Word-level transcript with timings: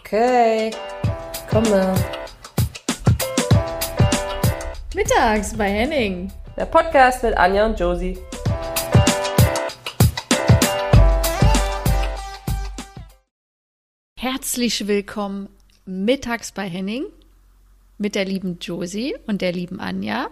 Okay, 0.00 0.72
komme. 1.48 1.94
Mittags 4.92 5.56
bei 5.56 5.70
Henning. 5.70 6.32
Der 6.56 6.64
Podcast 6.66 7.22
mit 7.22 7.36
Anja 7.36 7.64
und 7.66 7.78
Josie. 7.78 8.18
Herzlich 14.18 14.88
willkommen 14.88 15.48
mittags 15.86 16.50
bei 16.50 16.68
Henning 16.68 17.04
mit 17.98 18.16
der 18.16 18.24
lieben 18.24 18.58
Josie 18.60 19.14
und 19.28 19.42
der 19.42 19.52
lieben 19.52 19.78
Anja 19.78 20.26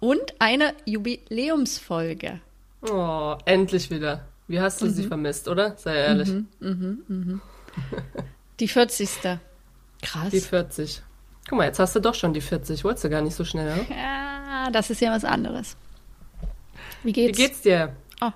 und 0.00 0.34
eine 0.40 0.74
Jubiläumsfolge. 0.84 2.40
Oh, 2.82 3.36
endlich 3.44 3.88
wieder. 3.88 4.26
Wie 4.48 4.60
hast 4.60 4.82
du 4.82 4.88
sie 4.88 5.04
vermisst, 5.04 5.46
oder? 5.46 5.76
Sei 5.76 5.94
ehrlich. 5.94 6.32
Die 8.60 8.68
40. 8.68 9.38
Krass. 10.02 10.30
Die 10.30 10.40
40. 10.40 11.02
Guck 11.48 11.58
mal, 11.58 11.64
jetzt 11.66 11.78
hast 11.78 11.94
du 11.94 12.00
doch 12.00 12.14
schon 12.14 12.32
die 12.32 12.40
40. 12.40 12.82
Wolltest 12.84 13.04
du 13.04 13.10
gar 13.10 13.22
nicht 13.22 13.34
so 13.34 13.44
schnell, 13.44 13.76
ne? 13.76 13.86
ja, 13.90 14.70
das 14.70 14.90
ist 14.90 15.00
ja 15.00 15.10
was 15.12 15.24
anderes. 15.24 15.76
Wie 17.02 17.08
Wie 17.08 17.12
geht's? 17.12 17.38
geht's 17.38 17.60
dir? 17.60 17.94
Oh, 18.20 18.30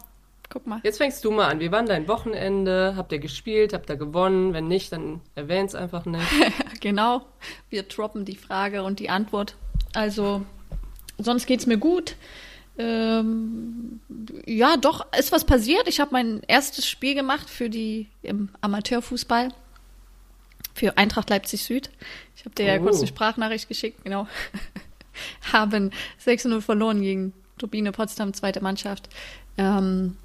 guck 0.48 0.66
mal. 0.66 0.80
Jetzt 0.84 0.98
fängst 0.98 1.24
du 1.24 1.30
mal 1.30 1.48
an. 1.48 1.58
Wie 1.60 1.72
war 1.72 1.82
dein 1.84 2.06
Wochenende? 2.06 2.94
Habt 2.96 3.10
ihr 3.12 3.18
gespielt? 3.18 3.72
Habt 3.72 3.90
ihr 3.90 3.96
gewonnen? 3.96 4.52
Wenn 4.52 4.68
nicht, 4.68 4.92
dann 4.92 5.20
erwähn's 5.34 5.74
einfach 5.74 6.04
nicht. 6.04 6.22
Genau, 6.80 7.26
wir 7.68 7.82
droppen 7.82 8.24
die 8.24 8.36
Frage 8.36 8.82
und 8.84 9.00
die 9.00 9.10
Antwort. 9.10 9.54
Also, 9.92 10.46
sonst 11.18 11.44
geht's 11.44 11.66
mir 11.66 11.76
gut. 11.76 12.16
Ähm, 12.78 14.00
ja, 14.46 14.78
doch, 14.78 15.04
ist 15.12 15.30
was 15.30 15.44
passiert. 15.44 15.88
Ich 15.88 16.00
habe 16.00 16.12
mein 16.12 16.40
erstes 16.48 16.88
Spiel 16.88 17.14
gemacht 17.14 17.50
für 17.50 17.68
die 17.68 18.08
im 18.22 18.48
Amateurfußball. 18.62 19.50
Für 20.80 20.96
Eintracht 20.96 21.28
Leipzig 21.28 21.62
Süd. 21.62 21.90
Ich 22.34 22.46
habe 22.46 22.54
dir 22.54 22.64
ja 22.64 22.76
Oh. 22.80 22.84
kurz 22.84 22.96
eine 22.98 23.06
Sprachnachricht 23.06 23.68
geschickt, 23.68 24.02
genau. 24.02 24.26
Haben 25.52 25.90
6-0 26.24 26.62
verloren 26.62 27.02
gegen 27.02 27.34
Turbine 27.58 27.92
Potsdam, 27.92 28.32
zweite 28.32 28.62
Mannschaft. 28.62 29.10
Ähm, 29.58 30.16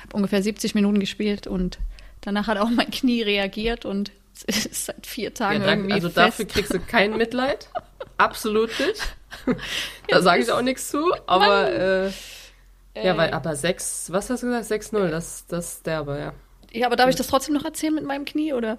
habe 0.00 0.16
ungefähr 0.16 0.42
70 0.42 0.74
Minuten 0.74 0.98
gespielt 0.98 1.46
und 1.46 1.78
danach 2.22 2.46
hat 2.46 2.56
auch 2.56 2.70
mein 2.70 2.90
Knie 2.90 3.20
reagiert 3.20 3.84
und 3.84 4.10
es 4.46 4.64
ist 4.64 4.86
seit 4.86 5.06
vier 5.06 5.34
Tagen 5.34 5.60
Ja, 5.60 5.66
danke. 5.66 5.80
irgendwie 5.82 5.92
also 5.96 6.08
fest. 6.08 6.16
dafür 6.16 6.44
kriegst 6.46 6.72
du 6.72 6.80
kein 6.80 7.14
Mitleid. 7.18 7.68
Absolut 8.16 8.70
nicht. 8.80 9.14
da 10.08 10.22
sage 10.22 10.40
ich 10.42 10.50
auch 10.50 10.62
nichts 10.62 10.88
zu. 10.88 11.04
Aber 11.26 11.70
äh, 11.70 12.10
ja, 12.96 13.14
weil 13.18 13.32
aber 13.34 13.54
6, 13.54 14.10
was 14.10 14.30
hast 14.30 14.42
du 14.42 14.46
gesagt? 14.46 14.70
6-0, 14.90 15.08
das, 15.10 15.46
das 15.48 15.82
derbe, 15.82 16.18
ja. 16.18 16.32
Ja, 16.72 16.86
aber 16.86 16.96
darf 16.96 17.10
ich 17.10 17.16
das 17.16 17.26
trotzdem 17.26 17.54
noch 17.54 17.64
erzählen 17.66 17.94
mit 17.94 18.04
meinem 18.04 18.24
Knie, 18.24 18.54
oder? 18.54 18.78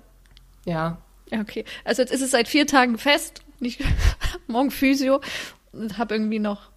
Ja, 0.65 0.97
okay. 1.31 1.65
Also 1.83 2.01
jetzt 2.01 2.11
ist 2.11 2.21
es 2.21 2.31
seit 2.31 2.47
vier 2.47 2.67
Tagen 2.67 2.97
fest. 2.97 3.41
Nicht, 3.59 3.81
morgen 4.47 4.71
Physio. 4.71 5.21
Und 5.71 5.97
habe 5.97 6.15
irgendwie 6.15 6.39
noch 6.39 6.69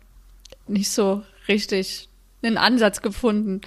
nicht 0.67 0.91
so 0.91 1.23
richtig 1.49 2.09
einen 2.43 2.59
Ansatz 2.59 3.03
gefunden, 3.03 3.61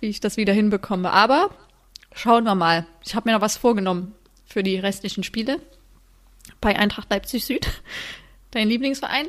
wie 0.00 0.08
ich 0.08 0.20
das 0.20 0.36
wieder 0.36 0.52
hinbekomme. 0.52 1.10
Aber 1.10 1.50
schauen 2.14 2.44
wir 2.44 2.54
mal. 2.54 2.86
Ich 3.04 3.14
habe 3.14 3.28
mir 3.28 3.34
noch 3.34 3.42
was 3.42 3.56
vorgenommen 3.56 4.14
für 4.46 4.62
die 4.62 4.78
restlichen 4.78 5.22
Spiele. 5.22 5.60
Bei 6.60 6.76
Eintracht 6.76 7.10
Leipzig 7.10 7.44
Süd. 7.44 7.68
Dein 8.50 8.68
Lieblingsverein. 8.68 9.26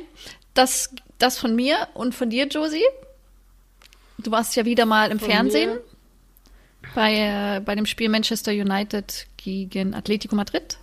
Das, 0.54 0.94
das 1.18 1.38
von 1.38 1.54
mir 1.54 1.88
und 1.94 2.14
von 2.14 2.30
dir, 2.30 2.46
Josie. 2.46 2.84
Du 4.18 4.30
warst 4.30 4.56
ja 4.56 4.64
wieder 4.64 4.86
mal 4.86 5.10
im 5.10 5.18
Von 5.18 5.30
Fernsehen. 5.30 5.70
mir? 5.70 5.80
Bei, 6.94 7.56
äh, 7.56 7.60
bei 7.60 7.74
dem 7.74 7.86
Spiel 7.86 8.08
Manchester 8.08 8.52
United 8.52 9.26
gegen 9.36 9.94
Atletico 9.94 10.36
Madrid. 10.36 10.78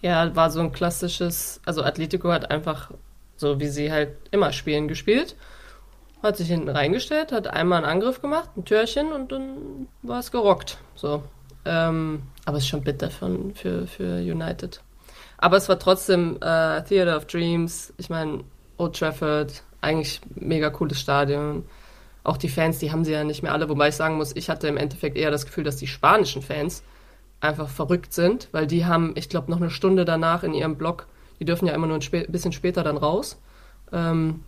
Ja, 0.00 0.34
war 0.36 0.50
so 0.50 0.60
ein 0.60 0.72
klassisches, 0.72 1.60
also 1.64 1.82
Atletico 1.82 2.30
hat 2.30 2.50
einfach, 2.50 2.90
so 3.36 3.58
wie 3.58 3.68
sie 3.68 3.90
halt 3.90 4.16
immer 4.30 4.52
spielen, 4.52 4.88
gespielt. 4.88 5.34
Hat 6.22 6.36
sich 6.36 6.48
hinten 6.48 6.68
reingestellt, 6.68 7.32
hat 7.32 7.46
einmal 7.46 7.78
einen 7.78 7.92
Angriff 7.92 8.20
gemacht, 8.20 8.50
ein 8.56 8.64
Türchen 8.64 9.12
und 9.12 9.30
dann 9.32 9.88
war 10.02 10.18
es 10.18 10.30
gerockt. 10.30 10.78
So. 10.94 11.22
Ähm, 11.64 12.22
aber 12.44 12.58
es 12.58 12.64
ist 12.64 12.68
schon 12.68 12.82
bitter 12.82 13.10
für, 13.10 13.38
für, 13.54 13.86
für 13.86 14.18
United. 14.18 14.80
Aber 15.36 15.56
es 15.56 15.68
war 15.68 15.78
trotzdem 15.78 16.36
äh, 16.40 16.82
Theater 16.82 17.16
of 17.16 17.26
Dreams. 17.26 17.92
Ich 17.96 18.10
meine, 18.10 18.42
Old 18.76 18.98
Trafford, 18.98 19.62
eigentlich 19.80 20.20
mega 20.34 20.70
cooles 20.70 21.00
Stadion. 21.00 21.64
Auch 22.24 22.36
die 22.36 22.48
Fans, 22.48 22.78
die 22.78 22.90
haben 22.90 23.04
sie 23.04 23.12
ja 23.12 23.24
nicht 23.24 23.42
mehr 23.42 23.52
alle. 23.52 23.68
Wobei 23.68 23.88
ich 23.88 23.94
sagen 23.94 24.16
muss, 24.16 24.34
ich 24.34 24.50
hatte 24.50 24.66
im 24.66 24.76
Endeffekt 24.76 25.16
eher 25.16 25.30
das 25.30 25.46
Gefühl, 25.46 25.64
dass 25.64 25.76
die 25.76 25.86
spanischen 25.86 26.42
Fans 26.42 26.82
einfach 27.40 27.68
verrückt 27.68 28.12
sind, 28.12 28.48
weil 28.52 28.66
die 28.66 28.86
haben, 28.86 29.12
ich 29.16 29.28
glaube, 29.28 29.50
noch 29.50 29.60
eine 29.60 29.70
Stunde 29.70 30.04
danach 30.04 30.42
in 30.42 30.54
ihrem 30.54 30.76
Blog, 30.76 31.06
die 31.38 31.44
dürfen 31.44 31.66
ja 31.66 31.74
immer 31.74 31.86
nur 31.86 31.96
ein 31.96 32.02
spä 32.02 32.26
bisschen 32.28 32.52
später 32.52 32.82
dann 32.82 32.96
raus, 32.96 33.40
ähm, 33.92 34.42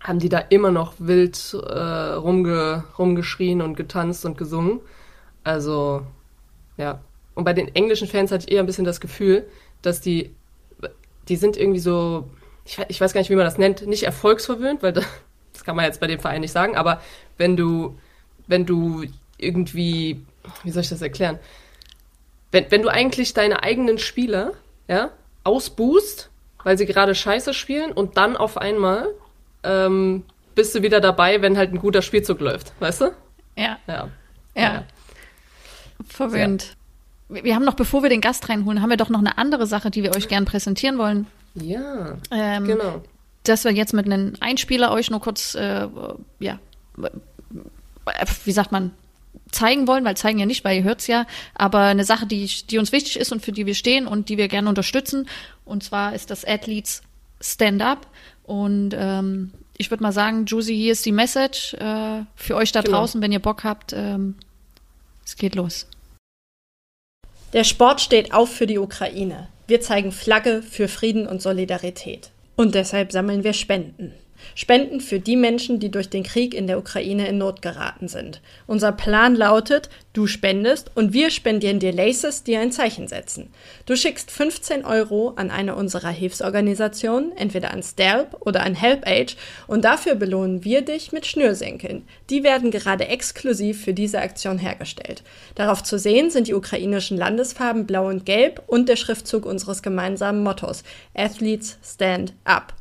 haben 0.00 0.18
die 0.18 0.28
da 0.28 0.38
immer 0.38 0.70
noch 0.70 0.94
wild 0.98 1.54
äh, 1.54 2.12
rumge 2.14 2.84
rumgeschrien 2.98 3.62
und 3.62 3.76
getanzt 3.76 4.24
und 4.26 4.36
gesungen. 4.36 4.80
Also, 5.42 6.02
ja. 6.76 7.00
Und 7.34 7.44
bei 7.44 7.52
den 7.52 7.74
englischen 7.74 8.08
Fans 8.08 8.30
hatte 8.30 8.46
ich 8.46 8.52
eher 8.52 8.62
ein 8.62 8.66
bisschen 8.66 8.84
das 8.84 9.00
Gefühl, 9.00 9.46
dass 9.82 10.00
die, 10.00 10.34
die 11.28 11.36
sind 11.36 11.56
irgendwie 11.56 11.80
so, 11.80 12.28
ich, 12.64 12.78
ich 12.88 13.00
weiß 13.00 13.12
gar 13.12 13.20
nicht, 13.20 13.30
wie 13.30 13.36
man 13.36 13.44
das 13.44 13.58
nennt, 13.58 13.86
nicht 13.86 14.02
erfolgsverwöhnt, 14.02 14.82
weil 14.82 14.92
das, 14.92 15.04
das 15.52 15.64
kann 15.64 15.76
man 15.76 15.86
jetzt 15.86 16.00
bei 16.00 16.06
dem 16.06 16.20
Verein 16.20 16.42
nicht 16.42 16.52
sagen, 16.52 16.76
aber 16.76 17.00
wenn 17.38 17.56
du, 17.56 17.98
wenn 18.46 18.66
du 18.66 19.04
irgendwie, 19.38 20.20
wie 20.62 20.70
soll 20.70 20.82
ich 20.82 20.88
das 20.88 21.02
erklären? 21.02 21.38
Wenn, 22.52 22.70
wenn 22.70 22.82
du 22.82 22.88
eigentlich 22.88 23.34
deine 23.34 23.62
eigenen 23.62 23.98
Spieler, 23.98 24.52
ja, 24.88 25.10
ausbußt, 25.44 26.30
weil 26.64 26.78
sie 26.78 26.86
gerade 26.86 27.14
scheiße 27.14 27.54
spielen 27.54 27.92
und 27.92 28.16
dann 28.16 28.36
auf 28.36 28.56
einmal 28.58 29.08
ähm, 29.62 30.24
bist 30.54 30.74
du 30.74 30.82
wieder 30.82 31.00
dabei, 31.00 31.42
wenn 31.42 31.56
halt 31.56 31.72
ein 31.72 31.78
guter 31.78 32.02
Spielzug 32.02 32.40
läuft, 32.40 32.72
weißt 32.80 33.02
du? 33.02 33.04
Ja, 33.56 33.78
Ja. 33.86 34.08
ja. 34.54 34.84
Verwöhnt. 36.08 36.76
Wir 37.28 37.42
wir 37.44 37.54
haben 37.56 37.64
noch, 37.64 37.74
bevor 37.74 38.02
wir 38.02 38.10
den 38.10 38.20
Gast 38.20 38.48
reinholen, 38.48 38.82
haben 38.82 38.90
wir 38.90 38.96
doch 38.96 39.08
noch 39.08 39.18
eine 39.18 39.36
andere 39.36 39.66
Sache, 39.66 39.90
die 39.90 40.02
wir 40.04 40.14
euch 40.14 40.28
gern 40.28 40.44
präsentieren 40.44 40.96
wollen. 40.98 41.26
Ja, 41.54 42.16
Ähm, 42.30 42.64
genau. 42.64 43.02
Dass 43.42 43.64
wir 43.64 43.72
jetzt 43.72 43.92
mit 43.94 44.06
einem 44.06 44.34
Einspieler 44.40 44.92
euch 44.92 45.10
nur 45.10 45.20
kurz, 45.20 45.54
äh, 45.54 45.88
ja, 46.38 46.58
wie 48.44 48.52
sagt 48.52 48.72
man, 48.72 48.92
zeigen 49.52 49.86
wollen, 49.86 50.04
weil 50.04 50.16
zeigen 50.16 50.38
ja 50.38 50.46
nicht, 50.46 50.64
weil 50.64 50.78
ihr 50.78 50.84
hört's 50.84 51.06
ja, 51.06 51.26
aber 51.54 51.80
eine 51.80 52.04
Sache, 52.04 52.26
die, 52.26 52.46
die 52.68 52.78
uns 52.78 52.92
wichtig 52.92 53.18
ist 53.18 53.32
und 53.32 53.42
für 53.44 53.52
die 53.52 53.66
wir 53.66 53.74
stehen 53.74 54.06
und 54.06 54.28
die 54.28 54.38
wir 54.38 54.48
gerne 54.48 54.68
unterstützen. 54.68 55.28
Und 55.64 55.82
zwar 55.82 56.14
ist 56.14 56.30
das 56.30 56.44
Athletes 56.44 57.02
Stand 57.40 57.82
Up. 57.82 58.06
Und 58.44 58.90
ähm, 58.96 59.52
ich 59.76 59.90
würde 59.90 60.02
mal 60.02 60.12
sagen, 60.12 60.46
Josie, 60.46 60.76
hier 60.76 60.92
ist 60.92 61.04
die 61.06 61.12
Message 61.12 61.74
äh, 61.74 62.22
für 62.34 62.56
euch 62.56 62.72
da 62.72 62.82
Genau. 62.82 62.98
draußen, 62.98 63.20
wenn 63.22 63.32
ihr 63.32 63.40
Bock 63.40 63.64
habt. 63.64 63.92
Ähm, 63.92 64.36
es 65.24 65.36
geht 65.36 65.54
los. 65.54 65.86
Der 67.52 67.64
Sport 67.64 68.00
steht 68.00 68.32
auf 68.32 68.52
für 68.52 68.66
die 68.66 68.78
Ukraine. 68.78 69.48
Wir 69.66 69.80
zeigen 69.80 70.12
Flagge 70.12 70.62
für 70.62 70.88
Frieden 70.88 71.26
und 71.26 71.42
Solidarität. 71.42 72.30
Und 72.54 72.74
deshalb 72.74 73.12
sammeln 73.12 73.44
wir 73.44 73.52
Spenden. 73.52 74.12
Spenden 74.54 75.00
für 75.00 75.20
die 75.20 75.36
Menschen, 75.36 75.78
die 75.80 75.90
durch 75.90 76.08
den 76.08 76.22
Krieg 76.22 76.54
in 76.54 76.66
der 76.66 76.78
Ukraine 76.78 77.28
in 77.28 77.38
Not 77.38 77.62
geraten 77.62 78.08
sind. 78.08 78.40
Unser 78.66 78.92
Plan 78.92 79.34
lautet, 79.34 79.88
du 80.12 80.26
spendest 80.26 80.90
und 80.94 81.12
wir 81.12 81.30
spendieren 81.30 81.78
dir 81.78 81.92
Laces, 81.92 82.42
die 82.42 82.56
ein 82.56 82.72
Zeichen 82.72 83.08
setzen. 83.08 83.50
Du 83.86 83.96
schickst 83.96 84.30
15 84.30 84.84
Euro 84.84 85.34
an 85.36 85.50
eine 85.50 85.74
unserer 85.74 86.10
Hilfsorganisationen, 86.10 87.36
entweder 87.36 87.72
an 87.72 87.82
STELP 87.82 88.36
oder 88.40 88.62
an 88.62 88.74
HelpAge 88.74 89.36
und 89.66 89.84
dafür 89.84 90.14
belohnen 90.14 90.64
wir 90.64 90.82
dich 90.82 91.12
mit 91.12 91.26
Schnürsenkeln. 91.26 92.06
Die 92.30 92.42
werden 92.42 92.70
gerade 92.70 93.08
exklusiv 93.08 93.82
für 93.84 93.94
diese 93.94 94.20
Aktion 94.20 94.58
hergestellt. 94.58 95.22
Darauf 95.54 95.82
zu 95.82 95.98
sehen 95.98 96.30
sind 96.30 96.48
die 96.48 96.54
ukrainischen 96.54 97.16
Landesfarben 97.16 97.86
Blau 97.86 98.08
und 98.08 98.26
Gelb 98.26 98.62
und 98.66 98.88
der 98.88 98.96
Schriftzug 98.96 99.46
unseres 99.46 99.82
gemeinsamen 99.82 100.42
Mottos 100.42 100.82
Athletes 101.14 101.78
Stand 101.82 102.34
Up. 102.44 102.74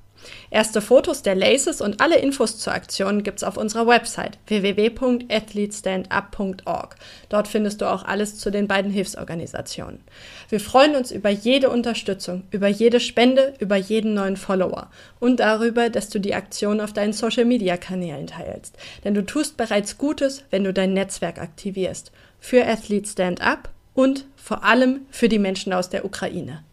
Erste 0.49 0.81
Fotos 0.81 1.21
der 1.21 1.35
Laces 1.35 1.81
und 1.81 2.01
alle 2.01 2.17
Infos 2.17 2.57
zur 2.57 2.73
Aktion 2.73 3.21
gibt's 3.23 3.43
auf 3.43 3.57
unserer 3.57 3.85
Website 3.87 4.37
www.athletestandup.org. 4.47 6.95
Dort 7.29 7.47
findest 7.47 7.81
du 7.81 7.91
auch 7.91 8.03
alles 8.03 8.37
zu 8.37 8.51
den 8.51 8.67
beiden 8.67 8.91
Hilfsorganisationen. 8.91 10.01
Wir 10.49 10.59
freuen 10.59 10.95
uns 10.95 11.11
über 11.11 11.29
jede 11.29 11.69
Unterstützung, 11.69 12.43
über 12.51 12.67
jede 12.67 12.99
Spende, 12.99 13.53
über 13.59 13.75
jeden 13.75 14.13
neuen 14.13 14.37
Follower 14.37 14.89
und 15.19 15.39
darüber, 15.39 15.89
dass 15.89 16.09
du 16.09 16.19
die 16.19 16.35
Aktion 16.35 16.81
auf 16.81 16.93
deinen 16.93 17.13
Social-Media-Kanälen 17.13 18.27
teilst. 18.27 18.77
Denn 19.03 19.13
du 19.13 19.25
tust 19.25 19.57
bereits 19.57 19.97
Gutes, 19.97 20.43
wenn 20.49 20.63
du 20.63 20.73
dein 20.73 20.93
Netzwerk 20.93 21.39
aktivierst. 21.39 22.11
Für 22.39 22.65
Athlete 22.65 23.09
Stand 23.09 23.41
Up 23.41 23.69
und 23.93 24.25
vor 24.35 24.63
allem 24.63 25.01
für 25.09 25.29
die 25.29 25.39
Menschen 25.39 25.73
aus 25.73 25.89
der 25.89 26.05
Ukraine. 26.05 26.63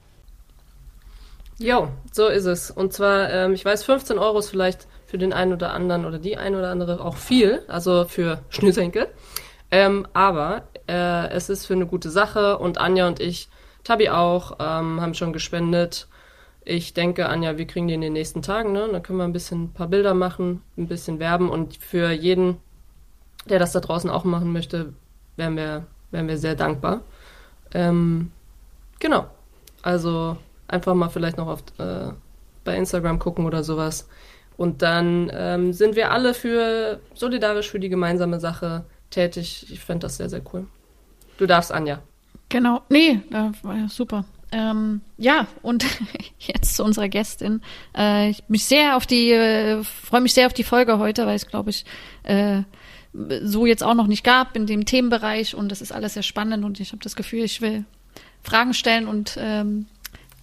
Jo, 1.59 1.89
so 2.13 2.29
ist 2.29 2.47
es. 2.47 2.71
Und 2.71 2.93
zwar, 2.93 3.31
ähm, 3.31 3.53
ich 3.53 3.65
weiß, 3.65 3.85
15 3.85 4.19
Euro 4.19 4.39
ist 4.39 4.51
vielleicht 4.51 4.87
für 5.07 5.19
den 5.19 5.33
einen 5.33 5.53
oder 5.53 5.73
anderen 5.73 6.07
oder 6.07 6.19
die 6.19 6.37
ein 6.37 6.55
oder 6.55 6.71
andere 6.71 7.05
auch 7.05 7.17
viel, 7.17 7.63
also 7.69 8.05
für 8.07 8.43
Schnürsenkel. 8.49 9.09
Ähm, 9.71 10.07
aber 10.13 10.63
äh, 10.89 11.29
es 11.29 11.49
ist 11.49 11.67
für 11.67 11.75
eine 11.75 11.87
gute 11.87 12.11
Sache 12.11 12.59
und 12.59 12.79
Anja 12.79 13.07
und 13.07 13.21
ich 13.21 13.49
Tabi 13.85 14.11
auch, 14.11 14.53
ähm, 14.61 15.01
haben 15.01 15.15
schon 15.15 15.33
gespendet. 15.33 16.09
Ich 16.65 16.95
denke, 16.95 17.29
Anja, 17.29 17.59
wir 17.59 17.67
kriegen 17.67 17.89
die 17.89 17.95
in 17.95 18.01
den 18.01 18.13
nächsten 18.13 18.43
Tagen, 18.43 18.73
ne? 18.73 18.89
Dann 18.91 19.03
können 19.03 19.19
wir 19.19 19.25
ein 19.25 19.33
bisschen 19.33 19.65
ein 19.65 19.73
paar 19.73 19.89
Bilder 19.89 20.15
machen, 20.15 20.63
ein 20.77 20.87
bisschen 20.87 21.19
werben 21.19 21.51
und 21.51 21.77
für 21.77 22.11
jeden, 22.13 22.59
der 23.47 23.59
das 23.59 23.73
da 23.73 23.81
draußen 23.81 24.09
auch 24.09 24.25
machen 24.25 24.53
möchte, 24.53 24.93
wären 25.37 25.57
wir, 25.57 25.87
wären 26.13 26.29
wir 26.29 26.39
sehr 26.39 26.55
dankbar. 26.55 27.01
Ähm, 27.75 28.31
genau. 29.01 29.27
Also 29.83 30.37
einfach 30.73 30.95
mal 30.95 31.09
vielleicht 31.09 31.37
noch 31.37 31.49
auf, 31.49 31.63
äh, 31.79 32.13
bei 32.65 32.77
Instagram 32.77 33.19
gucken 33.19 33.47
oder 33.47 33.63
sowas. 33.63 34.09
Und 34.57 34.83
dann 34.83 35.31
ähm, 35.35 35.73
sind 35.73 35.97
wir 35.97 36.13
alle 36.13 36.35
für 36.35 37.01
solidarisch 37.15 37.71
für 37.71 37.81
die 37.81 37.89
gemeinsame 37.89 38.41
Sache 38.41 38.85
tätig. 39.11 39.67
Ich 39.71 39.81
fände 39.81 40.07
das 40.07 40.17
sehr, 40.17 40.29
sehr 40.29 40.43
cool. 40.53 40.67
Du 41.39 41.47
darfst, 41.47 41.73
Anja. 41.73 42.01
Genau. 42.49 42.83
Nee, 42.89 43.21
äh, 43.31 43.51
war 43.63 43.77
ja 43.77 43.89
super. 43.89 44.25
Ähm, 44.53 45.01
ja, 45.17 45.47
und 45.63 45.87
jetzt 46.39 46.77
zu 46.77 46.85
unserer 46.85 47.09
Gästin. 47.09 47.63
Äh, 47.97 48.31
ich 48.31 48.45
mich 48.49 48.65
sehr 48.67 48.97
auf 48.97 49.07
die, 49.07 49.31
äh, 49.31 49.83
freue 49.83 50.21
mich 50.21 50.35
sehr 50.35 50.47
auf 50.47 50.53
die 50.53 50.65
Folge 50.65 50.99
heute, 50.99 51.27
weil 51.27 51.37
es, 51.37 51.47
glaube 51.47 51.71
ich, 51.71 51.85
äh, 52.25 52.63
so 53.43 53.67
jetzt 53.67 53.83
auch 53.83 53.95
noch 53.95 54.07
nicht 54.07 54.25
gab 54.25 54.57
in 54.57 54.67
dem 54.67 54.85
Themenbereich 54.85 55.55
und 55.55 55.71
das 55.71 55.83
ist 55.83 55.93
alles 55.93 56.15
sehr 56.15 56.23
spannend 56.23 56.65
und 56.65 56.81
ich 56.81 56.93
habe 56.93 57.03
das 57.03 57.17
Gefühl, 57.17 57.45
ich 57.45 57.61
will 57.61 57.85
Fragen 58.43 58.75
stellen 58.75 59.07
und 59.07 59.37
ähm, 59.39 59.87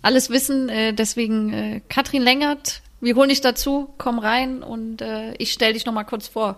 alles 0.01 0.30
wissen. 0.30 0.69
Äh, 0.69 0.94
deswegen 0.94 1.54
äh, 1.54 1.81
Katrin 1.90 2.22
Längert, 2.22 2.81
wir 3.01 3.16
holen 3.16 3.30
dich 3.30 3.42
dazu, 3.42 3.94
komm 3.98 4.19
rein 4.19 4.63
und 4.63 5.01
äh, 5.01 5.34
ich 5.38 5.51
stelle 5.54 5.74
dich 5.74 5.86
noch 5.86 5.94
mal 5.94 6.04
kurz 6.04 6.28
vor. 6.28 6.57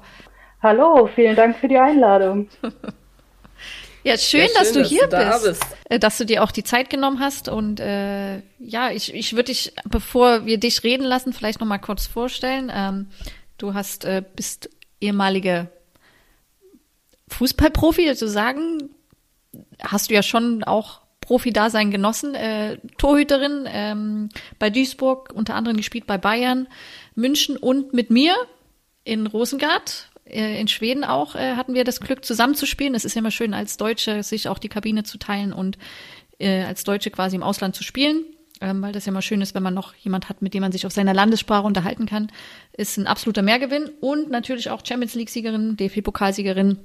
Hallo, 0.61 1.09
vielen 1.15 1.35
Dank 1.35 1.57
für 1.57 1.67
die 1.67 1.77
Einladung. 1.77 2.49
Ja, 4.03 4.17
schön, 4.17 4.41
ja, 4.41 4.47
schön 4.47 4.55
dass 4.57 4.71
du 4.71 4.79
dass 4.79 4.89
hier 4.89 5.03
du 5.03 5.09
da 5.09 5.37
bist. 5.37 5.45
bist. 5.45 5.63
Äh, 5.85 5.99
dass 5.99 6.17
du 6.17 6.25
dir 6.25 6.43
auch 6.43 6.51
die 6.51 6.63
Zeit 6.63 6.89
genommen 6.89 7.19
hast. 7.19 7.49
Und 7.49 7.79
äh, 7.79 8.37
ja, 8.57 8.89
ich, 8.91 9.13
ich 9.13 9.33
würde 9.33 9.51
dich, 9.51 9.73
bevor 9.85 10.45
wir 10.45 10.59
dich 10.59 10.83
reden 10.83 11.03
lassen, 11.03 11.33
vielleicht 11.33 11.59
noch 11.59 11.67
mal 11.67 11.77
kurz 11.77 12.07
vorstellen. 12.07 12.71
Ähm, 12.73 13.07
du 13.57 13.73
hast 13.73 14.05
äh, 14.05 14.23
bist 14.35 14.69
ehemalige 14.99 15.69
Fußballprofi, 17.27 18.07
sozusagen. 18.07 18.89
Hast 19.83 20.09
du 20.09 20.15
ja 20.15 20.23
schon 20.23 20.63
auch 20.63 21.00
Profi-Dasein 21.31 21.91
genossen. 21.91 22.35
Äh, 22.35 22.77
Torhüterin 22.97 23.65
ähm, 23.71 24.29
bei 24.59 24.69
Duisburg, 24.69 25.31
unter 25.33 25.55
anderem 25.55 25.77
gespielt 25.77 26.05
bei 26.05 26.17
Bayern, 26.17 26.67
München 27.15 27.55
und 27.55 27.93
mit 27.93 28.09
mir 28.09 28.35
in 29.05 29.27
Rosengard 29.27 30.09
äh, 30.25 30.59
in 30.59 30.67
Schweden 30.67 31.05
auch 31.05 31.35
äh, 31.35 31.55
hatten 31.55 31.73
wir 31.73 31.85
das 31.85 32.01
Glück, 32.01 32.25
zusammenzuspielen. 32.25 32.95
Es 32.95 33.05
ist 33.05 33.15
ja 33.15 33.19
immer 33.19 33.31
schön, 33.31 33.53
als 33.53 33.77
Deutsche 33.77 34.23
sich 34.23 34.49
auch 34.49 34.59
die 34.59 34.67
Kabine 34.67 35.03
zu 35.03 35.17
teilen 35.19 35.53
und 35.53 35.77
äh, 36.37 36.63
als 36.63 36.83
Deutsche 36.83 37.11
quasi 37.11 37.37
im 37.37 37.43
Ausland 37.43 37.77
zu 37.77 37.83
spielen, 37.85 38.25
ähm, 38.59 38.81
weil 38.81 38.91
das 38.91 39.05
ja 39.05 39.11
immer 39.11 39.21
schön 39.21 39.39
ist, 39.39 39.55
wenn 39.55 39.63
man 39.63 39.73
noch 39.73 39.95
jemand 39.95 40.27
hat, 40.27 40.41
mit 40.41 40.53
dem 40.53 40.59
man 40.59 40.73
sich 40.73 40.85
auf 40.85 40.91
seiner 40.91 41.13
Landessprache 41.13 41.65
unterhalten 41.65 42.07
kann. 42.07 42.29
Ist 42.73 42.97
ein 42.97 43.07
absoluter 43.07 43.41
Mehrgewinn 43.41 43.89
und 44.01 44.29
natürlich 44.29 44.69
auch 44.69 44.85
Champions 44.85 45.15
League-Siegerin, 45.15 45.77
DFB-Pokalsiegerin 45.77 46.77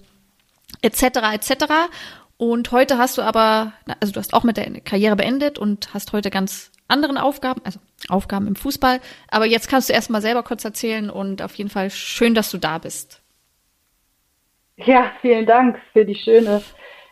etc. 0.83 1.03
etc. 1.33 1.65
Und 2.39 2.71
heute 2.71 2.99
hast 2.99 3.17
du 3.17 3.23
aber, 3.23 3.73
also 4.01 4.13
du 4.13 4.21
hast 4.21 4.35
auch 4.35 4.45
mit 4.45 4.57
der 4.57 4.81
Karriere 4.81 5.17
beendet 5.17 5.59
und 5.59 5.95
hast 5.95 6.13
heute 6.13 6.31
ganz 6.31 6.71
anderen 6.89 7.17
Aufgaben, 7.17 7.63
also 7.65 7.81
Aufgaben 8.09 8.47
im 8.47 8.57
Fußball. 8.57 9.01
Aber 9.29 9.47
jetzt 9.47 9.69
kannst 9.69 9.89
du 9.89 9.93
erst 9.93 10.11
mal 10.11 10.21
selber 10.21 10.43
kurz 10.43 10.65
erzählen 10.65 11.11
und 11.11 11.43
auf 11.43 11.55
jeden 11.55 11.71
Fall 11.71 11.91
schön, 11.91 12.35
dass 12.35 12.51
du 12.51 12.59
da 12.59 12.79
bist. 12.79 13.23
Ja, 14.77 15.13
vielen 15.23 15.47
Dank 15.47 15.81
für 15.93 16.05
die 16.05 16.15
schöne 16.15 16.63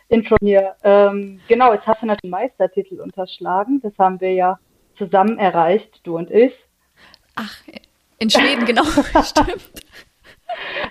Intro 0.07 0.35
hier. 0.39 0.75
Ähm, 0.83 1.41
genau, 1.47 1.73
jetzt 1.73 1.87
hast 1.87 2.03
du 2.03 2.05
natürlich 2.05 2.31
Meistertitel 2.31 3.01
unterschlagen. 3.01 3.81
Das 3.81 3.93
haben 3.97 4.21
wir 4.21 4.33
ja 4.33 4.59
zusammen 4.97 5.39
erreicht, 5.39 6.01
du 6.03 6.17
und 6.17 6.29
ich. 6.29 6.53
Ach, 7.35 7.57
in 8.19 8.29
Schweden, 8.29 8.65
genau, 8.65 8.83
stimmt. 9.23 9.71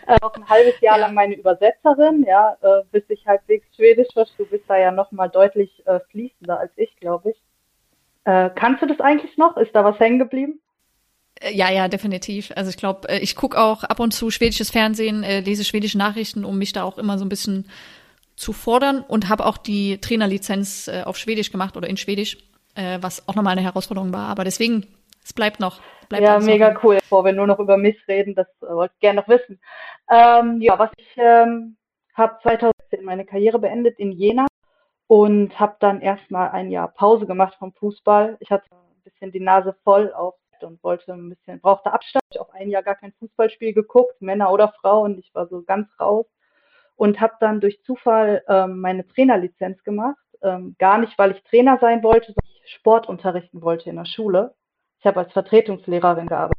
Äh, 0.06 0.17
auch 0.21 0.35
ein 0.35 0.49
halbes 0.49 0.81
Jahr 0.81 0.99
ja. 0.99 1.06
lang 1.06 1.15
meine 1.15 1.35
Übersetzerin, 1.35 2.25
ja, 2.27 2.56
äh, 2.61 2.83
bis 2.91 3.05
ich 3.09 3.27
halbwegs 3.27 3.67
Schwedisch 3.75 4.09
verstehe. 4.12 4.45
Du 4.45 4.51
bist 4.51 4.65
da 4.69 4.77
ja 4.77 4.91
noch 4.91 5.12
mal 5.12 5.29
deutlich 5.29 5.71
äh, 5.87 6.01
fließender 6.11 6.59
als 6.59 6.73
ich, 6.77 6.95
glaube 6.97 7.31
ich. 7.31 7.37
Äh, 8.25 8.51
kannst 8.55 8.83
du 8.83 8.87
das 8.87 9.01
eigentlich 9.01 9.37
noch? 9.37 9.56
Ist 9.56 9.75
da 9.75 9.85
was 9.85 9.99
hängen 9.99 10.19
geblieben? 10.19 10.61
Äh, 11.41 11.55
ja, 11.55 11.71
ja, 11.71 11.89
definitiv. 11.89 12.53
Also 12.56 12.71
ich 12.71 12.77
glaube, 12.77 13.09
äh, 13.09 13.19
ich 13.19 13.37
gucke 13.37 13.59
auch 13.59 13.85
ab 13.85 14.01
und 14.01 14.12
zu 14.12 14.31
schwedisches 14.31 14.71
Fernsehen, 14.71 15.23
äh, 15.23 15.41
lese 15.41 15.65
schwedische 15.65 15.99
Nachrichten, 15.99 16.45
um 16.45 16.59
mich 16.59 16.73
da 16.73 16.85
auch 16.85 16.99
immer 16.99 17.19
so 17.19 17.25
ein 17.25 17.31
bisschen 17.31 17.69
zu 18.37 18.53
fordern 18.53 19.01
und 19.06 19.29
habe 19.29 19.47
auch 19.47 19.56
die 19.56 20.01
Trainerlizenz 20.01 20.91
auf 21.05 21.17
Schwedisch 21.17 21.53
gemacht 21.53 21.77
oder 21.77 21.89
in 21.89 21.97
Schwedisch, 21.97 22.37
was 22.75 23.29
auch 23.29 23.37
nochmal 23.37 23.53
eine 23.53 23.62
Herausforderung 23.62 24.12
war. 24.12 24.27
Aber 24.27 24.43
deswegen, 24.43 24.89
es 25.25 25.33
bleibt 25.33 25.61
noch. 25.61 25.81
Bleibt 26.09 26.25
ja, 26.25 26.39
mega 26.39 26.73
noch. 26.73 26.85
cool. 26.85 26.97
Bevor 26.97 27.25
wir 27.25 27.33
nur 27.33 27.47
noch 27.47 27.59
über 27.59 27.77
mich 27.77 27.97
reden, 28.09 28.35
das 28.35 28.47
wollte 28.61 28.95
ich 28.95 29.01
gerne 29.01 29.21
noch 29.21 29.29
wissen. 29.29 29.61
Ähm, 30.11 30.61
ja, 30.61 30.79
was 30.79 30.91
ich 30.97 31.09
ähm, 31.17 31.77
habe 32.15 32.39
2010 32.43 33.05
meine 33.05 33.25
Karriere 33.25 33.59
beendet 33.59 33.99
in 33.99 34.12
Jena 34.12 34.47
und 35.06 35.59
habe 35.59 35.77
dann 35.81 36.01
erstmal 36.01 36.51
ein 36.51 36.71
Jahr 36.71 36.89
Pause 36.89 37.27
gemacht 37.27 37.56
vom 37.59 37.73
Fußball. 37.73 38.37
Ich 38.41 38.51
hatte 38.51 38.65
ein 38.71 39.03
bisschen 39.05 39.33
die 39.33 39.41
Nase 39.41 39.77
voll 39.85 40.12
auf 40.12 40.35
und 40.62 40.83
wollte 40.83 41.12
ein 41.12 41.29
bisschen, 41.29 41.61
brauchte 41.61 41.93
Abstand. 41.93 42.25
Ich 42.31 42.39
habe 42.39 42.49
auch 42.49 42.55
ein 42.55 42.71
Jahr 42.71 42.83
gar 42.83 42.95
kein 42.95 43.12
Fußballspiel 43.12 43.75
geguckt, 43.75 44.21
Männer 44.21 44.51
oder 44.51 44.73
Frauen. 44.81 45.19
Ich 45.19 45.35
war 45.35 45.47
so 45.47 45.62
ganz 45.62 45.89
raus 46.01 46.27
und 46.97 47.21
habe 47.21 47.35
dann 47.41 47.61
durch 47.61 47.83
Zufall 47.83 48.43
ähm, 48.49 48.81
meine 48.81 49.06
Trainerlizenz 49.06 49.83
gemacht. 49.85 50.17
Ähm, 50.43 50.77
gar 50.79 50.99
nicht, 50.99 51.19
weil 51.19 51.33
ich 51.33 51.43
Trainer 51.45 51.79
sein 51.81 52.03
wollte, 52.03 52.27
sondern 52.27 52.53
ich 52.65 52.73
Sport 52.73 53.09
unterrichten 53.09 53.62
wollte 53.62 53.91
in 53.91 53.97
der 53.97 54.05
Schule. 54.05 54.55
Ich 55.05 55.06
habe 55.06 55.21
als 55.21 55.33
Vertretungslehrerin 55.35 56.29
gearbeitet. 56.29 56.56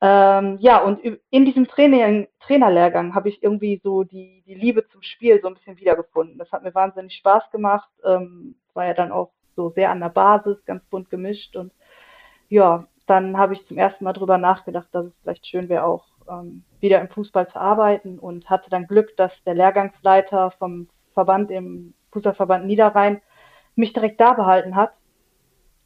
Ähm, 0.00 0.56
ja, 0.58 0.78
und 0.78 1.00
in 1.28 1.44
diesem 1.44 1.68
Training, 1.68 2.26
Trainerlehrgang 2.40 3.14
habe 3.14 3.28
ich 3.28 3.42
irgendwie 3.42 3.78
so 3.84 4.04
die, 4.04 4.42
die 4.46 4.54
Liebe 4.54 4.88
zum 4.88 5.02
Spiel 5.02 5.38
so 5.42 5.48
ein 5.48 5.54
bisschen 5.54 5.76
wiedergefunden. 5.76 6.38
Das 6.38 6.50
hat 6.50 6.62
mir 6.62 6.74
wahnsinnig 6.74 7.12
Spaß 7.16 7.50
gemacht. 7.50 7.90
Ähm, 8.06 8.54
war 8.72 8.86
ja 8.86 8.94
dann 8.94 9.12
auch 9.12 9.32
so 9.54 9.68
sehr 9.68 9.90
an 9.90 10.00
der 10.00 10.08
Basis, 10.08 10.64
ganz 10.64 10.82
bunt 10.86 11.10
gemischt 11.10 11.56
und 11.56 11.70
ja, 12.48 12.86
dann 13.06 13.36
habe 13.36 13.52
ich 13.52 13.66
zum 13.66 13.76
ersten 13.76 14.02
Mal 14.02 14.14
drüber 14.14 14.38
nachgedacht, 14.38 14.88
dass 14.92 15.04
es 15.04 15.12
vielleicht 15.20 15.46
schön 15.46 15.68
wäre, 15.68 15.84
auch 15.84 16.06
ähm, 16.26 16.64
wieder 16.80 17.02
im 17.02 17.08
Fußball 17.08 17.48
zu 17.50 17.60
arbeiten 17.60 18.18
und 18.18 18.48
hatte 18.48 18.70
dann 18.70 18.86
Glück, 18.86 19.14
dass 19.18 19.32
der 19.44 19.54
Lehrgangsleiter 19.54 20.52
vom 20.52 20.88
Verband 21.12 21.50
im 21.50 21.92
Fußballverband 22.12 22.64
Niederrhein 22.64 23.20
mich 23.74 23.92
direkt 23.92 24.22
da 24.22 24.32
behalten 24.32 24.74
hat. 24.74 24.92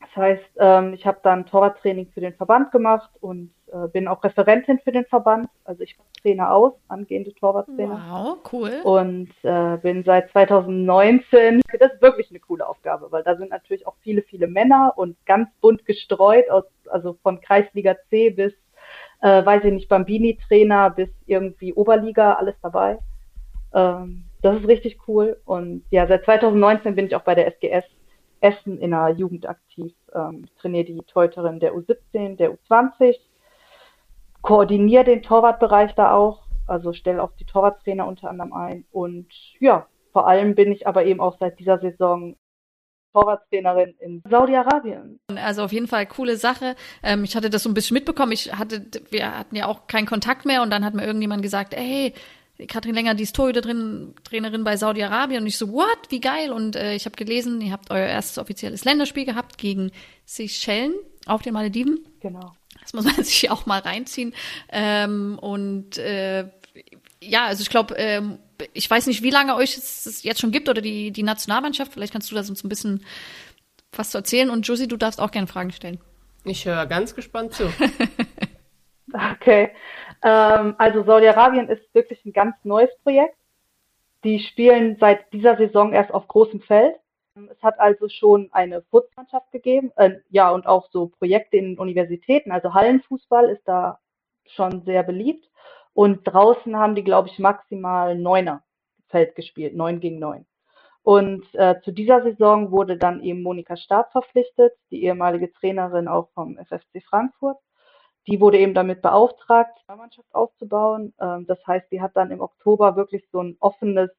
Das 0.02 0.16
heißt, 0.16 0.50
ähm, 0.58 0.94
ich 0.94 1.06
habe 1.06 1.18
dann 1.22 1.46
Torwarttraining 1.46 2.10
für 2.12 2.20
den 2.20 2.34
Verband 2.34 2.72
gemacht 2.72 3.10
und 3.20 3.52
äh, 3.72 3.88
bin 3.88 4.08
auch 4.08 4.22
Referentin 4.22 4.78
für 4.80 4.92
den 4.92 5.06
Verband. 5.06 5.48
Also 5.64 5.82
ich 5.82 5.96
Trainer 6.22 6.52
aus, 6.52 6.72
angehende 6.88 7.34
Torwarttrainer. 7.34 8.00
Wow, 8.08 8.38
cool. 8.52 8.80
Und 8.84 9.30
äh, 9.42 9.76
bin 9.78 10.04
seit 10.04 10.30
2019. 10.30 11.60
Das 11.80 11.92
ist 11.94 12.02
wirklich 12.02 12.30
eine 12.30 12.38
coole 12.38 12.66
Aufgabe, 12.66 13.10
weil 13.10 13.22
da 13.24 13.36
sind 13.36 13.50
natürlich 13.50 13.86
auch 13.86 13.96
viele, 14.02 14.22
viele 14.22 14.46
Männer 14.46 14.92
und 14.96 15.16
ganz 15.26 15.48
bunt 15.60 15.84
gestreut, 15.86 16.48
aus, 16.50 16.64
also 16.90 17.16
von 17.22 17.40
Kreisliga 17.40 17.96
C 18.08 18.30
bis, 18.30 18.52
äh, 19.20 19.44
weiß 19.44 19.64
ich 19.64 19.72
nicht, 19.72 19.88
Bambini-Trainer 19.88 20.90
bis 20.90 21.08
irgendwie 21.26 21.72
Oberliga, 21.72 22.34
alles 22.34 22.54
dabei. 22.62 22.98
Ähm, 23.74 24.24
das 24.42 24.60
ist 24.60 24.68
richtig 24.68 24.98
cool. 25.08 25.40
Und 25.44 25.84
ja, 25.90 26.06
seit 26.06 26.24
2019 26.24 26.94
bin 26.94 27.06
ich 27.06 27.16
auch 27.16 27.22
bei 27.22 27.34
der 27.34 27.46
SGS 27.46 27.84
Essen 28.42 28.78
in 28.78 28.90
der 28.90 29.10
Jugend 29.10 29.48
aktiv. 29.48 29.94
Ähm, 30.14 30.42
ich 30.44 30.54
trainiere 30.54 30.84
die 30.84 31.02
Teuterin 31.06 31.60
der 31.60 31.74
U17, 31.74 32.36
der 32.36 32.52
U20 32.52 33.16
koordiniere 34.42 35.04
den 35.04 35.22
Torwartbereich 35.22 35.94
da 35.94 36.12
auch, 36.12 36.42
also 36.66 36.92
stelle 36.92 37.22
auch 37.22 37.32
die 37.38 37.44
Torwarttrainer 37.44 38.06
unter 38.06 38.28
anderem 38.28 38.52
ein. 38.52 38.84
Und 38.90 39.28
ja, 39.60 39.86
vor 40.12 40.26
allem 40.26 40.54
bin 40.54 40.72
ich 40.72 40.86
aber 40.86 41.04
eben 41.04 41.20
auch 41.20 41.38
seit 41.38 41.58
dieser 41.58 41.78
Saison 41.78 42.36
Torwarttrainerin 43.12 43.94
in 44.00 44.22
Saudi-Arabien. 44.28 45.20
Also 45.36 45.62
auf 45.62 45.72
jeden 45.72 45.86
Fall 45.86 46.06
coole 46.06 46.36
Sache. 46.36 46.74
Ähm, 47.02 47.24
ich 47.24 47.36
hatte 47.36 47.50
das 47.50 47.62
so 47.62 47.70
ein 47.70 47.74
bisschen 47.74 47.94
mitbekommen. 47.94 48.32
Ich 48.32 48.52
hatte, 48.54 48.86
wir 49.10 49.38
hatten 49.38 49.54
ja 49.54 49.66
auch 49.66 49.86
keinen 49.86 50.06
Kontakt 50.06 50.44
mehr 50.44 50.62
und 50.62 50.70
dann 50.70 50.84
hat 50.84 50.94
mir 50.94 51.04
irgendjemand 51.04 51.42
gesagt, 51.42 51.76
hey, 51.76 52.14
Katrin 52.68 52.94
Länger, 52.94 53.14
die 53.14 53.24
ist 53.24 53.34
Torhüterin, 53.34 54.14
Trainerin 54.24 54.62
bei 54.62 54.76
Saudi-Arabien 54.76 55.42
und 55.42 55.46
ich 55.46 55.58
so, 55.58 55.72
what, 55.72 55.98
wie 56.10 56.20
geil 56.20 56.52
und 56.52 56.76
äh, 56.76 56.94
ich 56.94 57.06
habe 57.06 57.16
gelesen, 57.16 57.60
ihr 57.60 57.72
habt 57.72 57.90
euer 57.90 58.06
erstes 58.06 58.38
offizielles 58.38 58.84
Länderspiel 58.84 59.24
gehabt 59.24 59.58
gegen 59.58 59.90
Seychellen 60.24 60.94
auf 61.26 61.42
den 61.42 61.54
Malediven. 61.54 62.06
Genau. 62.20 62.54
Das 62.80 62.92
muss 62.92 63.04
man 63.04 63.14
sich 63.24 63.50
auch 63.50 63.66
mal 63.66 63.80
reinziehen. 63.80 64.34
Ähm, 64.70 65.38
und 65.40 65.98
äh, 65.98 66.48
ja, 67.20 67.46
also 67.46 67.62
ich 67.62 67.70
glaube, 67.70 67.94
ähm, 67.96 68.38
ich 68.74 68.88
weiß 68.88 69.06
nicht, 69.06 69.22
wie 69.22 69.30
lange 69.30 69.56
euch 69.56 69.76
es 69.76 70.22
jetzt 70.22 70.40
schon 70.40 70.52
gibt 70.52 70.68
oder 70.68 70.80
die, 70.80 71.10
die 71.10 71.22
Nationalmannschaft. 71.22 71.92
Vielleicht 71.92 72.12
kannst 72.12 72.30
du 72.30 72.34
da 72.34 72.40
uns 72.40 72.62
ein 72.62 72.68
bisschen 72.68 73.04
was 73.92 74.10
zu 74.10 74.18
erzählen. 74.18 74.50
Und 74.50 74.66
Josie, 74.66 74.88
du 74.88 74.96
darfst 74.96 75.20
auch 75.20 75.30
gerne 75.30 75.46
Fragen 75.46 75.72
stellen. 75.72 76.00
Ich 76.44 76.64
höre 76.64 76.86
ganz 76.86 77.14
gespannt 77.14 77.54
zu. 77.54 77.72
okay. 79.32 79.70
Ähm, 80.22 80.74
also 80.78 81.04
Saudi-Arabien 81.04 81.68
ist 81.68 81.94
wirklich 81.94 82.24
ein 82.24 82.32
ganz 82.32 82.56
neues 82.64 82.90
Projekt. 83.02 83.36
Die 84.24 84.38
spielen 84.38 84.96
seit 85.00 85.32
dieser 85.32 85.56
Saison 85.56 85.92
erst 85.92 86.12
auf 86.12 86.28
großem 86.28 86.60
Feld. 86.60 86.96
Es 87.50 87.62
hat 87.62 87.80
also 87.80 88.08
schon 88.08 88.50
eine 88.52 88.82
Fußmannschaft 88.82 89.50
gegeben, 89.52 89.90
äh, 89.96 90.18
ja, 90.28 90.50
und 90.50 90.66
auch 90.66 90.90
so 90.90 91.08
Projekte 91.08 91.56
in 91.56 91.78
Universitäten. 91.78 92.52
Also 92.52 92.74
Hallenfußball 92.74 93.48
ist 93.48 93.66
da 93.66 93.98
schon 94.46 94.82
sehr 94.84 95.02
beliebt. 95.02 95.48
Und 95.94 96.24
draußen 96.24 96.76
haben 96.76 96.94
die, 96.94 97.04
glaube 97.04 97.28
ich, 97.28 97.38
maximal 97.38 98.16
Neuner 98.16 98.62
Feld 99.08 99.34
gespielt, 99.34 99.74
neun 99.74 100.00
gegen 100.00 100.18
neun. 100.18 100.46
Und 101.02 101.44
äh, 101.54 101.80
zu 101.82 101.90
dieser 101.90 102.22
Saison 102.22 102.70
wurde 102.70 102.96
dann 102.96 103.22
eben 103.22 103.42
Monika 103.42 103.76
Stab 103.76 104.12
verpflichtet, 104.12 104.72
die 104.90 105.04
ehemalige 105.04 105.52
Trainerin 105.52 106.08
auch 106.08 106.30
vom 106.34 106.56
FFC 106.56 107.02
Frankfurt. 107.04 107.58
Die 108.26 108.40
wurde 108.40 108.58
eben 108.58 108.74
damit 108.74 109.02
beauftragt, 109.02 109.78
eine 109.86 109.96
Mannschaft 109.98 110.32
aufzubauen. 110.34 111.12
Ähm, 111.20 111.46
das 111.46 111.64
heißt, 111.66 111.90
die 111.90 112.00
hat 112.00 112.16
dann 112.16 112.30
im 112.30 112.40
Oktober 112.40 112.96
wirklich 112.96 113.26
so 113.32 113.42
ein 113.42 113.56
offenes 113.60 114.10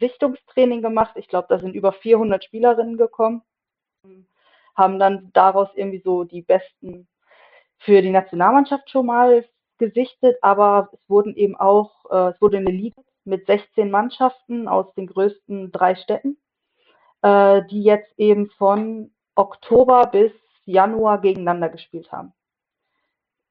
Sichtungstraining 0.00 0.82
gemacht. 0.82 1.12
Ich 1.16 1.28
glaube, 1.28 1.46
da 1.48 1.58
sind 1.58 1.74
über 1.74 1.92
400 1.92 2.42
Spielerinnen 2.42 2.96
gekommen, 2.96 3.42
haben 4.74 4.98
dann 4.98 5.30
daraus 5.32 5.68
irgendwie 5.74 6.02
so 6.04 6.24
die 6.24 6.42
besten 6.42 7.08
für 7.78 8.02
die 8.02 8.10
Nationalmannschaft 8.10 8.90
schon 8.90 9.06
mal 9.06 9.44
gesichtet, 9.78 10.38
aber 10.42 10.88
es 10.92 10.98
wurden 11.08 11.36
eben 11.36 11.56
auch, 11.56 11.92
äh, 12.10 12.30
es 12.30 12.40
wurde 12.40 12.58
eine 12.58 12.70
Liga 12.70 13.02
mit 13.24 13.46
16 13.46 13.90
Mannschaften 13.90 14.68
aus 14.68 14.92
den 14.94 15.06
größten 15.06 15.72
drei 15.72 15.94
Städten, 15.96 16.38
äh, 17.22 17.62
die 17.70 17.82
jetzt 17.82 18.12
eben 18.18 18.48
von 18.50 19.12
Oktober 19.34 20.06
bis 20.06 20.32
Januar 20.64 21.20
gegeneinander 21.20 21.68
gespielt 21.68 22.10
haben. 22.10 22.32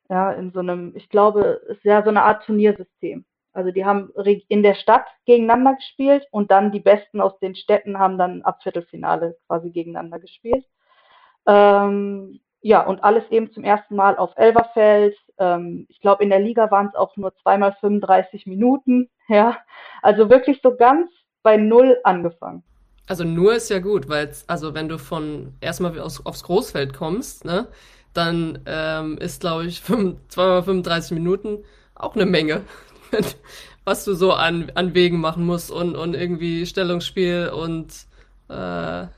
Ja, 0.09 0.31
in 0.31 0.51
so 0.51 0.59
einem, 0.59 0.93
ich 0.95 1.09
glaube, 1.09 1.61
es 1.69 1.77
ist 1.77 1.85
ja 1.85 2.03
so 2.03 2.09
eine 2.09 2.23
Art 2.23 2.45
Turniersystem. 2.45 3.25
Also 3.53 3.71
die 3.71 3.85
haben 3.85 4.11
in 4.49 4.63
der 4.63 4.75
Stadt 4.75 5.05
gegeneinander 5.25 5.75
gespielt 5.75 6.27
und 6.31 6.51
dann 6.51 6.71
die 6.71 6.81
Besten 6.81 7.21
aus 7.21 7.39
den 7.39 7.55
Städten 7.55 7.97
haben 7.97 8.17
dann 8.17 8.41
ab 8.41 8.61
Viertelfinale 8.61 9.37
quasi 9.47 9.69
gegeneinander 9.69 10.19
gespielt. 10.19 10.65
Ähm, 11.47 12.41
ja, 12.61 12.81
und 12.81 13.03
alles 13.03 13.23
eben 13.29 13.53
zum 13.53 13.63
ersten 13.63 13.95
Mal 13.95 14.17
auf 14.17 14.31
Elverfeld. 14.35 15.15
Ähm, 15.37 15.85
ich 15.87 16.01
glaube, 16.01 16.23
in 16.23 16.31
der 16.31 16.39
Liga 16.39 16.69
waren 16.69 16.87
es 16.87 16.95
auch 16.95 17.15
nur 17.15 17.33
zweimal 17.37 17.75
35 17.79 18.45
Minuten. 18.45 19.09
Ja, 19.27 19.57
also 20.03 20.29
wirklich 20.29 20.59
so 20.61 20.75
ganz 20.75 21.09
bei 21.41 21.57
Null 21.57 21.97
angefangen. 22.03 22.61
Also 23.07 23.23
nur 23.23 23.55
ist 23.55 23.71
ja 23.71 23.79
gut, 23.79 24.07
weil 24.07 24.31
also 24.45 24.75
wenn 24.75 24.87
du 24.87 24.99
von 24.99 25.55
erstmal 25.61 25.99
aufs, 25.99 26.23
aufs 26.23 26.43
Großfeld 26.43 26.93
kommst, 26.93 27.43
ne, 27.43 27.67
dann 28.15 28.59
ähm, 28.65 29.17
ist, 29.17 29.41
glaube 29.41 29.65
ich, 29.65 29.83
zweimal 29.83 30.63
35 30.63 31.11
Minuten 31.11 31.63
auch 31.95 32.15
eine 32.15 32.25
Menge, 32.25 32.63
was 33.85 34.05
du 34.05 34.13
so 34.13 34.33
an, 34.33 34.71
an 34.75 34.93
Wegen 34.93 35.19
machen 35.19 35.45
musst 35.45 35.71
und, 35.71 35.95
und 35.95 36.13
irgendwie 36.13 36.65
Stellungsspiel 36.65 37.51
und 37.53 38.07
äh, 38.49 38.53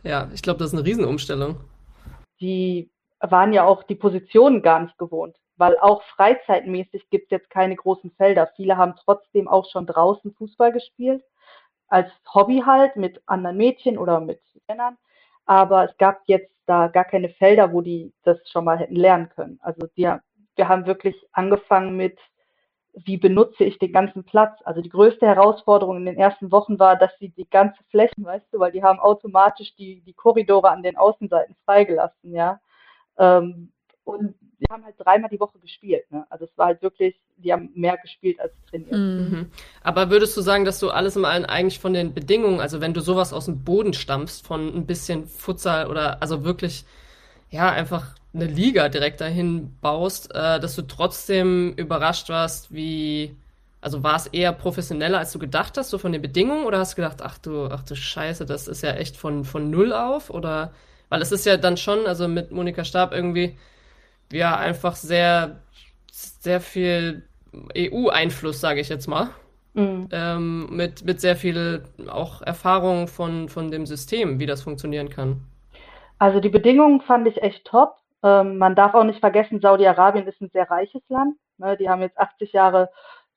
ja, 0.03 0.29
ich 0.33 0.41
glaube, 0.41 0.59
das 0.59 0.69
ist 0.69 0.73
eine 0.73 0.85
Riesenumstellung. 0.85 1.57
Die 2.39 2.89
waren 3.19 3.53
ja 3.53 3.65
auch 3.65 3.83
die 3.83 3.95
Positionen 3.95 4.61
gar 4.61 4.81
nicht 4.81 4.97
gewohnt, 4.97 5.35
weil 5.57 5.77
auch 5.79 6.03
freizeitmäßig 6.15 7.09
gibt 7.09 7.25
es 7.25 7.31
jetzt 7.31 7.49
keine 7.49 7.75
großen 7.75 8.11
Felder. 8.11 8.49
Viele 8.55 8.77
haben 8.77 8.95
trotzdem 9.03 9.47
auch 9.47 9.69
schon 9.69 9.87
draußen 9.87 10.33
Fußball 10.35 10.71
gespielt, 10.71 11.23
als 11.87 12.09
Hobby 12.33 12.63
halt 12.65 12.95
mit 12.95 13.21
anderen 13.25 13.57
Mädchen 13.57 13.97
oder 13.97 14.19
mit 14.19 14.41
Männern. 14.67 14.97
Aber 15.47 15.89
es 15.89 15.97
gab 15.97 16.21
jetzt 16.25 16.51
da 16.67 16.87
gar 16.87 17.05
keine 17.05 17.29
Felder, 17.29 17.73
wo 17.73 17.81
die 17.81 18.13
das 18.23 18.37
schon 18.51 18.65
mal 18.65 18.77
hätten 18.77 18.95
lernen 18.95 19.29
können. 19.29 19.59
Also 19.63 19.87
die, 19.97 20.11
wir 20.55 20.67
haben 20.67 20.85
wirklich 20.85 21.15
angefangen 21.31 21.95
mit, 21.95 22.19
wie 22.93 23.17
benutze 23.17 23.63
ich 23.63 23.79
den 23.79 23.93
ganzen 23.93 24.23
Platz? 24.25 24.59
Also 24.63 24.81
die 24.81 24.89
größte 24.89 25.25
Herausforderung 25.25 25.97
in 25.97 26.05
den 26.05 26.17
ersten 26.17 26.51
Wochen 26.51 26.77
war, 26.79 26.97
dass 26.97 27.11
sie 27.19 27.29
die 27.29 27.49
ganze 27.49 27.81
Flächen, 27.89 28.25
weißt 28.25 28.47
du, 28.51 28.59
weil 28.59 28.71
die 28.71 28.83
haben 28.83 28.99
automatisch 28.99 29.73
die, 29.75 30.01
die 30.01 30.13
Korridore 30.13 30.69
an 30.69 30.83
den 30.83 30.97
Außenseiten 30.97 31.55
freigelassen, 31.63 32.33
ja. 32.33 32.59
Ähm, 33.17 33.71
und 34.03 34.35
die 34.59 34.65
haben 34.69 34.83
halt 34.83 34.95
dreimal 34.97 35.29
die 35.29 35.39
Woche 35.39 35.59
gespielt. 35.59 36.11
Ne? 36.11 36.25
Also 36.29 36.45
es 36.45 36.57
war 36.57 36.67
halt 36.67 36.81
wirklich, 36.81 37.19
die 37.37 37.53
haben 37.53 37.69
mehr 37.75 37.97
gespielt 37.97 38.39
als 38.39 38.53
trainiert. 38.69 38.91
Mhm. 38.91 39.51
Aber 39.83 40.09
würdest 40.09 40.35
du 40.35 40.41
sagen, 40.41 40.65
dass 40.65 40.79
du 40.79 40.89
alles 40.89 41.15
im 41.15 41.25
Allen 41.25 41.45
eigentlich 41.45 41.79
von 41.79 41.93
den 41.93 42.13
Bedingungen, 42.13 42.59
also 42.59 42.81
wenn 42.81 42.93
du 42.93 43.01
sowas 43.01 43.33
aus 43.33 43.45
dem 43.45 43.63
Boden 43.63 43.93
stammst, 43.93 44.45
von 44.45 44.75
ein 44.75 44.85
bisschen 44.85 45.27
Futsal 45.27 45.87
oder 45.87 46.21
also 46.21 46.43
wirklich, 46.43 46.85
ja, 47.49 47.71
einfach 47.71 48.15
eine 48.33 48.45
Liga 48.45 48.89
direkt 48.89 49.21
dahin 49.21 49.75
baust, 49.81 50.33
äh, 50.33 50.59
dass 50.59 50.75
du 50.75 50.81
trotzdem 50.83 51.73
überrascht 51.75 52.29
warst, 52.29 52.73
wie, 52.73 53.35
also 53.81 54.03
war 54.03 54.15
es 54.15 54.27
eher 54.27 54.53
professioneller, 54.53 55.19
als 55.19 55.31
du 55.31 55.39
gedacht 55.39 55.77
hast, 55.77 55.89
so 55.89 55.97
von 55.97 56.11
den 56.11 56.21
Bedingungen, 56.21 56.65
oder 56.65 56.79
hast 56.79 56.93
du 56.93 56.95
gedacht, 56.97 57.21
ach 57.21 57.37
du, 57.37 57.65
ach 57.65 57.83
du 57.83 57.95
Scheiße, 57.95 58.45
das 58.45 58.67
ist 58.67 58.81
ja 58.81 58.91
echt 58.93 59.17
von, 59.17 59.45
von 59.45 59.69
null 59.69 59.93
auf, 59.93 60.29
oder 60.29 60.73
weil 61.09 61.21
es 61.21 61.31
ist 61.31 61.45
ja 61.45 61.57
dann 61.57 61.77
schon, 61.77 62.05
also 62.05 62.27
mit 62.27 62.51
Monika 62.51 62.83
Stab 62.83 63.13
irgendwie, 63.13 63.57
ja, 64.31 64.55
einfach 64.57 64.95
sehr, 64.95 65.61
sehr 66.11 66.61
viel 66.61 67.27
EU-Einfluss, 67.75 68.59
sage 68.59 68.81
ich 68.81 68.89
jetzt 68.89 69.07
mal. 69.07 69.29
Mhm. 69.73 70.09
Ähm, 70.11 70.67
mit, 70.75 71.05
mit 71.05 71.21
sehr 71.21 71.35
viel 71.35 71.83
auch 72.09 72.41
Erfahrung 72.41 73.07
von, 73.07 73.47
von 73.47 73.69
dem 73.69 73.85
System, 73.85 74.39
wie 74.39 74.45
das 74.45 74.63
funktionieren 74.63 75.09
kann. 75.09 75.41
Also 76.19 76.39
die 76.39 76.49
Bedingungen 76.49 77.01
fand 77.01 77.27
ich 77.27 77.41
echt 77.43 77.65
top. 77.65 77.95
Ähm, 78.23 78.57
man 78.57 78.75
darf 78.75 78.95
auch 78.95 79.03
nicht 79.03 79.19
vergessen, 79.19 79.61
Saudi-Arabien 79.61 80.27
ist 80.27 80.41
ein 80.41 80.49
sehr 80.49 80.69
reiches 80.69 81.03
Land. 81.09 81.35
Ne? 81.57 81.77
Die 81.77 81.89
haben 81.89 82.01
jetzt 82.01 82.17
80 82.17 82.53
Jahre 82.53 82.89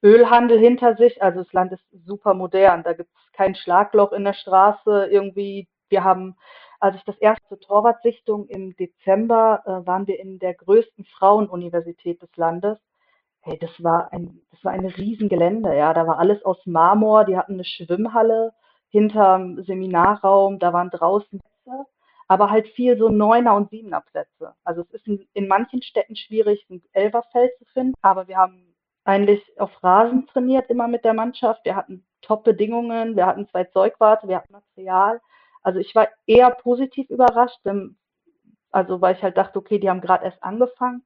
Ölhandel 0.02 0.58
hinter 0.58 0.96
sich. 0.96 1.22
Also 1.22 1.42
das 1.42 1.52
Land 1.52 1.72
ist 1.72 1.84
super 2.06 2.34
modern. 2.34 2.82
Da 2.82 2.94
gibt 2.94 3.10
es 3.10 3.32
kein 3.32 3.54
Schlagloch 3.54 4.12
in 4.12 4.24
der 4.24 4.32
Straße 4.32 5.08
irgendwie. 5.10 5.68
Wir 5.88 6.04
haben 6.04 6.36
als 6.80 6.96
ich 6.96 7.04
das 7.04 7.16
erste 7.18 7.58
Torwartsichtung 7.60 8.46
im 8.48 8.74
Dezember 8.74 9.62
äh, 9.66 9.86
waren 9.86 10.06
wir 10.06 10.18
in 10.18 10.38
der 10.38 10.54
größten 10.54 11.04
Frauenuniversität 11.04 12.22
des 12.22 12.34
Landes. 12.36 12.78
Hey, 13.42 13.58
das 13.58 13.70
war 13.82 14.12
ein, 14.12 14.40
das 14.50 14.64
war 14.64 14.72
ein 14.72 14.86
Riesengelände, 14.86 15.76
ja. 15.76 15.92
Da 15.94 16.06
war 16.06 16.18
alles 16.18 16.44
aus 16.44 16.58
Marmor. 16.66 17.24
Die 17.24 17.36
hatten 17.36 17.54
eine 17.54 17.64
Schwimmhalle 17.64 18.52
hinterm 18.88 19.62
Seminarraum. 19.64 20.58
Da 20.58 20.72
waren 20.72 20.90
draußen 20.90 21.40
Plätze, 21.40 21.86
aber 22.28 22.50
halt 22.50 22.68
viel 22.68 22.98
so 22.98 23.08
Neuner 23.10 23.54
und 23.56 23.70
Siebener 23.70 24.00
Plätze. 24.00 24.54
Also 24.64 24.82
es 24.82 24.94
ist 24.94 25.06
in, 25.06 25.26
in 25.34 25.48
manchen 25.48 25.82
Städten 25.82 26.16
schwierig, 26.16 26.66
ein 26.70 26.82
Elferfeld 26.92 27.52
zu 27.58 27.64
finden, 27.66 27.94
aber 28.02 28.26
wir 28.26 28.36
haben 28.36 28.74
eigentlich 29.04 29.42
auf 29.58 29.82
Rasen 29.82 30.26
trainiert, 30.26 30.70
immer 30.70 30.88
mit 30.88 31.04
der 31.04 31.14
Mannschaft. 31.14 31.64
Wir 31.64 31.76
hatten 31.76 32.06
Top-Bedingungen, 32.22 33.16
wir 33.16 33.26
hatten 33.26 33.48
zwei 33.48 33.64
Zeugwarte, 33.64 34.28
wir 34.28 34.36
hatten 34.36 34.52
Material. 34.52 35.20
Also 35.62 35.78
ich 35.78 35.94
war 35.94 36.08
eher 36.26 36.50
positiv 36.50 37.10
überrascht, 37.10 37.60
also 38.70 39.00
weil 39.00 39.14
ich 39.16 39.22
halt 39.22 39.36
dachte, 39.36 39.58
okay, 39.58 39.78
die 39.78 39.90
haben 39.90 40.00
gerade 40.00 40.24
erst 40.24 40.42
angefangen. 40.42 41.02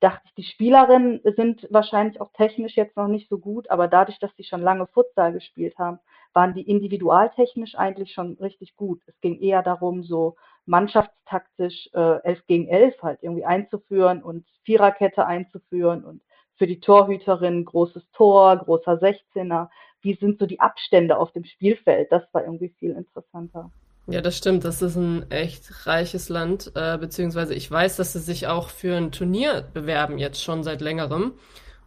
Dachte 0.00 0.22
ich, 0.26 0.34
die 0.34 0.42
Spielerinnen 0.42 1.20
sind 1.36 1.66
wahrscheinlich 1.70 2.20
auch 2.20 2.30
technisch 2.32 2.76
jetzt 2.76 2.96
noch 2.96 3.08
nicht 3.08 3.28
so 3.28 3.38
gut, 3.38 3.70
aber 3.70 3.88
dadurch, 3.88 4.18
dass 4.18 4.34
die 4.34 4.44
schon 4.44 4.60
lange 4.60 4.86
Futsal 4.88 5.32
gespielt 5.32 5.78
haben, 5.78 5.98
waren 6.34 6.52
die 6.52 6.68
individualtechnisch 6.68 7.76
eigentlich 7.76 8.12
schon 8.12 8.34
richtig 8.40 8.76
gut. 8.76 9.00
Es 9.06 9.18
ging 9.20 9.40
eher 9.40 9.62
darum, 9.62 10.02
so 10.02 10.36
mannschaftstaktisch 10.66 11.88
äh, 11.94 12.20
11 12.22 12.46
gegen 12.46 12.68
11 12.68 13.02
halt 13.02 13.22
irgendwie 13.22 13.44
einzuführen 13.44 14.22
und 14.22 14.46
Viererkette 14.64 15.26
einzuführen 15.26 16.04
und 16.04 16.22
für 16.56 16.66
die 16.66 16.80
Torhüterin 16.80 17.64
großes 17.64 18.10
Tor, 18.12 18.56
großer 18.56 18.94
16er. 18.94 19.68
Wie 20.00 20.14
sind 20.14 20.38
so 20.38 20.46
die 20.46 20.60
Abstände 20.60 21.18
auf 21.18 21.32
dem 21.32 21.44
Spielfeld? 21.44 22.12
Das 22.12 22.22
war 22.32 22.44
irgendwie 22.44 22.68
viel 22.78 22.92
interessanter. 22.92 23.70
Ja, 24.06 24.20
das 24.20 24.36
stimmt. 24.36 24.64
Das 24.64 24.82
ist 24.82 24.96
ein 24.96 25.30
echt 25.30 25.86
reiches 25.86 26.28
Land, 26.28 26.72
äh, 26.74 26.98
beziehungsweise 26.98 27.54
ich 27.54 27.70
weiß, 27.70 27.96
dass 27.96 28.12
sie 28.12 28.20
sich 28.20 28.46
auch 28.46 28.68
für 28.68 28.96
ein 28.96 29.12
Turnier 29.12 29.62
bewerben 29.72 30.18
jetzt 30.18 30.42
schon 30.42 30.62
seit 30.62 30.82
längerem 30.82 31.32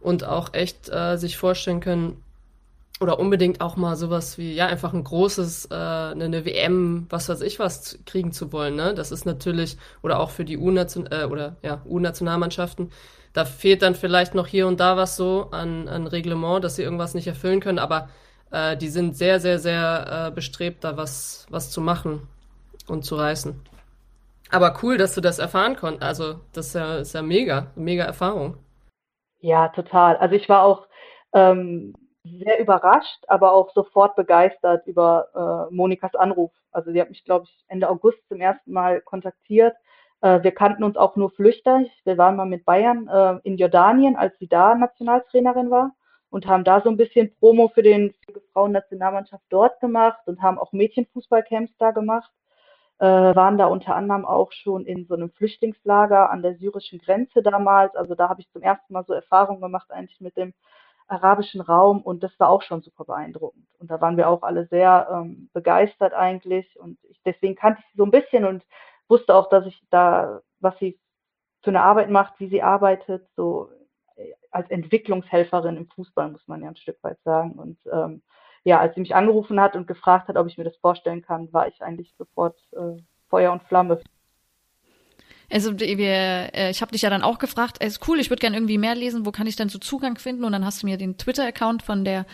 und 0.00 0.24
auch 0.24 0.52
echt 0.52 0.88
äh, 0.88 1.16
sich 1.16 1.36
vorstellen 1.36 1.80
können 1.80 2.22
oder 3.00 3.20
unbedingt 3.20 3.60
auch 3.60 3.76
mal 3.76 3.94
sowas 3.96 4.36
wie 4.38 4.52
ja 4.54 4.66
einfach 4.66 4.92
ein 4.92 5.04
großes 5.04 5.66
äh, 5.70 5.74
eine 5.74 6.44
WM, 6.44 7.06
was 7.08 7.28
weiß 7.28 7.40
ich 7.42 7.60
was 7.60 8.00
kriegen 8.06 8.32
zu 8.32 8.52
wollen. 8.52 8.74
Ne, 8.74 8.94
das 8.94 9.12
ist 9.12 9.24
natürlich 9.24 9.76
oder 10.02 10.18
auch 10.18 10.30
für 10.30 10.44
die 10.44 10.58
U-Nation 10.58 11.06
äh, 11.12 11.24
oder 11.24 11.56
ja 11.62 11.82
U-Nationalmannschaften. 11.86 12.90
Da 13.32 13.44
fehlt 13.44 13.82
dann 13.82 13.94
vielleicht 13.94 14.34
noch 14.34 14.48
hier 14.48 14.66
und 14.66 14.80
da 14.80 14.96
was 14.96 15.16
so 15.16 15.50
an 15.52 15.86
an 15.88 16.08
Reglement, 16.08 16.64
dass 16.64 16.74
sie 16.76 16.82
irgendwas 16.82 17.14
nicht 17.14 17.28
erfüllen 17.28 17.60
können, 17.60 17.78
aber 17.78 18.08
äh, 18.50 18.76
die 18.76 18.88
sind 18.88 19.16
sehr, 19.16 19.40
sehr, 19.40 19.58
sehr 19.58 20.28
äh, 20.28 20.30
bestrebt, 20.30 20.84
da 20.84 20.96
was, 20.96 21.46
was 21.50 21.70
zu 21.70 21.80
machen 21.80 22.28
und 22.88 23.04
zu 23.04 23.16
reißen. 23.16 23.60
Aber 24.50 24.78
cool, 24.82 24.96
dass 24.96 25.14
du 25.14 25.20
das 25.20 25.38
erfahren 25.38 25.76
konntest. 25.76 26.02
Also, 26.02 26.40
das 26.52 26.68
ist 26.68 26.74
ja, 26.74 26.96
ist 26.96 27.14
ja 27.14 27.22
mega, 27.22 27.66
mega 27.74 28.04
Erfahrung. 28.04 28.56
Ja, 29.40 29.68
total. 29.68 30.16
Also 30.16 30.34
ich 30.34 30.48
war 30.48 30.64
auch 30.64 30.88
ähm, 31.32 31.94
sehr 32.24 32.58
überrascht, 32.58 33.24
aber 33.28 33.52
auch 33.52 33.70
sofort 33.72 34.16
begeistert 34.16 34.86
über 34.86 35.68
äh, 35.70 35.74
Monikas 35.74 36.14
Anruf. 36.14 36.50
Also 36.72 36.90
sie 36.90 37.00
hat 37.00 37.10
mich, 37.10 37.24
glaube 37.24 37.44
ich, 37.44 37.64
Ende 37.68 37.88
August 37.88 38.18
zum 38.28 38.40
ersten 38.40 38.72
Mal 38.72 39.00
kontaktiert. 39.02 39.76
Äh, 40.22 40.42
wir 40.42 40.52
kannten 40.52 40.82
uns 40.82 40.96
auch 40.96 41.14
nur 41.14 41.30
flüchtig. 41.30 41.90
Wir 42.04 42.18
waren 42.18 42.36
mal 42.36 42.46
mit 42.46 42.64
Bayern 42.64 43.06
äh, 43.06 43.38
in 43.44 43.58
Jordanien, 43.58 44.16
als 44.16 44.36
sie 44.38 44.48
da 44.48 44.74
Nationaltrainerin 44.74 45.70
war 45.70 45.92
und 46.30 46.46
haben 46.46 46.64
da 46.64 46.80
so 46.82 46.90
ein 46.90 46.96
bisschen 46.96 47.34
Promo 47.36 47.68
für 47.68 47.82
den 47.82 48.14
Frauen-Nationalmannschaft 48.52 49.44
dort 49.50 49.80
gemacht 49.80 50.20
und 50.26 50.42
haben 50.42 50.58
auch 50.58 50.72
Mädchenfußballcamps 50.72 51.72
da 51.78 51.90
gemacht. 51.92 52.30
äh, 52.98 53.06
waren 53.06 53.58
da 53.58 53.66
unter 53.66 53.94
anderem 53.96 54.24
auch 54.24 54.52
schon 54.52 54.84
in 54.86 55.06
so 55.06 55.14
einem 55.14 55.30
Flüchtlingslager 55.32 56.30
an 56.30 56.42
der 56.42 56.56
syrischen 56.56 56.98
Grenze 56.98 57.42
damals. 57.42 57.94
Also 57.96 58.14
da 58.14 58.28
habe 58.28 58.40
ich 58.40 58.50
zum 58.52 58.62
ersten 58.62 58.92
Mal 58.92 59.04
so 59.06 59.12
Erfahrungen 59.12 59.60
gemacht 59.60 59.90
eigentlich 59.90 60.20
mit 60.20 60.36
dem 60.36 60.54
arabischen 61.08 61.60
Raum 61.62 62.02
und 62.02 62.22
das 62.22 62.32
war 62.38 62.50
auch 62.50 62.62
schon 62.62 62.82
super 62.82 63.04
beeindruckend. 63.04 63.66
Und 63.78 63.90
da 63.90 64.00
waren 64.00 64.16
wir 64.16 64.28
auch 64.28 64.42
alle 64.42 64.66
sehr 64.66 65.08
ähm, 65.12 65.48
begeistert 65.54 66.12
eigentlich 66.14 66.78
und 66.80 66.98
ich, 67.04 67.20
deswegen 67.24 67.54
kannte 67.56 67.80
ich 67.82 67.86
sie 67.92 67.96
so 67.98 68.04
ein 68.04 68.10
bisschen 68.10 68.44
und 68.44 68.64
wusste 69.08 69.34
auch, 69.34 69.48
dass 69.48 69.66
ich 69.66 69.82
da, 69.90 70.42
was 70.60 70.78
sie 70.78 70.98
für 71.62 71.70
eine 71.70 71.82
Arbeit 71.82 72.10
macht, 72.10 72.40
wie 72.40 72.48
sie 72.48 72.62
arbeitet, 72.62 73.28
so 73.36 73.70
als 74.50 74.70
Entwicklungshelferin 74.70 75.76
im 75.76 75.88
Fußball, 75.88 76.30
muss 76.30 76.46
man 76.46 76.62
ja 76.62 76.68
ein 76.68 76.76
Stück 76.76 76.98
weit 77.02 77.18
sagen. 77.24 77.52
Und 77.52 77.78
ähm, 77.92 78.22
ja, 78.64 78.80
als 78.80 78.94
sie 78.94 79.00
mich 79.00 79.14
angerufen 79.14 79.60
hat 79.60 79.76
und 79.76 79.86
gefragt 79.86 80.28
hat, 80.28 80.36
ob 80.36 80.46
ich 80.46 80.58
mir 80.58 80.64
das 80.64 80.76
vorstellen 80.78 81.22
kann, 81.22 81.52
war 81.52 81.68
ich 81.68 81.82
eigentlich 81.82 82.14
sofort 82.18 82.58
äh, 82.72 83.00
Feuer 83.28 83.52
und 83.52 83.62
Flamme. 83.64 84.00
Also 85.50 85.78
wir, 85.78 86.54
äh, 86.54 86.70
ich 86.70 86.82
habe 86.82 86.92
dich 86.92 87.02
ja 87.02 87.10
dann 87.10 87.22
auch 87.22 87.38
gefragt, 87.38 87.78
es 87.80 87.94
ist 87.94 88.08
cool, 88.08 88.20
ich 88.20 88.30
würde 88.30 88.40
gerne 88.40 88.56
irgendwie 88.56 88.78
mehr 88.78 88.94
lesen, 88.94 89.24
wo 89.24 89.32
kann 89.32 89.46
ich 89.46 89.56
denn 89.56 89.70
so 89.70 89.78
Zugang 89.78 90.18
finden? 90.18 90.44
Und 90.44 90.52
dann 90.52 90.64
hast 90.64 90.82
du 90.82 90.86
mir 90.86 90.98
den 90.98 91.16
Twitter-Account 91.16 91.82
von 91.82 92.04
der 92.04 92.26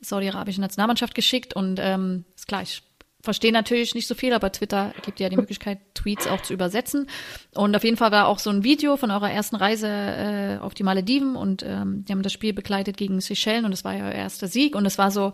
saudi-arabischen 0.00 0.62
Nationalmannschaft 0.62 1.14
geschickt 1.14 1.54
und 1.54 1.78
ähm, 1.80 2.24
ist 2.34 2.48
klar, 2.48 2.62
ich 2.62 2.82
verstehe 3.24 3.52
natürlich 3.52 3.94
nicht 3.94 4.06
so 4.06 4.14
viel, 4.14 4.34
aber 4.34 4.52
Twitter 4.52 4.92
gibt 5.02 5.18
ja 5.18 5.30
die 5.30 5.36
Möglichkeit, 5.36 5.78
Tweets 5.94 6.26
auch 6.26 6.42
zu 6.42 6.52
übersetzen. 6.52 7.08
Und 7.54 7.74
auf 7.74 7.82
jeden 7.82 7.96
Fall 7.96 8.12
war 8.12 8.28
auch 8.28 8.38
so 8.38 8.50
ein 8.50 8.62
Video 8.62 8.96
von 8.98 9.10
eurer 9.10 9.30
ersten 9.30 9.56
Reise 9.56 9.88
äh, 9.88 10.58
auf 10.58 10.74
die 10.74 10.82
Malediven 10.82 11.34
und 11.34 11.62
ähm, 11.62 12.04
die 12.04 12.12
haben 12.12 12.22
das 12.22 12.34
Spiel 12.34 12.52
begleitet 12.52 12.98
gegen 12.98 13.20
Seychellen 13.20 13.64
und 13.64 13.70
das 13.70 13.82
war 13.82 13.94
ja 13.94 14.04
euer 14.04 14.12
erster 14.12 14.46
Sieg 14.46 14.76
und 14.76 14.84
es 14.84 14.98
war 14.98 15.10
so, 15.10 15.32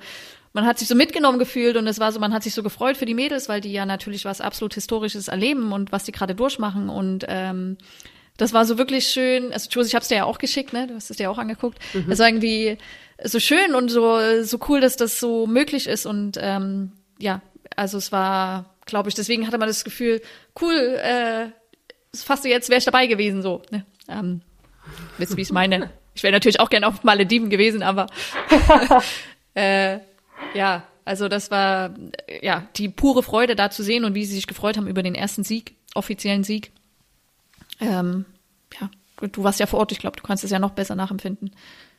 man 0.53 0.67
hat 0.67 0.79
sich 0.79 0.87
so 0.87 0.95
mitgenommen 0.95 1.41
gefühlt 1.41 1.77
und 1.77 1.89
es 1.89 1.99
war 1.99 2.13
so, 2.13 2.21
man 2.21 2.33
hat 2.33 2.45
sich 2.45 2.55
so 2.55 2.63
gefreut 2.63 2.97
für 2.97 3.07
die 3.07 3.15
Mädels, 3.15 3.49
weil 3.49 3.61
die 3.61 3.73
ja 3.73 3.85
natürlich 3.85 4.25
was 4.25 4.41
absolut 4.41 4.75
Historisches 4.75 5.27
erleben 5.27 5.73
und 5.73 5.91
was 5.91 6.05
die 6.05 6.13
gerade 6.13 6.37
durchmachen 6.37 6.89
und 6.89 7.25
ähm, 7.29 7.77
das 8.37 8.55
war 8.55 8.65
so 8.65 8.79
wirklich 8.79 9.09
schön. 9.09 9.53
Also 9.53 9.69
Josie, 9.69 9.89
ich 9.89 9.95
hab's 9.95 10.09
dir 10.09 10.15
ja 10.15 10.25
auch 10.25 10.39
geschickt, 10.39 10.73
ne? 10.73 10.87
Du 10.87 10.95
hast 10.95 11.11
es 11.11 11.19
dir 11.19 11.31
auch 11.31 11.37
angeguckt. 11.37 11.79
Mhm. 11.93 12.07
Das 12.09 12.21
war 12.21 12.29
irgendwie 12.29 12.79
so 13.23 13.39
schön 13.39 13.75
und 13.75 13.91
so 13.91 14.19
so 14.45 14.59
cool, 14.69 14.81
dass 14.81 14.97
das 14.97 15.21
so 15.21 15.47
möglich 15.47 15.87
ist 15.87 16.07
und 16.07 16.39
ähm, 16.41 16.93
ja, 17.19 17.43
also 17.81 17.97
es 17.97 18.13
war, 18.13 18.67
glaube 18.85 19.09
ich, 19.09 19.15
deswegen 19.15 19.47
hatte 19.47 19.57
man 19.57 19.67
das 19.67 19.85
Gefühl, 19.85 20.21
cool, 20.61 20.75
äh, 20.75 21.47
fast 22.15 22.45
jetzt 22.45 22.69
wäre 22.69 22.79
ich 22.79 22.85
dabei 22.85 23.07
gewesen 23.07 23.41
so. 23.41 23.63
Ne? 23.71 23.87
Ähm, 24.07 24.43
wisst 25.17 25.35
wie 25.35 25.41
ich 25.41 25.51
meine? 25.51 25.89
Ich 26.15 26.23
wäre 26.23 26.35
natürlich 26.35 26.61
auch 26.61 26.69
gerne 26.69 26.87
auf 26.87 27.05
Malediven 27.05 27.49
gewesen, 27.49 27.83
aber 27.83 28.09
äh, 29.55 30.01
ja, 30.53 30.83
also 31.07 31.29
das 31.29 31.51
war 31.51 31.95
ja 32.43 32.65
die 32.77 32.91
pure 32.91 33.23
Freude 33.23 33.57
da 33.57 33.71
zu 33.71 33.83
sehen 33.83 34.05
und 34.05 34.15
wie 34.15 34.27
sie 34.27 34.35
sich 34.35 34.47
gefreut 34.47 34.77
haben 34.77 34.87
über 34.87 35.03
den 35.03 35.15
ersten 35.15 35.43
Sieg, 35.43 35.75
offiziellen 35.95 36.45
Sieg. 36.45 36.73
Ähm, 37.81 38.27
ja, 38.79 38.91
du 39.27 39.43
warst 39.43 39.59
ja 39.59 39.65
vor 39.65 39.79
Ort, 39.79 39.93
ich 39.93 40.01
glaube, 40.01 40.19
du 40.19 40.23
kannst 40.23 40.45
es 40.45 40.51
ja 40.51 40.59
noch 40.59 40.73
besser 40.73 40.97
nachempfinden. 40.97 41.57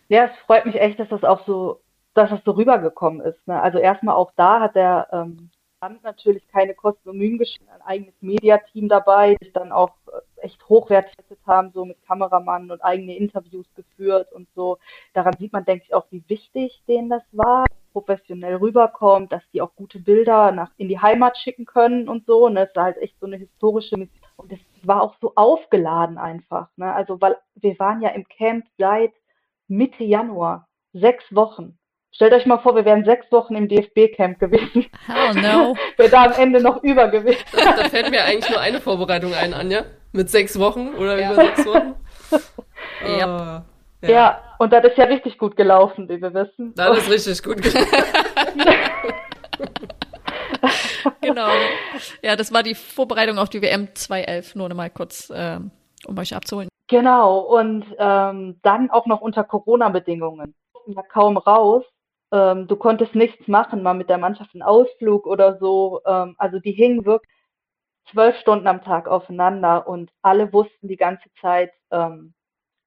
Ja, 0.09 0.25
es 0.25 0.31
freut 0.45 0.67
mich 0.67 0.75
echt, 0.75 0.99
dass 0.99 1.09
das 1.09 1.23
auch 1.23 1.43
so, 1.47 1.79
dass 2.13 2.29
das 2.29 2.41
so 2.45 2.51
rübergekommen 2.51 3.21
ist. 3.21 3.47
Ne? 3.47 3.59
Also 3.59 3.79
erstmal 3.79 4.13
auch 4.13 4.31
da 4.35 4.59
hat 4.59 4.75
der 4.75 5.07
ähm, 5.11 5.49
Land 5.81 6.03
natürlich 6.03 6.47
keine 6.49 6.75
Kosten 6.75 7.09
und 7.09 7.17
Mühen 7.17 7.39
geschehen, 7.39 7.67
ein 7.69 7.81
eigenes 7.81 8.13
Mediateam 8.21 8.87
dabei, 8.87 9.35
die 9.43 9.51
dann 9.51 9.71
auch 9.71 9.95
äh, 10.07 10.41
echt 10.41 10.69
hochwertig 10.69 11.15
haben, 11.47 11.71
so 11.73 11.85
mit 11.85 11.99
Kameramann 12.03 12.69
und 12.69 12.83
eigene 12.83 13.17
Interviews 13.17 13.65
geführt 13.73 14.31
und 14.31 14.47
so. 14.53 14.77
Daran 15.13 15.33
sieht 15.39 15.51
man, 15.51 15.65
denke 15.65 15.85
ich, 15.87 15.93
auch, 15.95 16.05
wie 16.11 16.23
wichtig 16.27 16.83
denen 16.87 17.09
das 17.09 17.23
war, 17.31 17.65
professionell 17.93 18.57
rüberkommt, 18.57 19.31
dass 19.31 19.41
die 19.53 19.61
auch 19.61 19.73
gute 19.75 19.97
Bilder 19.97 20.51
nach 20.51 20.69
in 20.77 20.87
die 20.87 20.99
Heimat 20.99 21.35
schicken 21.37 21.65
können 21.65 22.07
und 22.07 22.27
so. 22.27 22.47
Ne? 22.47 22.67
das 22.67 22.75
war 22.75 22.83
halt 22.83 22.97
echt 22.97 23.19
so 23.19 23.25
eine 23.25 23.37
historische 23.37 23.97
Mission. 23.97 24.21
Und 24.37 24.51
es 24.51 24.59
war 24.83 25.01
auch 25.01 25.15
so 25.19 25.33
aufgeladen 25.35 26.19
einfach. 26.19 26.69
Ne? 26.75 26.93
Also, 26.93 27.19
weil 27.21 27.37
wir 27.55 27.77
waren 27.79 28.01
ja 28.01 28.09
im 28.09 28.27
Camp 28.27 28.65
seit 28.77 29.13
Mitte 29.67 30.03
Januar, 30.03 30.67
sechs 30.93 31.23
Wochen. 31.33 31.79
Stellt 32.13 32.33
euch 32.33 32.45
mal 32.45 32.59
vor, 32.59 32.75
wir 32.75 32.83
wären 32.83 33.05
sechs 33.05 33.31
Wochen 33.31 33.55
im 33.55 33.69
DFB-Camp 33.69 34.37
gewesen. 34.37 34.85
Hell 35.07 35.33
no. 35.35 35.75
Wäre 35.97 36.09
da 36.09 36.25
am 36.25 36.33
Ende 36.33 36.61
noch 36.61 36.83
Übergewicht. 36.83 37.45
Da, 37.53 37.73
da 37.73 37.89
fällt 37.89 38.11
mir 38.11 38.25
eigentlich 38.25 38.49
nur 38.49 38.59
eine 38.59 38.81
Vorbereitung 38.81 39.33
ein, 39.33 39.53
Anja. 39.53 39.85
Mit 40.11 40.29
sechs 40.29 40.59
Wochen 40.59 40.89
oder 40.95 41.17
ja. 41.17 41.31
über 41.31 41.43
sechs 41.43 41.65
Wochen. 41.65 41.95
Oh. 43.03 43.07
Ja. 43.07 43.63
ja. 44.01 44.41
und 44.57 44.73
das 44.73 44.85
ist 44.85 44.97
ja 44.97 45.05
richtig 45.05 45.37
gut 45.37 45.55
gelaufen, 45.55 46.07
wie 46.07 46.21
wir 46.21 46.33
wissen. 46.33 46.73
Das 46.75 46.97
ist 46.97 47.09
richtig 47.09 47.43
gut 47.43 47.61
gelaufen. 47.61 47.91
genau. 51.21 51.49
Ja, 52.21 52.35
das 52.35 52.53
war 52.53 52.63
die 52.63 52.75
Vorbereitung 52.75 53.37
auf 53.37 53.49
die 53.49 53.61
WM 53.61 53.93
2011, 53.93 54.55
nur 54.55 54.69
noch 54.69 54.75
mal 54.75 54.89
kurz, 54.89 55.31
ähm, 55.35 55.71
um 56.05 56.17
euch 56.17 56.35
abzuholen. 56.35 56.69
Genau, 56.87 57.39
und 57.39 57.85
ähm, 57.97 58.59
dann 58.61 58.89
auch 58.89 59.07
noch 59.07 59.21
unter 59.21 59.43
Corona-Bedingungen. 59.43 60.53
Ja, 60.87 61.01
kaum 61.03 61.37
raus 61.37 61.83
ähm, 62.31 62.67
du 62.67 62.75
konntest 62.75 63.15
nichts 63.15 63.47
machen, 63.47 63.83
mal 63.83 63.93
mit 63.93 64.09
der 64.09 64.17
Mannschaft 64.17 64.51
einen 64.53 64.63
Ausflug 64.63 65.27
oder 65.27 65.57
so. 65.59 66.01
Ähm, 66.05 66.35
also 66.37 66.59
die 66.59 66.71
hingen 66.71 67.05
wirklich 67.05 67.31
zwölf 68.11 68.37
Stunden 68.37 68.67
am 68.67 68.83
Tag 68.83 69.07
aufeinander 69.07 69.87
und 69.87 70.11
alle 70.21 70.51
wussten 70.53 70.87
die 70.87 70.97
ganze 70.97 71.29
Zeit, 71.41 71.71
ähm, 71.91 72.33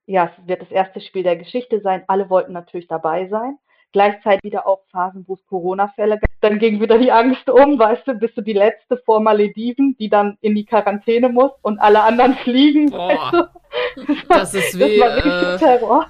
ja, 0.06 0.30
es 0.36 0.46
wird 0.46 0.62
das 0.62 0.70
erste 0.70 1.00
Spiel 1.00 1.22
der 1.22 1.36
Geschichte 1.36 1.80
sein. 1.80 2.04
Alle 2.08 2.28
wollten 2.28 2.52
natürlich 2.52 2.88
dabei 2.88 3.28
sein. 3.28 3.58
Gleichzeitig 3.92 4.42
wieder 4.42 4.66
auch 4.66 4.82
Phasen, 4.90 5.24
wo 5.28 5.34
es 5.34 5.46
Corona-Fälle 5.46 6.18
gab. 6.18 6.30
Dann 6.40 6.58
ging 6.58 6.80
wieder 6.80 6.98
die 6.98 7.12
Angst 7.12 7.48
um, 7.48 7.78
weißt 7.78 8.08
du, 8.08 8.14
bist 8.14 8.36
du 8.36 8.42
die 8.42 8.52
letzte 8.52 8.96
vor 8.98 9.20
Malediven, 9.20 9.96
die 9.98 10.08
dann 10.08 10.36
in 10.40 10.54
die 10.54 10.66
Quarantäne 10.66 11.28
muss 11.28 11.52
und 11.62 11.78
alle 11.78 12.02
anderen 12.02 12.34
fliegen. 12.42 12.90
Boah, 12.90 13.08
weißt 13.08 13.32
du? 13.32 14.28
Das 14.28 14.54
ist 14.54 14.78
wie. 14.78 14.98
Das 14.98 15.24
war 15.24 15.54
äh, 15.54 15.58
Terror. 15.58 16.06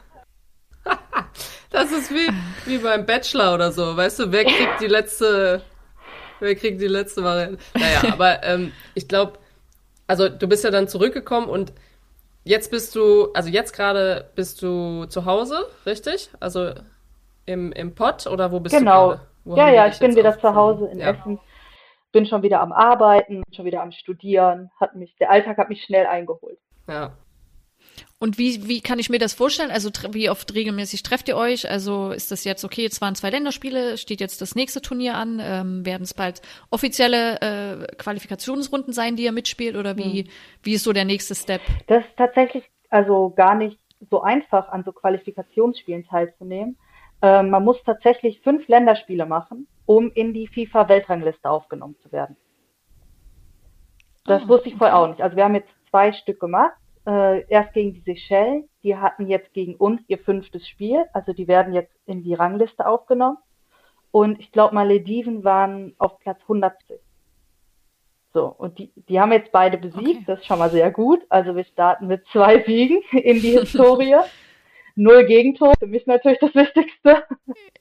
Das 1.74 1.90
ist 1.90 2.12
wie, 2.12 2.30
wie 2.66 2.78
beim 2.78 3.04
Bachelor 3.04 3.52
oder 3.52 3.72
so, 3.72 3.96
weißt 3.96 4.20
du, 4.20 4.30
wer 4.30 4.44
kriegt 4.44 4.80
die 4.80 4.86
letzte, 4.86 5.60
wer 6.38 6.54
kriegt 6.54 6.80
die 6.80 6.86
letzte 6.86 7.24
Variante? 7.24 7.58
Naja, 7.74 8.00
aber 8.12 8.44
ähm, 8.44 8.70
ich 8.94 9.08
glaube, 9.08 9.40
also 10.06 10.28
du 10.28 10.46
bist 10.46 10.62
ja 10.62 10.70
dann 10.70 10.86
zurückgekommen 10.86 11.48
und 11.48 11.72
jetzt 12.44 12.70
bist 12.70 12.94
du, 12.94 13.32
also 13.32 13.48
jetzt 13.48 13.72
gerade 13.72 14.30
bist 14.36 14.62
du 14.62 15.06
zu 15.06 15.24
Hause, 15.24 15.66
richtig? 15.84 16.30
Also 16.38 16.74
im, 17.44 17.72
im 17.72 17.92
Pott 17.96 18.28
oder 18.28 18.52
wo 18.52 18.60
bist 18.60 18.76
genau. 18.76 19.14
du? 19.14 19.20
Genau. 19.42 19.56
Ja, 19.56 19.68
ja, 19.68 19.86
ich 19.88 19.98
bin 19.98 20.14
wieder 20.14 20.38
zu 20.38 20.54
Hause 20.54 20.86
in 20.86 21.00
ja. 21.00 21.10
Essen. 21.10 21.40
Bin 22.12 22.24
schon 22.24 22.44
wieder 22.44 22.60
am 22.60 22.72
Arbeiten, 22.72 23.42
schon 23.50 23.64
wieder 23.64 23.82
am 23.82 23.90
Studieren. 23.90 24.70
Hat 24.78 24.94
mich, 24.94 25.16
der 25.16 25.28
Alltag 25.28 25.58
hat 25.58 25.70
mich 25.70 25.82
schnell 25.82 26.06
eingeholt. 26.06 26.60
Ja, 26.86 27.14
und 28.24 28.38
wie, 28.38 28.66
wie 28.66 28.80
kann 28.80 28.98
ich 28.98 29.10
mir 29.10 29.18
das 29.18 29.34
vorstellen? 29.34 29.70
Also 29.70 29.90
wie 30.12 30.30
oft 30.30 30.54
regelmäßig 30.54 31.02
trefft 31.02 31.28
ihr 31.28 31.36
euch? 31.36 31.70
Also 31.70 32.10
ist 32.10 32.30
das 32.30 32.44
jetzt 32.44 32.64
okay, 32.64 32.80
jetzt 32.80 33.02
waren 33.02 33.14
zwei 33.14 33.28
Länderspiele, 33.28 33.98
steht 33.98 34.18
jetzt 34.18 34.40
das 34.40 34.54
nächste 34.54 34.80
Turnier 34.80 35.14
an? 35.14 35.42
Ähm, 35.44 35.84
werden 35.84 36.04
es 36.04 36.14
bald 36.14 36.40
offizielle 36.70 37.38
äh, 37.42 37.86
Qualifikationsrunden 37.96 38.94
sein, 38.94 39.16
die 39.16 39.24
ihr 39.24 39.32
mitspielt? 39.32 39.76
Oder 39.76 39.98
wie, 39.98 40.22
hm. 40.22 40.28
wie 40.62 40.72
ist 40.72 40.84
so 40.84 40.94
der 40.94 41.04
nächste 41.04 41.34
Step? 41.34 41.60
Das 41.86 42.02
ist 42.02 42.16
tatsächlich 42.16 42.64
also 42.88 43.28
gar 43.36 43.54
nicht 43.56 43.78
so 44.10 44.22
einfach, 44.22 44.70
an 44.70 44.84
so 44.84 44.92
Qualifikationsspielen 44.92 46.06
teilzunehmen. 46.06 46.78
Ähm, 47.20 47.50
man 47.50 47.62
muss 47.62 47.76
tatsächlich 47.84 48.40
fünf 48.40 48.66
Länderspiele 48.68 49.26
machen, 49.26 49.66
um 49.84 50.10
in 50.12 50.32
die 50.32 50.48
FIFA-Weltrangliste 50.48 51.50
aufgenommen 51.50 51.96
zu 52.02 52.10
werden. 52.10 52.38
Das 54.24 54.44
oh, 54.44 54.48
wusste 54.48 54.70
ich 54.70 54.76
vorher 54.76 54.96
okay. 54.96 55.04
auch 55.04 55.08
nicht. 55.10 55.20
Also 55.20 55.36
wir 55.36 55.44
haben 55.44 55.56
jetzt 55.56 55.68
zwei 55.90 56.14
Stück 56.14 56.40
gemacht 56.40 56.72
äh, 57.06 57.46
erst 57.48 57.72
gegen 57.74 57.94
die 57.94 58.00
Seychellen, 58.00 58.68
die 58.82 58.96
hatten 58.96 59.26
jetzt 59.26 59.52
gegen 59.52 59.76
uns 59.76 60.00
ihr 60.08 60.18
fünftes 60.18 60.66
Spiel, 60.68 61.04
also 61.12 61.32
die 61.32 61.48
werden 61.48 61.74
jetzt 61.74 61.92
in 62.06 62.22
die 62.22 62.34
Rangliste 62.34 62.86
aufgenommen. 62.86 63.38
Und 64.10 64.38
ich 64.38 64.52
glaube, 64.52 64.74
Malediven 64.74 65.42
waren 65.42 65.94
auf 65.98 66.18
Platz 66.20 66.40
170. 66.42 67.00
So, 68.32 68.46
und 68.46 68.78
die, 68.78 68.92
die 69.08 69.20
haben 69.20 69.32
jetzt 69.32 69.52
beide 69.52 69.78
besiegt, 69.78 69.98
okay. 70.00 70.24
das 70.26 70.40
ist 70.40 70.46
schon 70.46 70.58
mal 70.58 70.70
sehr 70.70 70.90
gut. 70.90 71.20
Also 71.28 71.54
wir 71.54 71.64
starten 71.64 72.08
mit 72.08 72.26
zwei 72.32 72.62
Siegen 72.66 73.00
in 73.12 73.40
die 73.40 73.58
Historie. 73.58 74.16
Null 74.96 75.24
Gegentor, 75.24 75.74
für 75.78 75.88
mich 75.88 76.06
natürlich 76.06 76.38
das 76.38 76.54
Wichtigste. 76.54 77.24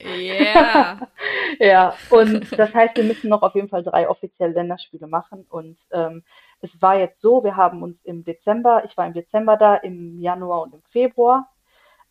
Yeah. 0.04 1.08
ja, 1.60 1.96
und 2.10 2.52
das 2.58 2.74
heißt, 2.74 2.98
wir 2.98 3.04
müssen 3.04 3.30
noch 3.30 3.44
auf 3.44 3.54
jeden 3.54 3.70
Fall 3.70 3.84
drei 3.84 4.10
offizielle 4.10 4.54
Länderspiele 4.54 5.06
machen. 5.06 5.46
Und 5.50 5.78
ähm, 5.92 6.24
es 6.64 6.82
war 6.82 6.98
jetzt 6.98 7.22
so, 7.22 7.44
wir 7.44 7.58
haben 7.58 7.84
uns 7.84 7.98
im 8.04 8.24
Dezember, 8.24 8.86
ich 8.86 8.96
war 8.96 9.06
im 9.06 9.14
Dezember 9.14 9.58
da, 9.58 9.76
im 9.76 10.20
Januar 10.20 10.64
und 10.64 10.74
im 10.74 10.82
Februar. 10.92 11.50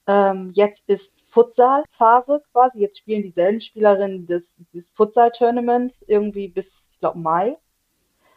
Ähm, 0.07 0.51
jetzt 0.55 0.83
ist 0.87 1.11
Futsal-Phase 1.31 2.43
quasi. 2.53 2.81
Jetzt 2.81 2.99
spielen 2.99 3.23
dieselben 3.23 3.63
Spielerinnen 3.63 4.27
des, 4.27 4.43
des 4.75 4.85
Futsal-Tournaments 4.95 5.95
irgendwie 6.07 6.49
bis, 6.49 6.67
ich 6.91 7.01
glaube, 7.01 7.19
Mai. 7.19 7.57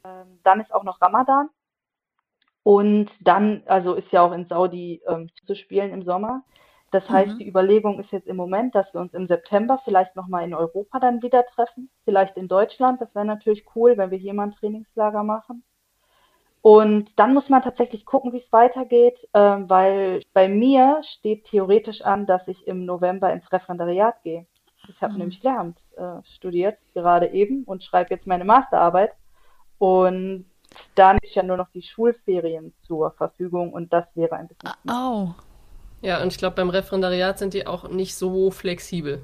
Ähm, 0.05 0.39
dann 0.43 0.61
ist 0.61 0.73
auch 0.73 0.83
noch 0.83 1.01
Ramadan. 1.01 1.49
Und 2.63 3.11
dann, 3.19 3.63
also 3.65 3.93
ist 3.95 4.11
ja 4.11 4.21
auch 4.21 4.31
in 4.31 4.47
Saudi 4.47 5.01
ähm, 5.07 5.29
zu 5.45 5.53
spielen 5.53 5.91
im 5.91 6.03
Sommer. 6.03 6.43
Das 6.91 7.09
heißt, 7.09 7.33
mhm. 7.33 7.39
die 7.39 7.49
Überlegung 7.49 7.99
ist 7.99 8.11
jetzt 8.11 8.27
im 8.27 8.37
Moment, 8.37 8.73
dass 8.73 8.91
wir 8.93 9.01
uns 9.01 9.13
im 9.13 9.27
September 9.27 9.81
vielleicht 9.83 10.15
nochmal 10.15 10.45
in 10.45 10.53
Europa 10.53 10.99
dann 10.99 11.21
wieder 11.21 11.45
treffen, 11.45 11.89
vielleicht 12.05 12.37
in 12.37 12.47
Deutschland. 12.47 13.01
Das 13.01 13.13
wäre 13.13 13.25
natürlich 13.25 13.65
cool, 13.75 13.97
wenn 13.97 14.11
wir 14.11 14.17
hier 14.17 14.33
mal 14.33 14.43
ein 14.43 14.55
Trainingslager 14.55 15.21
machen. 15.21 15.63
Und 16.65 17.11
dann 17.15 17.35
muss 17.35 17.47
man 17.47 17.61
tatsächlich 17.61 18.07
gucken, 18.07 18.33
wie 18.33 18.39
es 18.39 18.51
weitergeht, 18.51 19.15
ähm, 19.35 19.69
weil 19.69 20.23
bei 20.33 20.49
mir 20.49 20.99
steht 21.19 21.45
theoretisch 21.45 22.01
an, 22.01 22.25
dass 22.25 22.41
ich 22.47 22.65
im 22.65 22.85
November 22.85 23.31
ins 23.31 23.51
Referendariat 23.51 24.15
gehe. 24.23 24.47
Ich 24.89 24.99
habe 24.99 25.13
mhm. 25.13 25.19
nämlich 25.19 25.43
Lehramt 25.43 25.77
äh, 25.95 26.23
studiert, 26.35 26.79
gerade 26.95 27.27
eben, 27.27 27.65
und 27.65 27.83
schreibe 27.83 28.15
jetzt 28.15 28.25
meine 28.25 28.45
Masterarbeit. 28.45 29.11
Und 29.77 30.49
dann 30.95 31.19
ist 31.21 31.35
ja 31.35 31.43
nur 31.43 31.57
noch 31.57 31.69
die 31.69 31.83
Schulferien 31.83 32.73
zur 32.87 33.11
Verfügung 33.11 33.71
und 33.71 33.93
das 33.93 34.05
wäre 34.15 34.35
ein 34.35 34.47
bisschen. 34.47 34.71
Oh. 34.89 35.35
Ja, 36.01 36.19
und 36.23 36.31
ich 36.31 36.39
glaube, 36.39 36.55
beim 36.55 36.71
Referendariat 36.71 37.37
sind 37.37 37.53
die 37.53 37.67
auch 37.67 37.89
nicht 37.89 38.15
so 38.15 38.49
flexibel. 38.49 39.21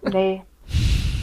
nee. 0.00 0.42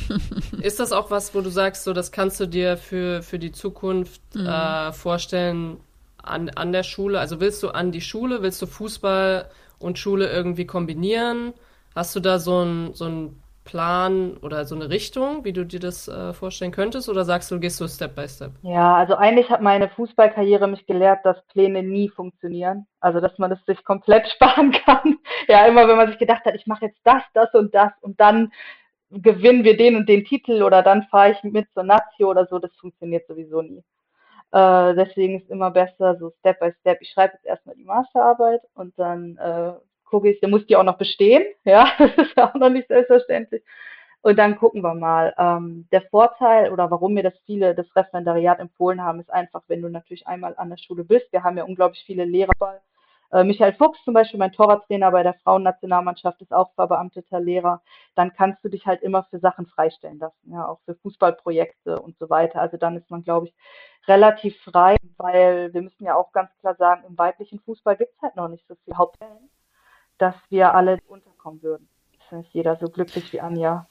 Ist 0.61 0.79
das 0.79 0.91
auch 0.91 1.11
was, 1.11 1.33
wo 1.35 1.41
du 1.41 1.49
sagst, 1.49 1.83
so 1.83 1.93
das 1.93 2.11
kannst 2.11 2.39
du 2.39 2.45
dir 2.45 2.77
für, 2.77 3.21
für 3.21 3.39
die 3.39 3.51
Zukunft 3.51 4.21
mhm. 4.33 4.47
äh, 4.47 4.91
vorstellen 4.91 5.77
an, 6.21 6.49
an 6.49 6.71
der 6.71 6.83
Schule? 6.83 7.19
Also 7.19 7.39
willst 7.39 7.63
du 7.63 7.69
an 7.69 7.91
die 7.91 8.01
Schule, 8.01 8.41
willst 8.41 8.61
du 8.61 8.65
Fußball 8.65 9.49
und 9.79 9.97
Schule 9.97 10.29
irgendwie 10.29 10.65
kombinieren? 10.65 11.53
Hast 11.95 12.15
du 12.15 12.19
da 12.19 12.39
so 12.39 12.63
ein, 12.63 12.93
so 12.93 13.05
ein 13.05 13.41
Plan 13.69 14.35
oder 14.41 14.65
so 14.65 14.73
eine 14.73 14.89
Richtung, 14.89 15.45
wie 15.45 15.53
du 15.53 15.63
dir 15.63 15.79
das 15.79 16.07
äh, 16.07 16.33
vorstellen 16.33 16.71
könntest? 16.71 17.07
Oder 17.07 17.23
sagst 17.23 17.51
du, 17.51 17.59
gehst 17.59 17.79
du 17.79 17.87
Step 17.87 18.15
by 18.15 18.27
Step? 18.27 18.53
Ja, 18.63 18.95
also 18.95 19.13
eigentlich 19.13 19.49
hat 19.51 19.61
meine 19.61 19.89
Fußballkarriere 19.89 20.67
mich 20.67 20.87
gelehrt, 20.87 21.23
dass 21.23 21.37
Pläne 21.49 21.83
nie 21.83 22.09
funktionieren. 22.09 22.87
Also, 22.99 23.19
dass 23.19 23.37
man 23.37 23.51
es 23.51 23.63
sich 23.65 23.83
komplett 23.83 24.27
sparen 24.35 24.71
kann. 24.71 25.19
ja, 25.47 25.67
immer 25.67 25.87
wenn 25.87 25.97
man 25.97 26.07
sich 26.07 26.17
gedacht 26.17 26.45
hat, 26.45 26.55
ich 26.55 26.65
mache 26.65 26.85
jetzt 26.85 26.99
das, 27.03 27.21
das 27.35 27.53
und 27.53 27.75
das 27.75 27.91
und 28.01 28.19
dann 28.19 28.51
gewinnen 29.11 29.63
wir 29.63 29.77
den 29.77 29.95
und 29.95 30.07
den 30.07 30.25
Titel 30.25 30.63
oder 30.63 30.81
dann 30.83 31.03
fahre 31.03 31.31
ich 31.31 31.43
mit 31.43 31.67
zur 31.73 31.83
Nazio 31.83 32.29
oder 32.29 32.45
so, 32.47 32.59
das 32.59 32.73
funktioniert 32.75 33.27
sowieso 33.27 33.61
nie. 33.61 33.83
Äh, 34.51 34.95
deswegen 34.95 35.39
ist 35.39 35.49
immer 35.49 35.71
besser 35.71 36.17
so 36.17 36.31
Step 36.39 36.59
by 36.59 36.71
Step. 36.79 36.99
Ich 37.01 37.09
schreibe 37.09 37.33
jetzt 37.35 37.45
erstmal 37.45 37.75
die 37.75 37.83
Masterarbeit 37.83 38.61
und 38.73 38.97
dann 38.97 39.37
äh, 39.37 39.73
gucke 40.05 40.29
ich, 40.29 40.39
der 40.39 40.49
muss 40.49 40.65
die 40.65 40.75
auch 40.75 40.83
noch 40.83 40.97
bestehen. 40.97 41.43
Ja, 41.65 41.91
das 41.97 42.11
ist 42.17 42.35
ja 42.35 42.49
auch 42.49 42.55
noch 42.55 42.69
nicht 42.69 42.87
selbstverständlich. 42.87 43.63
Und 44.21 44.37
dann 44.37 44.57
gucken 44.57 44.81
wir 44.81 44.95
mal. 44.95 45.33
Ähm, 45.37 45.87
der 45.91 46.01
Vorteil 46.03 46.71
oder 46.71 46.91
warum 46.91 47.13
mir 47.13 47.23
das 47.23 47.37
viele 47.45 47.75
das 47.75 47.87
Referendariat 47.95 48.59
empfohlen 48.59 49.03
haben, 49.03 49.19
ist 49.19 49.31
einfach, 49.31 49.63
wenn 49.67 49.81
du 49.81 49.89
natürlich 49.89 50.27
einmal 50.27 50.55
an 50.57 50.69
der 50.69 50.77
Schule 50.77 51.03
bist. 51.03 51.31
Wir 51.31 51.43
haben 51.43 51.57
ja 51.57 51.63
unglaublich 51.63 52.03
viele 52.05 52.25
Lehrer. 52.25 52.81
Äh, 53.31 53.43
Michael 53.43 53.73
Fuchs 53.73 54.03
zum 54.03 54.13
Beispiel, 54.13 54.39
mein 54.39 54.51
Torwarttrainer 54.51 55.11
bei 55.11 55.23
der 55.23 55.35
Frauennationalmannschaft, 55.35 56.41
ist 56.41 56.53
auch 56.53 56.73
verbeamteter 56.73 57.39
Lehrer. 57.39 57.81
Dann 58.15 58.33
kannst 58.33 58.63
du 58.63 58.69
dich 58.69 58.85
halt 58.87 59.01
immer 59.01 59.23
für 59.23 59.39
Sachen 59.39 59.65
freistellen 59.67 60.19
lassen, 60.19 60.51
ja, 60.51 60.67
auch 60.67 60.79
für 60.85 60.95
Fußballprojekte 60.95 61.99
und 61.99 62.17
so 62.19 62.29
weiter. 62.29 62.61
Also 62.61 62.77
dann 62.77 62.97
ist 62.97 63.09
man, 63.11 63.23
glaube 63.23 63.47
ich, 63.47 63.53
relativ 64.07 64.59
frei, 64.61 64.95
weil 65.17 65.73
wir 65.73 65.81
müssen 65.81 66.05
ja 66.05 66.15
auch 66.15 66.31
ganz 66.31 66.49
klar 66.59 66.75
sagen, 66.75 67.03
im 67.07 67.17
weiblichen 67.17 67.59
Fußball 67.59 67.97
gibt 67.97 68.13
es 68.15 68.21
halt 68.21 68.35
noch 68.35 68.47
nicht 68.47 68.67
so 68.67 68.75
viel 68.85 68.95
Hauptstellen 68.95 69.49
dass 70.19 70.35
wir 70.49 70.75
alle 70.75 70.99
unterkommen 71.07 71.63
würden. 71.63 71.89
Ist 72.19 72.31
nicht 72.31 72.53
jeder 72.53 72.75
so 72.75 72.87
glücklich 72.87 73.33
wie 73.33 73.41
Anja. 73.41 73.87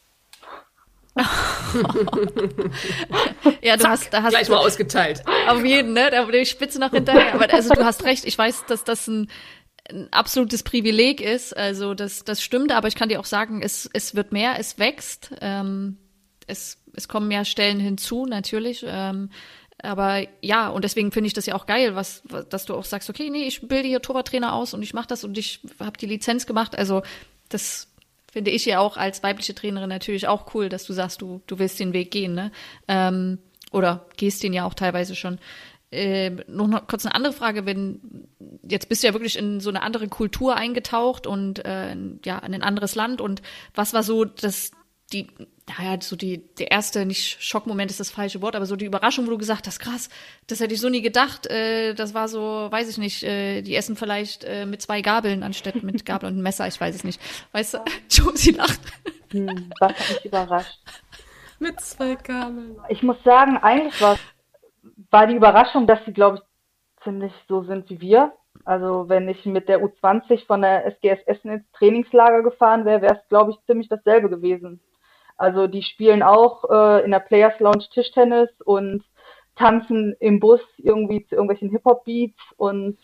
ja, 3.63 3.77
du 3.77 3.83
Zack, 3.83 3.91
hast, 3.91 4.13
da 4.13 4.23
hast 4.23 4.31
gleich 4.31 4.49
mal 4.49 4.59
ausgeteilt. 4.59 5.23
Auf 5.49 5.65
jeden, 5.65 5.93
ne? 5.93 6.11
Da 6.11 6.27
wurde 6.27 6.39
die 6.39 6.47
Spitze 6.47 6.79
noch 6.79 6.91
hinterher. 6.91 7.35
Aber 7.35 7.53
also 7.53 7.75
du 7.75 7.85
hast 7.85 8.05
recht. 8.05 8.25
Ich 8.25 8.39
weiß, 8.39 8.67
dass 8.67 8.85
das 8.85 9.09
ein, 9.09 9.31
ein 9.91 10.09
absolutes 10.13 10.63
Privileg 10.63 11.21
ist. 11.21 11.57
Also 11.57 11.95
das, 11.95 12.25
das 12.25 12.43
stimmt. 12.43 12.73
Aber 12.73 12.89
ich 12.89 12.95
kann 12.95 13.09
dir 13.09 13.21
auch 13.21 13.27
sagen, 13.27 13.63
es, 13.63 13.89
es 13.93 14.15
wird 14.15 14.33
mehr, 14.33 14.59
es 14.59 14.79
wächst. 14.79 15.31
Ähm, 15.41 15.99
es, 16.47 16.79
es 16.95 17.09
kommen 17.09 17.29
mehr 17.29 17.45
Stellen 17.45 17.81
hinzu, 17.81 18.27
natürlich. 18.27 18.85
Ähm, 18.87 19.31
aber 19.81 20.27
ja, 20.43 20.69
und 20.69 20.83
deswegen 20.83 21.13
finde 21.13 21.29
ich 21.29 21.35
das 21.35 21.47
ja 21.47 21.55
auch 21.55 21.67
geil, 21.67 21.95
was, 21.95 22.23
was, 22.25 22.49
dass 22.49 22.65
du 22.65 22.75
auch 22.75 22.85
sagst, 22.85 23.09
okay, 23.11 23.31
nee, 23.31 23.45
ich 23.45 23.61
bilde 23.61 23.87
hier 23.87 24.03
Torwarttrainer 24.03 24.53
aus 24.53 24.75
und 24.75 24.83
ich 24.83 24.93
mache 24.93 25.07
das 25.07 25.23
und 25.23 25.39
ich 25.39 25.61
habe 25.79 25.97
die 25.97 26.07
Lizenz 26.07 26.47
gemacht. 26.47 26.77
Also 26.77 27.03
das 27.49 27.87
finde 28.39 28.53
ich 28.53 28.67
ja 28.67 28.79
auch 28.79 28.97
als 28.97 29.25
weibliche 29.25 29.53
Trainerin 29.53 29.89
natürlich 29.89 30.29
auch 30.29 30.55
cool, 30.55 30.69
dass 30.69 30.85
du 30.85 30.93
sagst, 30.93 31.23
du, 31.23 31.43
du 31.49 31.59
willst 31.59 31.81
den 31.81 31.93
Weg 31.93 32.13
gehen, 32.13 32.35
ne? 32.35 32.53
Ähm, 32.87 33.39
oder 33.73 34.07
gehst 34.17 34.45
den 34.45 34.53
ja 34.53 34.65
auch 34.65 34.75
teilweise 34.75 35.17
schon. 35.17 35.41
Äh, 35.91 36.31
noch, 36.47 36.69
noch 36.69 36.87
kurz 36.87 37.05
eine 37.05 37.17
andere 37.17 37.33
Frage, 37.33 37.67
wenn 37.67 38.29
jetzt 38.63 38.89
bist 38.89 39.03
du 39.03 39.09
ja 39.09 39.13
wirklich 39.13 39.37
in 39.37 39.59
so 39.59 39.71
eine 39.71 39.83
andere 39.83 40.07
Kultur 40.07 40.55
eingetaucht 40.55 41.27
und 41.27 41.65
äh, 41.65 41.97
ja, 42.25 42.39
in 42.39 42.55
ein 42.55 42.63
anderes 42.63 42.95
Land 42.95 43.21
und 43.21 43.43
was 43.75 43.93
war 43.93 44.05
so 44.05 44.25
das 44.25 44.71
die, 45.13 45.27
naja, 45.79 45.99
so 46.01 46.17
die, 46.17 46.55
der 46.57 46.71
erste, 46.71 47.07
nicht 47.07 47.43
Schockmoment 47.43 47.91
ist 47.91 48.01
das 48.01 48.11
falsche 48.11 48.43
Wort, 48.43 48.55
aber 48.55 48.67
so 48.67 48.77
die 48.77 48.85
Überraschung, 48.85 49.27
wo 49.27 49.31
du 49.31 49.39
gesagt 49.39 49.67
hast, 49.67 49.79
krass, 49.79 50.11
das 50.47 50.61
hätte 50.61 50.75
ich 50.75 50.81
so 50.81 50.89
nie 50.89 51.03
gedacht, 51.03 51.47
äh, 51.47 51.95
das 51.95 52.13
war 52.13 52.29
so, 52.29 52.69
weiß 52.71 52.89
ich 52.91 52.99
nicht, 52.99 53.23
äh, 53.23 53.63
die 53.63 53.75
essen 53.75 53.97
vielleicht 53.97 54.45
äh, 54.45 54.67
mit 54.67 54.83
zwei 54.83 55.01
Gabeln 55.01 55.43
anstatt 55.43 55.83
mit 55.83 56.05
Gabel 56.05 56.31
und 56.31 56.43
Messer, 56.43 56.67
ich 56.69 56.81
weiß 56.81 56.95
es 56.95 57.05
nicht. 57.05 57.21
Weißt 57.53 57.75
du, 57.75 57.79
Josie 58.11 58.53
lacht. 58.53 58.81
Hm, 59.31 59.71
was 59.81 59.93
hat 59.93 60.09
mich 60.09 60.25
überrascht? 60.25 60.79
mit 61.59 61.81
zwei 61.81 62.15
Gabeln. 62.15 62.79
Ich 62.89 63.03
muss 63.03 63.23
sagen, 63.25 63.57
eigentlich 63.57 64.01
war, 64.01 64.17
war 65.11 65.27
die 65.27 65.35
Überraschung, 65.35 65.87
dass 65.87 66.05
sie, 66.05 66.13
glaube 66.13 66.39
ich, 66.39 67.05
ziemlich 67.05 67.33
so 67.49 67.63
sind 67.63 67.89
wie 67.91 68.01
wir. 68.01 68.33
Also 68.65 69.09
wenn 69.09 69.29
ich 69.29 69.45
mit 69.47 69.69
der 69.69 69.83
U20 69.83 70.47
von 70.47 70.63
der 70.63 70.87
SGS 70.87 71.23
Essen 71.27 71.51
ins 71.51 71.71
Trainingslager 71.73 72.43
gefahren 72.43 72.85
wäre, 72.85 73.03
wäre 73.03 73.17
es, 73.17 73.29
glaube 73.29 73.53
ich, 73.53 73.67
ziemlich 73.67 73.89
dasselbe 73.89 74.29
gewesen. 74.29 74.81
Also 75.39 75.69
die 75.69 75.83
spielen 75.83 76.23
auch 76.23 76.65
äh, 76.69 77.05
in 77.05 77.13
der 77.13 77.21
Players 77.21 77.59
Lounge 77.61 77.87
Tischtennis 77.93 78.51
und 78.65 79.05
tanzen 79.57 80.15
im 80.21 80.41
Bus 80.41 80.61
irgendwie 80.79 81.25
zu 81.27 81.37
irgendwelchen 81.37 81.71
Hip-Hop-Beats 81.71 82.41
und 82.57 82.99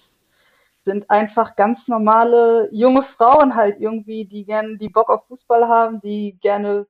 sind 0.85 1.09
einfach 1.11 1.57
ganz 1.57 1.79
normale 1.87 2.69
junge 2.73 3.05
Frauen 3.17 3.55
halt 3.55 3.81
irgendwie, 3.81 4.27
die 4.27 4.45
gerne, 4.45 4.77
die 4.77 4.89
Bock 4.89 5.09
auf 5.09 5.27
Fußball 5.29 5.67
haben, 5.67 6.01
die 6.01 6.37
gerne 6.41 6.87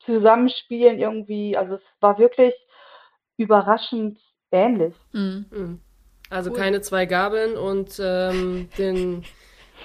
zusammenspielen 0.00 0.98
irgendwie. 0.98 1.56
Also 1.56 1.76
es 1.76 1.82
war 2.00 2.18
wirklich 2.18 2.54
überraschend 3.36 4.18
ähnlich. 4.52 4.94
Mhm. 5.12 5.80
Also 6.30 6.50
cool. 6.50 6.56
keine 6.56 6.80
zwei 6.82 7.06
Gabeln 7.06 7.56
und 7.56 7.98
ähm, 8.02 8.68
den 8.76 9.24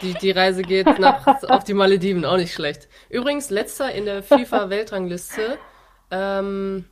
die, 0.01 0.13
die 0.13 0.31
Reise 0.31 0.61
geht 0.61 0.99
nach, 0.99 1.25
auf 1.43 1.63
die 1.63 1.73
Malediven, 1.73 2.25
auch 2.25 2.37
nicht 2.37 2.53
schlecht. 2.53 2.87
Übrigens, 3.09 3.49
letzter 3.49 3.91
in 3.91 4.05
der 4.05 4.23
FIFA-Weltrangliste 4.23 5.57
ähm, 6.11 6.85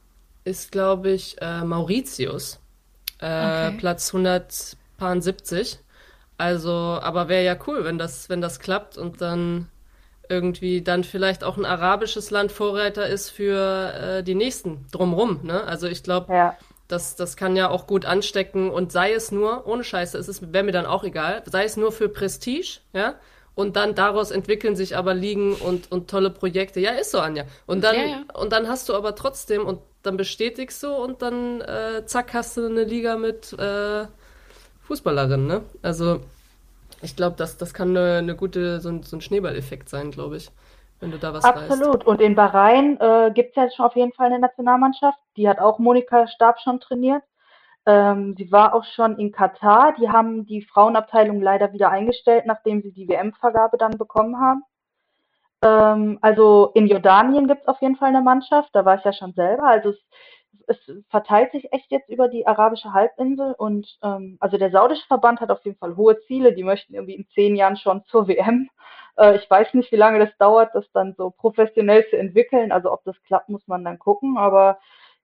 ist, 0.43 0.71
glaube 0.71 1.11
ich, 1.11 1.41
äh, 1.41 1.63
Mauritius. 1.63 2.59
Äh, 3.19 3.25
okay. 3.25 3.77
Platz 3.77 4.13
170. 4.13 5.79
Also, 6.37 6.71
aber 6.71 7.27
wäre 7.27 7.43
ja 7.43 7.55
cool, 7.67 7.85
wenn 7.85 7.99
das, 7.99 8.29
wenn 8.29 8.41
das 8.41 8.59
klappt 8.59 8.97
und 8.97 9.21
dann 9.21 9.67
irgendwie 10.27 10.81
dann 10.81 11.03
vielleicht 11.03 11.43
auch 11.43 11.57
ein 11.57 11.65
arabisches 11.65 12.31
Land 12.31 12.51
Vorreiter 12.51 13.05
ist 13.07 13.29
für 13.29 13.93
äh, 13.93 14.23
die 14.23 14.33
nächsten 14.33 14.87
drumrum. 14.91 15.41
Ne? 15.43 15.63
Also 15.63 15.87
ich 15.87 16.03
glaube, 16.03 16.33
ja. 16.33 16.57
Das, 16.91 17.15
das 17.15 17.37
kann 17.37 17.55
ja 17.55 17.69
auch 17.69 17.87
gut 17.87 18.05
anstecken 18.05 18.69
und 18.69 18.91
sei 18.91 19.13
es 19.13 19.31
nur, 19.31 19.65
ohne 19.65 19.83
Scheiße, 19.83 20.17
es 20.17 20.53
wäre 20.53 20.63
mir 20.63 20.71
dann 20.71 20.85
auch 20.85 21.03
egal, 21.03 21.43
sei 21.49 21.63
es 21.63 21.77
nur 21.77 21.91
für 21.91 22.09
Prestige, 22.09 22.79
ja, 22.93 23.15
und 23.55 23.75
dann 23.75 23.95
daraus 23.95 24.31
entwickeln 24.31 24.75
sich 24.75 24.95
aber 24.95 25.13
Ligen 25.13 25.53
und, 25.53 25.91
und 25.91 26.09
tolle 26.09 26.29
Projekte. 26.29 26.79
Ja, 26.79 26.91
ist 26.91 27.11
so, 27.11 27.19
Anja. 27.19 27.43
Und 27.65 27.83
dann, 27.83 27.95
ja, 27.95 28.05
ja. 28.05 28.23
und 28.33 28.51
dann 28.53 28.67
hast 28.67 28.89
du 28.89 28.93
aber 28.93 29.15
trotzdem, 29.15 29.65
und 29.65 29.79
dann 30.03 30.17
bestätigst 30.17 30.81
du 30.83 30.89
und 30.89 31.21
dann 31.21 31.61
äh, 31.61 32.05
zack, 32.05 32.33
hast 32.33 32.57
du 32.57 32.65
eine 32.65 32.83
Liga 32.83 33.17
mit 33.17 33.53
äh, 33.53 34.05
Fußballerinnen, 34.83 35.47
ne? 35.47 35.61
Also 35.81 36.21
ich 37.01 37.15
glaube, 37.15 37.35
das, 37.37 37.57
das 37.57 37.73
kann 37.73 37.95
eine, 37.95 38.17
eine 38.17 38.35
gute, 38.35 38.79
so 38.79 38.89
ein, 38.89 39.03
so 39.03 39.17
ein 39.17 39.21
Schneeballeffekt 39.21 39.89
sein, 39.89 40.11
glaube 40.11 40.37
ich 40.37 40.51
wenn 41.01 41.11
du 41.11 41.17
da 41.17 41.33
was 41.33 41.43
Absolut. 41.43 41.95
Weißt. 41.95 42.07
Und 42.07 42.21
in 42.21 42.35
Bahrain 42.35 42.97
äh, 42.99 43.31
gibt 43.33 43.49
es 43.49 43.55
ja 43.55 43.69
schon 43.71 43.85
auf 43.85 43.95
jeden 43.95 44.13
Fall 44.13 44.27
eine 44.27 44.39
Nationalmannschaft. 44.39 45.17
Die 45.35 45.49
hat 45.49 45.59
auch 45.59 45.79
Monika 45.79 46.27
Stab 46.27 46.59
schon 46.61 46.79
trainiert. 46.79 47.23
Ähm, 47.85 48.35
sie 48.37 48.51
war 48.51 48.73
auch 48.75 48.83
schon 48.83 49.17
in 49.17 49.31
Katar. 49.31 49.93
Die 49.99 50.09
haben 50.09 50.45
die 50.45 50.61
Frauenabteilung 50.61 51.41
leider 51.41 51.73
wieder 51.73 51.89
eingestellt, 51.89 52.45
nachdem 52.45 52.81
sie 52.81 52.91
die 52.91 53.09
WM-Vergabe 53.09 53.77
dann 53.77 53.97
bekommen 53.97 54.39
haben. 54.39 54.63
Ähm, 55.63 56.19
also 56.21 56.71
in 56.75 56.87
Jordanien 56.87 57.47
gibt 57.47 57.61
es 57.61 57.67
auf 57.67 57.81
jeden 57.81 57.95
Fall 57.95 58.09
eine 58.09 58.21
Mannschaft. 58.21 58.69
Da 58.73 58.85
war 58.85 58.95
ich 58.95 59.03
ja 59.03 59.13
schon 59.13 59.33
selber. 59.33 59.63
Also 59.63 59.89
es 59.89 59.99
es 60.67 60.77
verteilt 61.09 61.51
sich 61.51 61.71
echt 61.73 61.91
jetzt 61.91 62.09
über 62.09 62.27
die 62.27 62.47
arabische 62.47 62.93
Halbinsel 62.93 63.53
und 63.57 63.87
ähm, 64.03 64.37
also 64.39 64.57
der 64.57 64.71
saudische 64.71 65.05
Verband 65.07 65.41
hat 65.41 65.51
auf 65.51 65.63
jeden 65.65 65.77
Fall 65.77 65.95
hohe 65.95 66.19
Ziele. 66.21 66.53
Die 66.53 66.63
möchten 66.63 66.93
irgendwie 66.93 67.15
in 67.15 67.27
zehn 67.33 67.55
Jahren 67.55 67.77
schon 67.77 68.03
zur 68.05 68.27
WM. 68.27 68.69
Äh, 69.21 69.37
ich 69.37 69.49
weiß 69.49 69.73
nicht, 69.75 69.91
wie 69.91 69.97
lange 69.97 70.19
das 70.19 70.35
dauert, 70.37 70.73
das 70.73 70.91
dann 70.93 71.13
so 71.15 71.29
professionell 71.31 72.05
zu 72.09 72.17
entwickeln. 72.17 72.71
Also 72.71 72.91
ob 72.91 73.03
das 73.03 73.21
klappt, 73.23 73.49
muss 73.49 73.67
man 73.67 73.85
dann 73.85 73.99
gucken. 73.99 74.37
Aber 74.37 74.79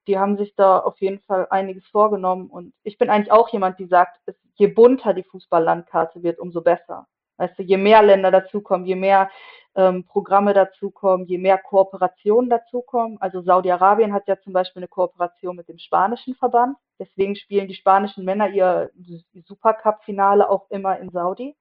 die 0.08 0.18
haben 0.20 0.38
sich 0.38 0.56
da 0.56 0.80
auf 0.80 1.00
jeden 1.02 1.20
Fall 1.22 1.48
einiges 1.50 1.86
vorgenommen. 1.88 2.50
Und 2.50 2.74
ich 2.84 2.98
bin 2.98 3.10
eigentlich 3.10 3.32
auch 3.32 3.50
jemand, 3.50 3.80
die 3.80 3.88
sagt, 3.88 4.20
je 4.56 4.68
bunter 4.68 5.14
die 5.14 5.24
Fußballlandkarte 5.24 6.24
wird, 6.24 6.40
umso 6.40 6.62
besser. 6.62 7.08
Weißt 7.38 7.60
du, 7.60 7.64
je 7.64 7.78
mehr 7.78 8.02
Länder 8.02 8.32
dazukommen, 8.32 8.88
je 8.88 8.96
mehr 8.96 9.30
ähm, 9.76 10.06
Programme 10.06 10.54
dazukommen, 10.54 11.28
je 11.28 11.38
mehr 11.38 11.60
Kooperationen 11.60 12.50
dazukommen. 12.50 13.18
Also 13.20 13.42
Saudi-Arabien 13.42 14.14
hat 14.14 14.28
ja 14.28 14.40
zum 14.40 14.54
Beispiel 14.54 14.82
eine 14.82 14.88
Kooperation 14.88 15.56
mit 15.56 15.68
dem 15.68 15.78
spanischen 15.78 16.36
Verband. 16.36 16.78
Deswegen 17.00 17.36
spielen 17.36 17.68
die 17.68 17.76
spanischen 17.76 18.26
Männer 18.26 18.50
ihr 18.50 18.90
Supercup-Finale 19.46 20.50
auch 20.50 20.70
immer 20.72 20.98
in 21.00 21.12
Saudi. 21.12 21.56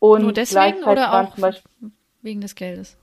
Und 0.00 0.22
Nur 0.22 0.32
deswegen 0.32 0.84
oder 0.84 1.12
auch 1.12 1.36
Beispiel, 1.36 1.90
wegen 2.22 2.40
des 2.40 2.54
Geldes? 2.54 2.96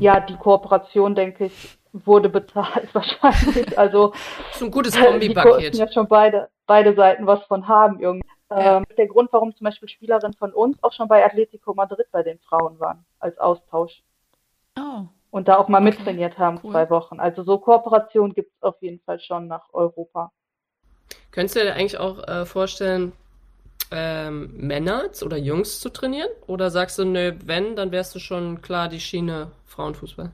Ja, 0.00 0.20
die 0.20 0.36
Kooperation, 0.36 1.14
denke 1.14 1.46
ich, 1.46 1.78
wurde 1.92 2.28
bezahlt 2.28 2.88
wahrscheinlich. 2.94 3.78
Also 3.78 4.12
das 4.48 4.56
ist 4.56 4.62
ein 4.62 4.70
gutes 4.70 4.96
Kombipaket. 4.96 5.74
Die 5.74 5.78
ja 5.78 5.90
schon 5.90 6.08
beide, 6.08 6.48
beide 6.66 6.94
Seiten 6.94 7.26
was 7.26 7.42
von 7.44 7.68
haben 7.68 8.00
irgendwie. 8.00 8.28
Ja. 8.50 8.76
Ähm, 8.76 8.84
der 8.96 9.08
Grund, 9.08 9.32
warum 9.32 9.54
zum 9.56 9.64
Beispiel 9.64 9.88
Spielerinnen 9.88 10.34
von 10.34 10.52
uns 10.52 10.80
auch 10.82 10.92
schon 10.92 11.08
bei 11.08 11.24
Atletico 11.24 11.74
Madrid 11.74 12.06
bei 12.12 12.22
den 12.22 12.38
Frauen 12.38 12.78
waren, 12.78 13.04
als 13.18 13.36
Austausch. 13.38 14.02
Oh. 14.78 15.06
Und 15.30 15.48
da 15.48 15.58
auch 15.58 15.68
mal 15.68 15.82
okay. 15.82 15.96
mittrainiert 15.96 16.38
haben, 16.38 16.60
cool. 16.62 16.70
zwei 16.70 16.88
Wochen. 16.90 17.18
Also 17.18 17.42
so 17.42 17.58
Kooperation 17.58 18.32
gibt 18.34 18.52
es 18.54 18.62
auf 18.62 18.80
jeden 18.80 19.00
Fall 19.00 19.18
schon 19.18 19.48
nach 19.48 19.64
Europa. 19.72 20.32
Könntest 21.32 21.56
du 21.56 21.60
dir 21.60 21.74
eigentlich 21.74 21.98
auch 21.98 22.26
äh, 22.28 22.46
vorstellen, 22.46 23.12
ähm, 23.90 24.52
Männer 24.56 25.04
oder 25.24 25.36
Jungs 25.36 25.80
zu 25.80 25.90
trainieren? 25.90 26.30
Oder 26.46 26.70
sagst 26.70 26.98
du, 26.98 27.04
nö, 27.04 27.32
wenn, 27.44 27.76
dann 27.76 27.92
wärst 27.92 28.14
du 28.14 28.18
schon 28.18 28.62
klar 28.62 28.88
die 28.88 29.00
Schiene 29.00 29.52
Frauenfußball? 29.64 30.32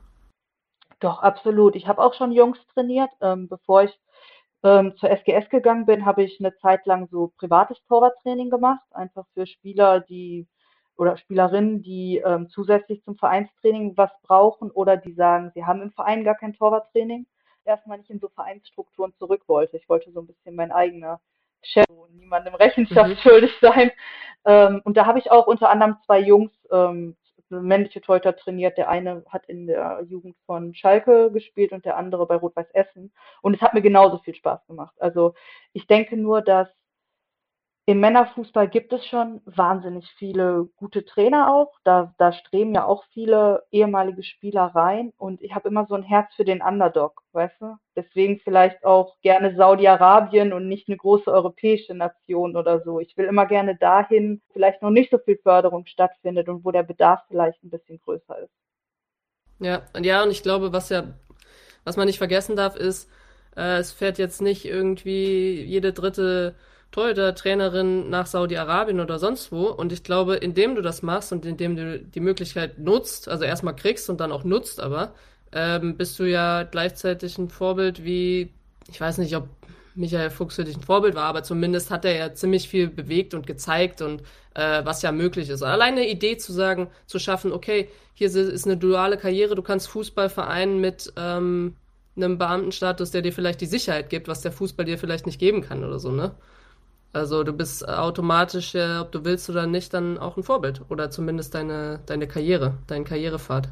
Doch, 0.99 1.21
absolut. 1.21 1.75
Ich 1.75 1.87
habe 1.87 2.01
auch 2.01 2.13
schon 2.13 2.31
Jungs 2.31 2.59
trainiert. 2.73 3.09
Ähm, 3.21 3.47
bevor 3.49 3.83
ich 3.83 3.99
ähm, 4.63 4.95
zur 4.97 5.09
SGS 5.09 5.49
gegangen 5.49 5.85
bin, 5.85 6.05
habe 6.05 6.23
ich 6.23 6.39
eine 6.39 6.55
Zeit 6.57 6.85
lang 6.85 7.07
so 7.09 7.33
privates 7.37 7.83
Torwarttraining 7.87 8.49
gemacht, 8.49 8.83
einfach 8.91 9.25
für 9.33 9.45
Spieler, 9.45 9.99
die 9.99 10.47
oder 10.95 11.17
Spielerinnen, 11.17 11.81
die 11.81 12.21
ähm, 12.23 12.49
zusätzlich 12.49 13.03
zum 13.03 13.17
Vereinstraining 13.17 13.97
was 13.97 14.11
brauchen 14.21 14.71
oder 14.71 14.95
die 14.95 15.13
sagen, 15.13 15.51
sie 15.55 15.65
haben 15.65 15.81
im 15.81 15.91
Verein 15.91 16.23
gar 16.23 16.35
kein 16.35 16.53
Torwarttraining. 16.53 17.25
Erstmal 17.65 17.97
nicht 17.97 18.09
in 18.09 18.19
so 18.19 18.29
Vereinsstrukturen 18.29 19.13
zurück 19.17 19.43
wollte. 19.47 19.77
Ich 19.77 19.89
wollte 19.89 20.11
so 20.11 20.21
ein 20.21 20.27
bisschen 20.27 20.55
mein 20.55 20.71
eigener 20.71 21.19
Chef 21.63 21.87
und 21.89 22.15
niemandem 22.15 22.55
Rechenschaft 22.55 23.09
mhm. 23.09 23.17
schuldig 23.17 23.51
sein. 23.61 23.91
Ähm, 24.45 24.81
und 24.83 24.97
da 24.97 25.05
habe 25.05 25.19
ich 25.19 25.31
auch 25.31 25.47
unter 25.47 25.69
anderem 25.69 25.97
zwei 26.05 26.19
Jungs, 26.19 26.51
ähm, 26.71 27.15
männliche 27.49 28.01
Torhüter 28.01 28.35
trainiert. 28.35 28.77
Der 28.77 28.89
eine 28.89 29.23
hat 29.29 29.45
in 29.45 29.67
der 29.67 30.03
Jugend 30.07 30.35
von 30.45 30.73
Schalke 30.73 31.31
gespielt 31.31 31.71
und 31.71 31.85
der 31.85 31.97
andere 31.97 32.25
bei 32.25 32.35
Rot-Weiß 32.35 32.69
Essen. 32.71 33.13
Und 33.41 33.55
es 33.55 33.61
hat 33.61 33.73
mir 33.73 33.81
genauso 33.81 34.17
viel 34.19 34.35
Spaß 34.35 34.65
gemacht. 34.67 34.95
Also 34.99 35.35
ich 35.73 35.87
denke 35.87 36.17
nur, 36.17 36.41
dass 36.41 36.67
im 37.85 37.99
Männerfußball 37.99 38.69
gibt 38.69 38.93
es 38.93 39.05
schon 39.05 39.41
wahnsinnig 39.45 40.09
viele 40.17 40.69
gute 40.77 41.03
Trainer 41.03 41.53
auch. 41.53 41.73
Da, 41.83 42.13
da 42.17 42.31
streben 42.31 42.73
ja 42.73 42.85
auch 42.85 43.03
viele 43.11 43.63
ehemalige 43.71 44.23
Spieler 44.23 44.67
rein. 44.73 45.11
Und 45.17 45.41
ich 45.41 45.53
habe 45.53 45.67
immer 45.67 45.85
so 45.87 45.95
ein 45.95 46.03
Herz 46.03 46.33
für 46.35 46.45
den 46.45 46.61
Underdog, 46.61 47.21
weißt 47.33 47.59
du? 47.59 47.75
Deswegen 47.97 48.39
vielleicht 48.39 48.85
auch 48.85 49.19
gerne 49.21 49.57
Saudi-Arabien 49.57 50.53
und 50.53 50.69
nicht 50.69 50.87
eine 50.87 50.95
große 50.95 51.29
europäische 51.29 51.93
Nation 51.93 52.55
oder 52.55 52.81
so. 52.83 53.01
Ich 53.01 53.17
will 53.17 53.25
immer 53.25 53.47
gerne 53.47 53.75
dahin, 53.75 54.41
vielleicht 54.53 54.81
noch 54.81 54.89
nicht 54.89 55.11
so 55.11 55.17
viel 55.17 55.37
Förderung 55.43 55.85
stattfindet 55.85 56.47
und 56.47 56.63
wo 56.63 56.71
der 56.71 56.83
Bedarf 56.83 57.21
vielleicht 57.27 57.61
ein 57.63 57.69
bisschen 57.69 57.99
größer 57.99 58.39
ist. 58.39 58.53
Ja, 59.59 59.81
und 59.93 60.05
ja, 60.05 60.23
und 60.23 60.31
ich 60.31 60.41
glaube, 60.41 60.71
was 60.71 60.87
ja, 60.87 61.15
was 61.83 61.97
man 61.97 62.07
nicht 62.07 62.17
vergessen 62.17 62.55
darf, 62.55 62.77
ist, 62.77 63.09
äh, 63.57 63.79
es 63.79 63.91
fährt 63.91 64.17
jetzt 64.19 64.41
nicht 64.41 64.63
irgendwie 64.63 65.61
jede 65.63 65.91
dritte 65.91 66.55
Torhüter-Trainerin 66.93 68.09
nach 68.09 68.27
Saudi-Arabien 68.27 69.01
oder 69.01 69.19
sonst 69.19 69.51
wo. 69.51 69.65
Und 69.65 69.91
ich 69.91 70.03
glaube, 70.03 70.35
indem 70.35 70.75
du 70.75 70.81
das 70.81 71.01
machst 71.01 71.33
und 71.33 71.45
indem 71.45 71.75
du 71.75 71.99
die 71.99 72.19
Möglichkeit 72.21 72.79
nutzt, 72.79 73.27
also 73.27 73.43
erstmal 73.43 73.75
kriegst 73.75 74.09
und 74.09 74.21
dann 74.21 74.31
auch 74.31 74.45
nutzt, 74.45 74.79
aber 74.79 75.13
ähm, 75.51 75.97
bist 75.97 76.17
du 76.19 76.23
ja 76.23 76.63
gleichzeitig 76.63 77.37
ein 77.37 77.49
Vorbild 77.49 78.05
wie, 78.05 78.53
ich 78.89 79.01
weiß 79.01 79.17
nicht, 79.17 79.35
ob 79.35 79.49
Michael 79.95 80.29
Fuchs 80.29 80.55
für 80.55 80.63
dich 80.63 80.77
ein 80.77 80.83
Vorbild 80.83 81.15
war, 81.15 81.25
aber 81.25 81.43
zumindest 81.43 81.91
hat 81.91 82.05
er 82.05 82.15
ja 82.15 82.33
ziemlich 82.33 82.69
viel 82.69 82.87
bewegt 82.87 83.33
und 83.33 83.45
gezeigt 83.45 84.01
und 84.01 84.21
äh, 84.53 84.85
was 84.85 85.01
ja 85.01 85.11
möglich 85.11 85.49
ist. 85.49 85.63
Alleine 85.63 86.01
eine 86.01 86.09
Idee 86.09 86.37
zu 86.37 86.53
sagen, 86.53 86.87
zu 87.05 87.19
schaffen, 87.19 87.51
okay, 87.51 87.89
hier 88.13 88.27
ist 88.27 88.65
eine 88.65 88.77
duale 88.77 89.17
Karriere, 89.17 89.55
du 89.55 89.61
kannst 89.61 89.87
Fußball 89.89 90.29
vereinen 90.29 90.79
mit 90.79 91.11
ähm, 91.17 91.75
einem 92.15 92.37
Beamtenstatus, 92.37 93.11
der 93.11 93.23
dir 93.23 93.33
vielleicht 93.33 93.61
die 93.61 93.65
Sicherheit 93.65 94.09
gibt, 94.09 94.27
was 94.27 94.41
der 94.41 94.51
Fußball 94.51 94.85
dir 94.85 94.97
vielleicht 94.97 95.25
nicht 95.25 95.39
geben 95.39 95.61
kann 95.61 95.83
oder 95.83 95.99
so, 95.99 96.11
ne? 96.11 96.35
Also 97.13 97.43
du 97.43 97.53
bist 97.53 97.87
automatisch, 97.87 98.73
äh, 98.73 98.97
ob 98.99 99.11
du 99.11 99.23
willst 99.23 99.47
oder 99.47 99.67
nicht, 99.67 99.93
dann 99.93 100.17
auch 100.17 100.35
ein 100.35 100.41
Vorbild 100.41 100.81
oder 100.89 101.11
zumindest 101.11 101.53
deine, 101.53 101.99
deine 102.07 102.27
Karriere, 102.27 102.79
dein 102.87 103.03
Karrierepfad. 103.03 103.69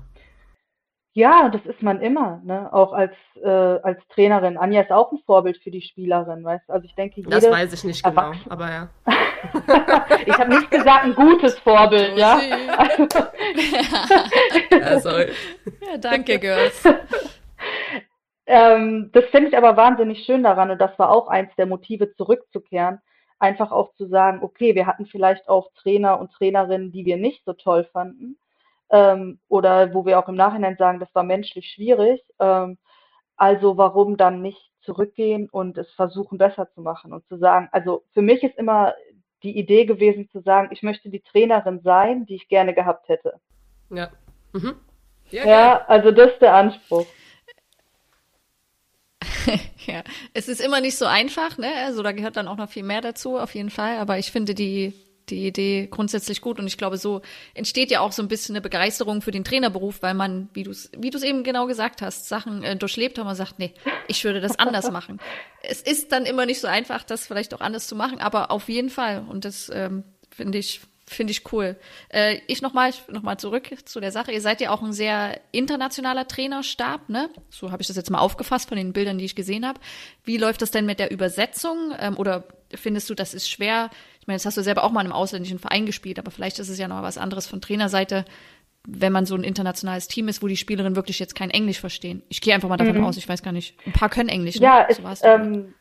Ja, 1.13 1.49
das 1.49 1.65
ist 1.65 1.81
man 1.81 2.01
immer, 2.01 2.39
ne? 2.45 2.71
Auch 2.71 2.93
als, 2.93 3.13
äh, 3.43 3.49
als 3.49 3.99
Trainerin. 4.09 4.57
Anja 4.57 4.81
ist 4.81 4.91
auch 4.91 5.11
ein 5.11 5.17
Vorbild 5.25 5.57
für 5.57 5.71
die 5.71 5.81
Spielerin, 5.81 6.43
weißt 6.43 6.69
du? 6.69 6.73
Also 6.73 6.85
ich 6.85 6.93
denke, 6.95 7.15
jede 7.17 7.31
Das 7.31 7.49
weiß 7.49 7.73
ich 7.73 7.83
nicht 7.83 8.03
genau, 8.03 8.31
aber 8.47 8.69
ja. 8.69 8.89
ich 10.25 10.37
habe 10.37 10.51
nicht 10.51 10.69
gesagt 10.69 11.03
ein 11.03 11.15
gutes 11.15 11.57
Vorbild, 11.59 12.15
ja. 12.15 12.39
ja, 14.71 14.99
sorry. 14.99 15.31
ja, 15.81 15.97
danke, 15.97 16.39
Girls. 16.39 16.83
ähm, 18.45 19.09
das 19.11 19.25
finde 19.31 19.49
ich 19.49 19.57
aber 19.57 19.75
wahnsinnig 19.75 20.23
schön 20.23 20.43
daran 20.43 20.69
und 20.69 20.79
das 20.79 20.97
war 20.97 21.09
auch 21.09 21.27
eins 21.27 21.53
der 21.57 21.65
Motive, 21.65 22.13
zurückzukehren 22.15 23.01
einfach 23.41 23.71
auch 23.71 23.93
zu 23.95 24.07
sagen, 24.07 24.39
okay, 24.43 24.75
wir 24.75 24.85
hatten 24.85 25.05
vielleicht 25.05 25.49
auch 25.49 25.71
Trainer 25.73 26.19
und 26.19 26.31
Trainerinnen, 26.31 26.91
die 26.91 27.05
wir 27.05 27.17
nicht 27.17 27.43
so 27.45 27.53
toll 27.53 27.85
fanden 27.91 28.37
ähm, 28.91 29.39
oder 29.47 29.93
wo 29.93 30.05
wir 30.05 30.19
auch 30.19 30.27
im 30.27 30.35
Nachhinein 30.35 30.77
sagen, 30.77 30.99
das 30.99 31.13
war 31.15 31.23
menschlich 31.23 31.71
schwierig. 31.71 32.21
Ähm, 32.39 32.77
also 33.35 33.77
warum 33.77 34.17
dann 34.17 34.41
nicht 34.41 34.71
zurückgehen 34.81 35.49
und 35.49 35.77
es 35.77 35.91
versuchen 35.93 36.37
besser 36.37 36.69
zu 36.73 36.81
machen 36.81 37.13
und 37.13 37.27
zu 37.27 37.37
sagen, 37.37 37.69
also 37.71 38.03
für 38.13 38.21
mich 38.21 38.43
ist 38.43 38.57
immer 38.57 38.93
die 39.43 39.57
Idee 39.57 39.85
gewesen 39.85 40.29
zu 40.29 40.41
sagen, 40.41 40.69
ich 40.71 40.83
möchte 40.83 41.09
die 41.09 41.21
Trainerin 41.21 41.81
sein, 41.83 42.25
die 42.27 42.35
ich 42.35 42.47
gerne 42.47 42.75
gehabt 42.75 43.09
hätte. 43.09 43.39
Ja. 43.89 44.09
Mhm. 44.53 44.75
Ja, 45.31 45.45
ja 45.45 45.85
also 45.87 46.11
das 46.11 46.33
ist 46.33 46.41
der 46.41 46.53
Anspruch. 46.53 47.07
ja, 49.87 50.03
es 50.33 50.47
ist 50.47 50.61
immer 50.61 50.81
nicht 50.81 50.97
so 50.97 51.05
einfach, 51.05 51.57
ne? 51.57 51.71
Also 51.85 52.03
da 52.03 52.11
gehört 52.11 52.37
dann 52.37 52.47
auch 52.47 52.57
noch 52.57 52.69
viel 52.69 52.83
mehr 52.83 53.01
dazu, 53.01 53.37
auf 53.37 53.55
jeden 53.55 53.69
Fall. 53.69 53.97
Aber 53.97 54.17
ich 54.17 54.31
finde 54.31 54.55
die 54.55 54.93
die 55.29 55.47
Idee 55.47 55.87
grundsätzlich 55.89 56.41
gut 56.41 56.59
und 56.59 56.67
ich 56.67 56.77
glaube, 56.77 56.97
so 56.97 57.21
entsteht 57.53 57.89
ja 57.89 58.01
auch 58.01 58.11
so 58.11 58.21
ein 58.21 58.27
bisschen 58.27 58.55
eine 58.55 58.61
Begeisterung 58.61 59.21
für 59.21 59.31
den 59.31 59.43
Trainerberuf, 59.43 60.01
weil 60.01 60.13
man, 60.13 60.49
wie 60.53 60.63
du 60.63 60.71
es 60.71 60.91
wie 60.97 61.09
du 61.09 61.17
es 61.17 61.23
eben 61.23 61.43
genau 61.43 61.67
gesagt 61.67 62.01
hast, 62.01 62.27
Sachen 62.27 62.63
äh, 62.63 62.75
durchlebt 62.75 63.17
hat, 63.17 63.25
man 63.25 63.35
sagt, 63.35 63.57
nee, 63.59 63.73
ich 64.07 64.23
würde 64.23 64.41
das 64.41 64.59
anders 64.59 64.91
machen. 64.91 65.19
Es 65.63 65.81
ist 65.81 66.11
dann 66.11 66.25
immer 66.25 66.45
nicht 66.45 66.59
so 66.59 66.67
einfach, 66.67 67.03
das 67.03 67.27
vielleicht 67.27 67.53
auch 67.53 67.61
anders 67.61 67.87
zu 67.87 67.95
machen, 67.95 68.19
aber 68.19 68.51
auf 68.51 68.69
jeden 68.69 68.89
Fall 68.89 69.23
und 69.27 69.45
das 69.45 69.71
ähm, 69.73 70.03
finde 70.29 70.57
ich 70.57 70.81
Finde 71.11 71.31
ich 71.31 71.51
cool. 71.51 71.75
Äh, 72.07 72.39
ich 72.47 72.61
nochmal 72.61 72.93
noch 73.09 73.21
mal 73.21 73.37
zurück 73.37 73.69
zu 73.83 73.99
der 73.99 74.13
Sache. 74.13 74.31
Ihr 74.31 74.39
seid 74.39 74.61
ja 74.61 74.71
auch 74.71 74.81
ein 74.81 74.93
sehr 74.93 75.41
internationaler 75.51 76.25
Trainerstab, 76.25 77.09
ne? 77.09 77.29
So 77.49 77.71
habe 77.71 77.81
ich 77.81 77.87
das 77.89 77.97
jetzt 77.97 78.09
mal 78.09 78.19
aufgefasst 78.19 78.69
von 78.69 78.77
den 78.77 78.93
Bildern, 78.93 79.17
die 79.17 79.25
ich 79.25 79.35
gesehen 79.35 79.67
habe. 79.67 79.77
Wie 80.23 80.37
läuft 80.37 80.61
das 80.61 80.71
denn 80.71 80.85
mit 80.85 80.99
der 80.99 81.11
Übersetzung? 81.11 81.93
Ähm, 81.99 82.17
oder 82.17 82.45
findest 82.73 83.09
du, 83.09 83.13
das 83.13 83.33
ist 83.33 83.49
schwer? 83.49 83.89
Ich 84.21 84.27
meine, 84.27 84.37
das 84.37 84.45
hast 84.45 84.55
du 84.55 84.63
selber 84.63 84.85
auch 84.85 84.91
mal 84.91 85.01
in 85.01 85.07
einem 85.07 85.13
ausländischen 85.13 85.59
Verein 85.59 85.85
gespielt, 85.85 86.17
aber 86.17 86.31
vielleicht 86.31 86.59
ist 86.59 86.69
es 86.69 86.79
ja 86.79 86.87
noch 86.87 87.01
was 87.01 87.17
anderes 87.17 87.45
von 87.45 87.59
Trainerseite, 87.59 88.23
wenn 88.87 89.11
man 89.11 89.25
so 89.25 89.35
ein 89.35 89.43
internationales 89.43 90.07
Team 90.07 90.29
ist, 90.29 90.41
wo 90.41 90.47
die 90.47 90.55
Spielerinnen 90.55 90.95
wirklich 90.95 91.19
jetzt 91.19 91.35
kein 91.35 91.49
Englisch 91.49 91.81
verstehen. 91.81 92.23
Ich 92.29 92.39
gehe 92.39 92.53
einfach 92.53 92.69
mal 92.69 92.77
davon 92.77 92.97
mhm. 92.97 93.03
aus, 93.03 93.17
ich 93.17 93.27
weiß 93.27 93.43
gar 93.43 93.51
nicht. 93.51 93.75
Ein 93.85 93.91
paar 93.91 94.09
können 94.09 94.29
Englisch. 94.29 94.55
Ne? 94.55 94.63
Ja, 94.63 94.87
so 94.89 95.05
ist, 95.09 95.23
ähm, 95.25 95.73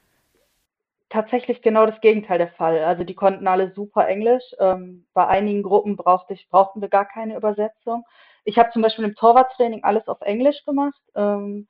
tatsächlich 1.10 1.62
genau 1.62 1.86
das 1.86 2.00
Gegenteil 2.00 2.38
der 2.38 2.52
Fall. 2.52 2.78
Also 2.84 3.04
die 3.04 3.14
konnten 3.14 3.46
alle 3.48 3.72
super 3.74 4.08
Englisch. 4.08 4.44
Ähm, 4.58 5.06
bei 5.12 5.26
einigen 5.26 5.62
Gruppen 5.62 5.96
brauchte 5.96 6.34
ich, 6.34 6.48
brauchten 6.48 6.80
wir 6.80 6.88
gar 6.88 7.06
keine 7.06 7.36
Übersetzung. 7.36 8.04
Ich 8.44 8.58
habe 8.58 8.70
zum 8.70 8.82
Beispiel 8.82 9.04
im 9.04 9.16
Torwarttraining 9.16 9.84
alles 9.84 10.08
auf 10.08 10.20
Englisch 10.22 10.64
gemacht. 10.64 11.00
Ähm, 11.14 11.68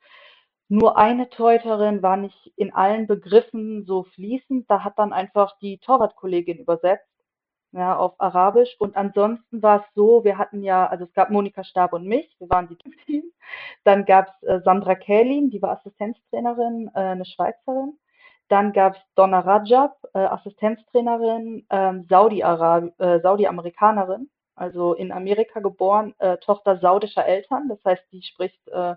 nur 0.68 0.96
eine 0.96 1.29
Torhüterin 1.31 2.03
war 2.03 2.16
nicht 2.16 2.53
in 2.57 2.72
allen 2.72 3.07
Begriffen 3.09 3.85
so 3.87 4.05
fließend. 4.05 4.70
Da 4.70 4.85
hat 4.85 4.98
dann 4.98 5.12
einfach 5.12 5.59
die 5.61 5.79
Torwartkollegin 5.79 6.59
übersetzt, 6.59 7.09
ja, 7.72 7.96
auf 7.96 8.14
Arabisch. 8.20 8.76
Und 8.79 8.96
ansonsten 8.96 9.62
war 9.62 9.81
es 9.81 9.94
so, 9.94 10.24
wir 10.24 10.38
hatten 10.38 10.62
ja, 10.62 10.87
also 10.87 11.05
es 11.05 11.12
gab 11.14 11.31
Monika 11.31 11.64
Stab 11.64 11.92
und 11.92 12.07
mich, 12.07 12.37
wir 12.38 12.48
waren 12.50 12.68
die 12.68 12.76
Team. 13.07 13.24
Dann 13.85 14.05
gab 14.05 14.29
es 14.29 14.48
äh, 14.48 14.61
Sandra 14.64 14.94
Kählin, 14.94 15.50
die 15.50 15.61
war 15.62 15.72
Assistenztrainerin, 15.72 16.90
äh, 16.94 17.00
eine 17.00 17.24
Schweizerin. 17.24 17.98
Dann 18.50 18.72
gab 18.72 18.96
es 18.96 19.00
Donna 19.14 19.38
Rajab, 19.38 19.96
äh, 20.12 20.18
Assistenztrainerin, 20.18 21.64
ähm, 21.70 22.06
äh, 22.08 23.20
Saudi-Amerikanerin, 23.20 24.28
also 24.56 24.94
in 24.94 25.12
Amerika 25.12 25.60
geboren, 25.60 26.14
äh, 26.18 26.36
Tochter 26.38 26.78
saudischer 26.80 27.24
Eltern. 27.24 27.68
Das 27.68 27.78
heißt, 27.84 28.02
die 28.10 28.22
spricht 28.22 28.58
äh, 28.68 28.96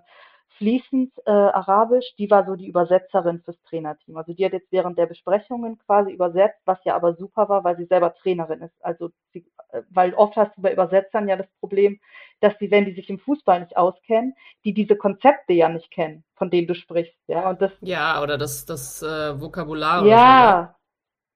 fließend 0.58 1.12
äh, 1.26 1.30
Arabisch. 1.30 2.14
Die 2.18 2.30
war 2.30 2.46
so 2.46 2.54
die 2.54 2.68
Übersetzerin 2.68 3.40
fürs 3.42 3.60
Trainerteam. 3.62 4.16
Also 4.16 4.32
die 4.32 4.44
hat 4.44 4.52
jetzt 4.52 4.70
während 4.70 4.98
der 4.98 5.06
Besprechungen 5.06 5.78
quasi 5.78 6.12
übersetzt, 6.12 6.60
was 6.64 6.78
ja 6.84 6.94
aber 6.94 7.14
super 7.14 7.48
war, 7.48 7.64
weil 7.64 7.76
sie 7.76 7.86
selber 7.86 8.14
Trainerin 8.14 8.62
ist. 8.62 8.74
Also 8.80 9.10
sie, 9.32 9.46
äh, 9.70 9.82
weil 9.90 10.14
oft 10.14 10.36
hast 10.36 10.56
du 10.56 10.62
bei 10.62 10.72
Übersetzern 10.72 11.28
ja 11.28 11.36
das 11.36 11.48
Problem, 11.60 11.98
dass 12.40 12.54
sie, 12.58 12.70
wenn 12.70 12.84
die 12.84 12.94
sich 12.94 13.08
im 13.10 13.18
Fußball 13.18 13.60
nicht 13.60 13.76
auskennen, 13.76 14.34
die 14.64 14.74
diese 14.74 14.96
Konzepte 14.96 15.52
ja 15.52 15.68
nicht 15.68 15.90
kennen, 15.90 16.24
von 16.36 16.50
denen 16.50 16.66
du 16.66 16.74
sprichst. 16.74 17.16
Ja, 17.26 17.50
und 17.50 17.60
das, 17.60 17.72
Ja, 17.80 18.22
oder 18.22 18.38
das, 18.38 18.64
das 18.64 19.02
äh, 19.02 19.40
Vokabular 19.40 20.02
oder 20.02 20.10
ja, 20.10 20.76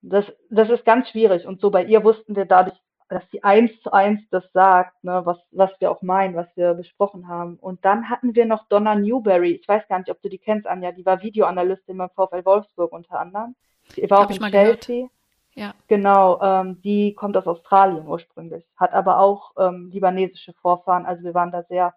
das, 0.01 0.25
das 0.49 0.69
ist 0.69 0.85
ganz 0.85 1.09
schwierig. 1.09 1.45
Und 1.45 1.59
so 1.61 1.71
bei 1.71 1.83
ihr 1.83 2.03
wussten 2.03 2.35
wir 2.35 2.45
dadurch, 2.45 2.77
dass 3.09 3.23
sie 3.31 3.43
eins 3.43 3.71
zu 3.81 3.91
eins 3.91 4.21
das 4.29 4.43
sagt, 4.53 5.03
ne, 5.03 5.21
was, 5.25 5.37
was 5.51 5.71
wir 5.79 5.91
auch 5.91 6.01
meinen, 6.03 6.35
was 6.35 6.47
wir 6.55 6.75
besprochen 6.75 7.27
haben. 7.27 7.55
Und 7.55 7.83
dann 7.83 8.09
hatten 8.09 8.35
wir 8.35 8.45
noch 8.45 8.67
Donna 8.69 8.95
Newberry. 8.95 9.53
Ich 9.53 9.67
weiß 9.67 9.87
gar 9.87 9.97
nicht, 9.97 10.11
ob 10.11 10.21
du 10.21 10.29
die 10.29 10.37
kennst, 10.37 10.67
Anja. 10.67 10.91
Die 10.91 11.05
war 11.05 11.21
Videoanalystin 11.21 11.97
beim 11.97 12.09
VfL 12.11 12.45
Wolfsburg 12.45 12.91
unter 12.91 13.19
anderem. 13.19 13.55
Die 13.95 14.09
war 14.09 14.21
Hab 14.21 14.29
auch 14.29 14.31
in 14.31 14.51
gehört. 14.51 14.81
Chelsea. 14.81 15.09
Ja. 15.55 15.73
Genau, 15.87 16.39
ähm, 16.41 16.79
die 16.83 17.15
kommt 17.15 17.35
aus 17.35 17.47
Australien 17.47 18.07
ursprünglich, 18.07 18.63
hat 18.77 18.93
aber 18.93 19.19
auch 19.19 19.51
ähm, 19.57 19.89
libanesische 19.91 20.53
Vorfahren. 20.53 21.05
Also 21.05 21.23
wir 21.23 21.33
waren 21.33 21.51
da 21.51 21.63
sehr 21.63 21.95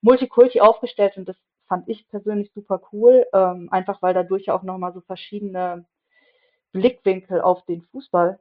multikulti 0.00 0.60
aufgestellt 0.60 1.16
und 1.16 1.28
das 1.28 1.36
fand 1.68 1.88
ich 1.88 2.08
persönlich 2.08 2.50
super 2.52 2.80
cool, 2.92 3.26
ähm, 3.32 3.68
einfach 3.70 4.00
weil 4.00 4.14
dadurch 4.14 4.50
auch 4.50 4.62
nochmal 4.62 4.92
so 4.92 5.02
verschiedene 5.02 5.84
Blickwinkel 6.72 7.40
auf 7.42 7.64
den 7.66 7.82
Fußball 7.82 8.40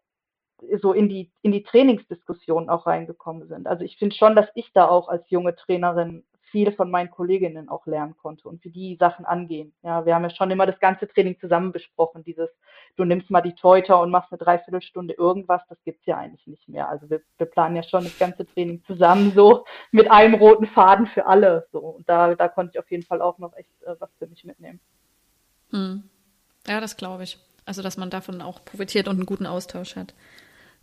so 0.82 0.94
in 0.94 1.10
die, 1.10 1.32
in 1.42 1.52
die 1.52 1.64
Trainingsdiskussion 1.64 2.70
auch 2.70 2.86
reingekommen 2.86 3.48
sind. 3.48 3.68
Also 3.68 3.84
ich 3.84 3.98
finde 3.98 4.16
schon, 4.16 4.36
dass 4.36 4.48
ich 4.56 4.72
da 4.74 4.88
auch 4.88 5.10
als 5.10 5.30
junge 5.30 5.56
Trainerin 5.56 6.24
viel 6.56 6.72
von 6.72 6.90
meinen 6.90 7.12
Kolleginnen 7.12 7.68
auch 7.68 7.86
lernen 7.86 8.16
konnte 8.16 8.48
und 8.48 8.64
wie 8.64 8.70
die 8.70 8.96
Sachen 8.98 9.26
angehen. 9.26 9.74
Ja, 9.84 10.06
wir 10.06 10.16
haben 10.16 10.24
ja 10.24 10.30
schon 10.30 10.52
immer 10.52 10.66
das 10.66 10.80
ganze 10.80 11.06
Training 11.06 11.38
zusammen 11.40 11.74
besprochen. 11.74 12.24
Dieses, 12.24 12.50
du 12.96 13.04
nimmst 13.04 13.30
mal 13.30 13.42
die 13.42 13.56
Teuter 13.56 14.00
und 14.00 14.10
machst 14.10 14.32
eine 14.32 14.40
Dreiviertelstunde 14.40 15.16
irgendwas, 15.16 15.62
das 15.68 15.78
gibt's 15.84 16.06
ja 16.06 16.18
eigentlich 16.18 16.48
nicht 16.48 16.70
mehr. 16.70 16.88
Also 16.88 17.10
wir, 17.10 17.22
wir 17.38 17.48
planen 17.48 17.76
ja 17.76 17.84
schon 17.84 18.06
das 18.06 18.18
ganze 18.18 18.46
Training 18.46 18.82
zusammen 18.86 19.34
so 19.36 19.66
mit 19.92 20.10
einem 20.10 20.36
roten 20.36 20.68
Faden 20.68 21.08
für 21.08 21.26
alle. 21.26 21.68
So. 21.74 21.80
Und 21.80 22.08
da, 22.08 22.36
da 22.36 22.48
konnte 22.48 22.72
ich 22.74 22.80
auf 22.80 22.90
jeden 22.90 23.04
Fall 23.04 23.22
auch 23.22 23.38
noch 23.38 23.54
echt 23.58 23.84
äh, 23.84 23.96
was 24.00 24.10
für 24.18 24.28
mich 24.28 24.46
mitnehmen. 24.46 24.80
Hm. 25.72 26.04
Ja, 26.68 26.80
das 26.80 26.96
glaube 26.96 27.24
ich. 27.24 27.38
Also, 27.66 27.82
dass 27.82 27.98
man 27.98 28.10
davon 28.10 28.42
auch 28.42 28.64
profitiert 28.64 29.08
und 29.08 29.18
einen 29.18 29.26
guten 29.26 29.48
Austausch 29.48 29.96
hat. 29.96 30.14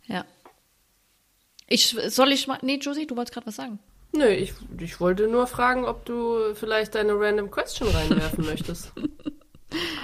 Ja. 0.07 0.25
Ich, 1.67 1.95
soll 2.07 2.31
ich 2.31 2.47
mal, 2.47 2.59
nee, 2.61 2.77
Josie, 2.77 3.07
du 3.07 3.15
wolltest 3.15 3.33
gerade 3.33 3.47
was 3.47 3.55
sagen. 3.55 3.79
Nö, 4.11 4.27
ich, 4.27 4.53
ich 4.79 4.99
wollte 4.99 5.27
nur 5.27 5.47
fragen, 5.47 5.85
ob 5.85 6.05
du 6.05 6.53
vielleicht 6.53 6.93
deine 6.95 7.13
Random 7.19 7.49
Question 7.49 7.89
reinwerfen 7.89 8.45
möchtest. 8.45 8.91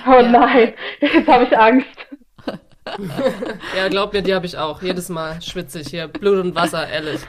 Oh 0.08 0.14
Ja. 0.14 0.22
nein, 0.24 0.74
jetzt 1.00 1.28
habe 1.28 1.44
ich 1.44 1.56
Angst. 1.56 1.88
Ja, 3.78 3.88
glaub 3.88 4.14
mir, 4.14 4.24
die 4.24 4.34
habe 4.34 4.48
ich 4.48 4.58
auch. 4.58 4.82
Jedes 4.82 5.10
Mal 5.10 5.40
schwitze 5.44 5.82
ich 5.82 5.90
hier. 5.90 6.08
Blut 6.08 6.44
und 6.44 6.56
Wasser, 6.56 6.88
ehrlich. 6.90 7.20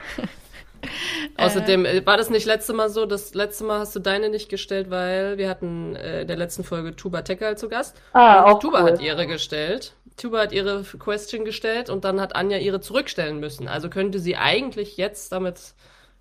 Außerdem, 1.37 1.85
äh, 1.85 2.05
war 2.05 2.17
das 2.17 2.29
nicht 2.29 2.45
letzte 2.45 2.73
Mal 2.73 2.89
so? 2.89 3.05
Das 3.05 3.33
letzte 3.33 3.63
Mal 3.63 3.79
hast 3.79 3.95
du 3.95 3.99
deine 3.99 4.29
nicht 4.29 4.49
gestellt, 4.49 4.89
weil 4.89 5.37
wir 5.37 5.49
hatten 5.49 5.95
äh, 5.95 6.21
in 6.21 6.27
der 6.27 6.37
letzten 6.37 6.63
Folge 6.63 6.95
Tuba 6.95 7.21
Tekal 7.21 7.57
zu 7.57 7.69
Gast. 7.69 7.95
Ah, 8.13 8.43
und 8.43 8.51
auch 8.51 8.59
Tuba 8.59 8.83
cool. 8.83 8.91
hat 8.91 9.01
ihre 9.01 9.27
gestellt. 9.27 9.93
Tuba 10.17 10.39
hat 10.39 10.51
ihre 10.51 10.83
Question 10.83 11.45
gestellt 11.45 11.89
und 11.89 12.03
dann 12.05 12.21
hat 12.21 12.35
Anja 12.35 12.57
ihre 12.57 12.81
zurückstellen 12.81 13.39
müssen. 13.39 13.67
Also 13.67 13.89
könnte 13.89 14.19
sie 14.19 14.35
eigentlich 14.35 14.97
jetzt 14.97 15.31
damit 15.31 15.73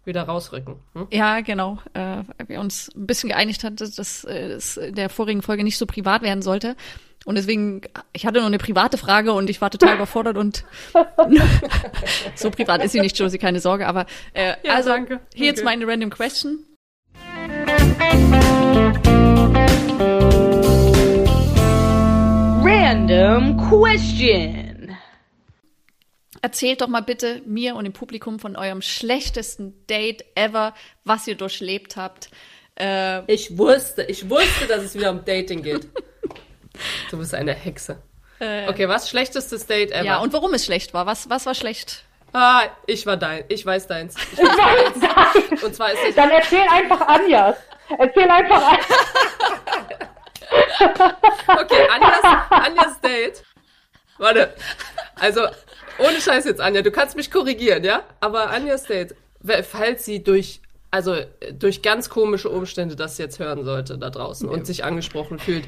wieder 0.04 0.22
rausrücken. 0.22 0.76
Hm? 0.94 1.08
Ja, 1.10 1.40
genau. 1.40 1.78
Äh, 1.92 2.22
wir 2.46 2.60
uns 2.60 2.90
ein 2.94 3.06
bisschen 3.06 3.28
geeinigt 3.30 3.64
hatten, 3.64 3.76
dass 3.76 3.94
das 3.94 4.24
äh, 4.24 4.52
es 4.52 4.76
in 4.76 4.94
der 4.94 5.10
vorigen 5.10 5.42
Folge 5.42 5.64
nicht 5.64 5.78
so 5.78 5.86
privat 5.86 6.22
werden 6.22 6.42
sollte. 6.42 6.76
Und 7.26 7.34
deswegen, 7.36 7.82
ich 8.14 8.24
hatte 8.26 8.38
nur 8.38 8.46
eine 8.46 8.56
private 8.58 8.96
Frage 8.96 9.32
und 9.34 9.50
ich 9.50 9.60
war 9.60 9.70
total 9.70 9.96
überfordert 9.96 10.36
und 10.38 10.64
so 12.34 12.50
privat 12.50 12.82
ist 12.82 12.92
sie 12.92 13.00
nicht, 13.00 13.18
Josie, 13.18 13.38
keine 13.38 13.60
Sorge. 13.60 13.86
Aber 13.86 14.06
äh, 14.32 14.54
Ja, 14.62 14.74
also 14.74 14.90
danke. 14.90 15.20
hier 15.34 15.46
jetzt 15.46 15.58
Okay. 15.58 15.64
meine 15.66 15.86
random 15.86 16.10
question. 16.10 16.64
Random 22.62 23.56
question. 23.56 24.96
Erzählt 26.42 26.80
doch 26.80 26.88
mal 26.88 27.00
bitte 27.00 27.42
mir 27.46 27.74
und 27.74 27.84
dem 27.84 27.92
Publikum 27.92 28.38
von 28.38 28.56
eurem 28.56 28.82
schlechtesten 28.82 29.86
Date 29.86 30.24
ever, 30.34 30.74
was 31.04 31.26
ihr 31.26 31.34
durchlebt 31.36 31.96
habt. 31.96 32.30
Äh, 32.78 33.22
Ich 33.32 33.56
wusste, 33.58 34.02
ich 34.04 34.28
wusste, 34.30 34.66
dass 34.68 34.82
es 34.84 34.94
wieder 34.94 35.10
um 35.10 35.24
Dating 35.24 35.62
geht. 35.62 35.88
Du 37.10 37.18
bist 37.18 37.34
eine 37.34 37.52
Hexe. 37.52 37.98
Okay, 38.38 38.88
was? 38.88 39.10
Schlechtestes 39.10 39.66
Date 39.66 39.90
ever? 39.92 40.04
ja, 40.04 40.18
und 40.18 40.32
warum 40.32 40.54
es 40.54 40.64
schlecht 40.64 40.94
war. 40.94 41.04
Was, 41.04 41.28
was 41.28 41.44
war 41.44 41.54
schlecht? 41.54 42.04
Ah, 42.32 42.62
ich 42.86 43.04
war 43.04 43.16
dein. 43.16 43.44
Ich 43.48 43.66
weiß 43.66 43.86
deins. 43.86 44.14
Ich 44.32 44.38
weiß 44.38 45.00
deins. 45.00 45.62
Und 45.64 45.74
zwar 45.74 45.92
ist 45.92 45.98
es. 46.08 46.14
Dann 46.14 46.30
erzähl 46.30 46.62
einfach 46.70 47.00
Anjas. 47.08 47.56
Erzähl 47.98 48.30
einfach 48.30 48.62
Anjas. 48.62 48.86
Okay, 51.46 51.88
Anjas, 51.90 52.20
Anjas 52.50 53.00
Date. 53.00 53.44
Warte. 54.18 54.54
Also, 55.16 55.42
ohne 55.98 56.20
Scheiß 56.20 56.44
jetzt, 56.44 56.60
Anja, 56.60 56.82
du 56.82 56.90
kannst 56.90 57.16
mich 57.16 57.30
korrigieren, 57.30 57.84
ja? 57.84 58.02
Aber 58.20 58.50
Anjas 58.50 58.84
Date, 58.84 59.14
falls 59.64 60.04
sie 60.04 60.22
durch, 60.22 60.60
also 60.90 61.14
äh, 61.14 61.26
durch 61.52 61.82
ganz 61.82 62.08
komische 62.08 62.48
Umstände 62.48 62.96
das 62.96 63.18
jetzt 63.18 63.38
hören 63.38 63.64
sollte 63.64 63.98
da 63.98 64.10
draußen 64.10 64.48
und 64.48 64.66
sich 64.66 64.84
angesprochen 64.84 65.38
fühlt, 65.38 65.64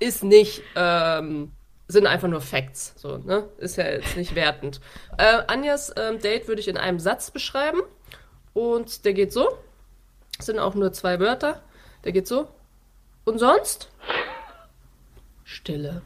ist 0.00 0.24
nicht, 0.24 0.62
ähm, 0.74 1.52
sind 1.88 2.06
einfach 2.06 2.28
nur 2.28 2.40
Facts, 2.40 2.94
so, 2.96 3.18
ne? 3.18 3.48
Ist 3.58 3.76
ja 3.76 3.84
jetzt 3.84 4.16
nicht 4.16 4.34
wertend. 4.34 4.80
Äh, 5.18 5.42
Anjas 5.46 5.92
ähm, 5.96 6.18
Date 6.18 6.48
würde 6.48 6.60
ich 6.60 6.68
in 6.68 6.76
einem 6.76 6.98
Satz 6.98 7.30
beschreiben 7.30 7.82
und 8.54 9.04
der 9.04 9.14
geht 9.14 9.32
so. 9.32 9.58
Sind 10.38 10.58
auch 10.58 10.74
nur 10.74 10.92
zwei 10.92 11.20
Wörter. 11.20 11.62
Der 12.04 12.12
geht 12.12 12.26
so. 12.26 12.48
Und 13.24 13.38
sonst? 13.38 13.88
Stille. 15.44 16.02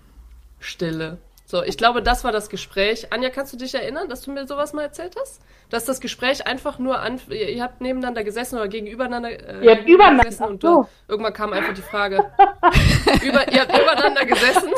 Stille. 0.58 1.18
So, 1.50 1.64
ich 1.64 1.76
glaube, 1.76 2.00
das 2.00 2.22
war 2.22 2.30
das 2.30 2.48
Gespräch. 2.48 3.12
Anja, 3.12 3.28
kannst 3.28 3.52
du 3.52 3.56
dich 3.56 3.74
erinnern, 3.74 4.08
dass 4.08 4.22
du 4.22 4.30
mir 4.30 4.46
sowas 4.46 4.72
mal 4.72 4.82
erzählt 4.82 5.16
hast? 5.20 5.42
Dass 5.68 5.84
das 5.84 6.00
Gespräch 6.00 6.46
einfach 6.46 6.78
nur 6.78 7.00
an, 7.00 7.20
ihr, 7.28 7.48
ihr 7.48 7.62
habt 7.64 7.80
nebeneinander 7.80 8.22
gesessen 8.22 8.54
oder 8.54 8.68
gegenübereinander, 8.68 9.30
äh, 9.30 9.64
Ihr 9.64 9.72
habt 9.72 9.88
übereinander- 9.88 10.24
gesessen 10.26 10.44
und 10.46 10.62
so. 10.62 10.82
äh, 10.82 10.86
irgendwann 11.08 11.32
kam 11.32 11.52
einfach 11.52 11.74
die 11.74 11.82
Frage, 11.82 12.18
über, 13.24 13.52
ihr 13.52 13.62
habt 13.62 13.76
übereinander 13.76 14.24
gesessen. 14.26 14.70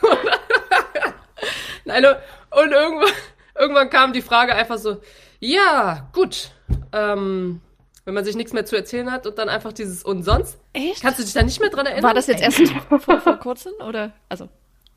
Nein, 1.84 2.04
und 2.06 2.70
irgendwann, 2.72 3.12
irgendwann 3.58 3.90
kam 3.90 4.12
die 4.12 4.22
Frage 4.22 4.54
einfach 4.54 4.78
so, 4.78 4.98
ja, 5.40 6.08
gut, 6.12 6.50
ähm, 6.92 7.60
wenn 8.04 8.14
man 8.14 8.24
sich 8.24 8.36
nichts 8.36 8.52
mehr 8.52 8.64
zu 8.64 8.76
erzählen 8.76 9.10
hat 9.10 9.26
und 9.26 9.38
dann 9.38 9.48
einfach 9.48 9.72
dieses 9.72 10.04
und 10.04 10.22
sonst. 10.22 10.60
Echt? 10.72 11.02
Kannst 11.02 11.18
du 11.18 11.24
dich 11.24 11.32
da 11.32 11.42
nicht 11.42 11.60
mehr 11.60 11.70
dran 11.70 11.86
erinnern? 11.86 12.04
War 12.04 12.14
das 12.14 12.28
jetzt 12.28 12.42
erst 12.42 12.60
vor, 13.00 13.00
vor 13.20 13.36
kurzem 13.38 13.72
oder 13.86 14.12
also 14.28 14.48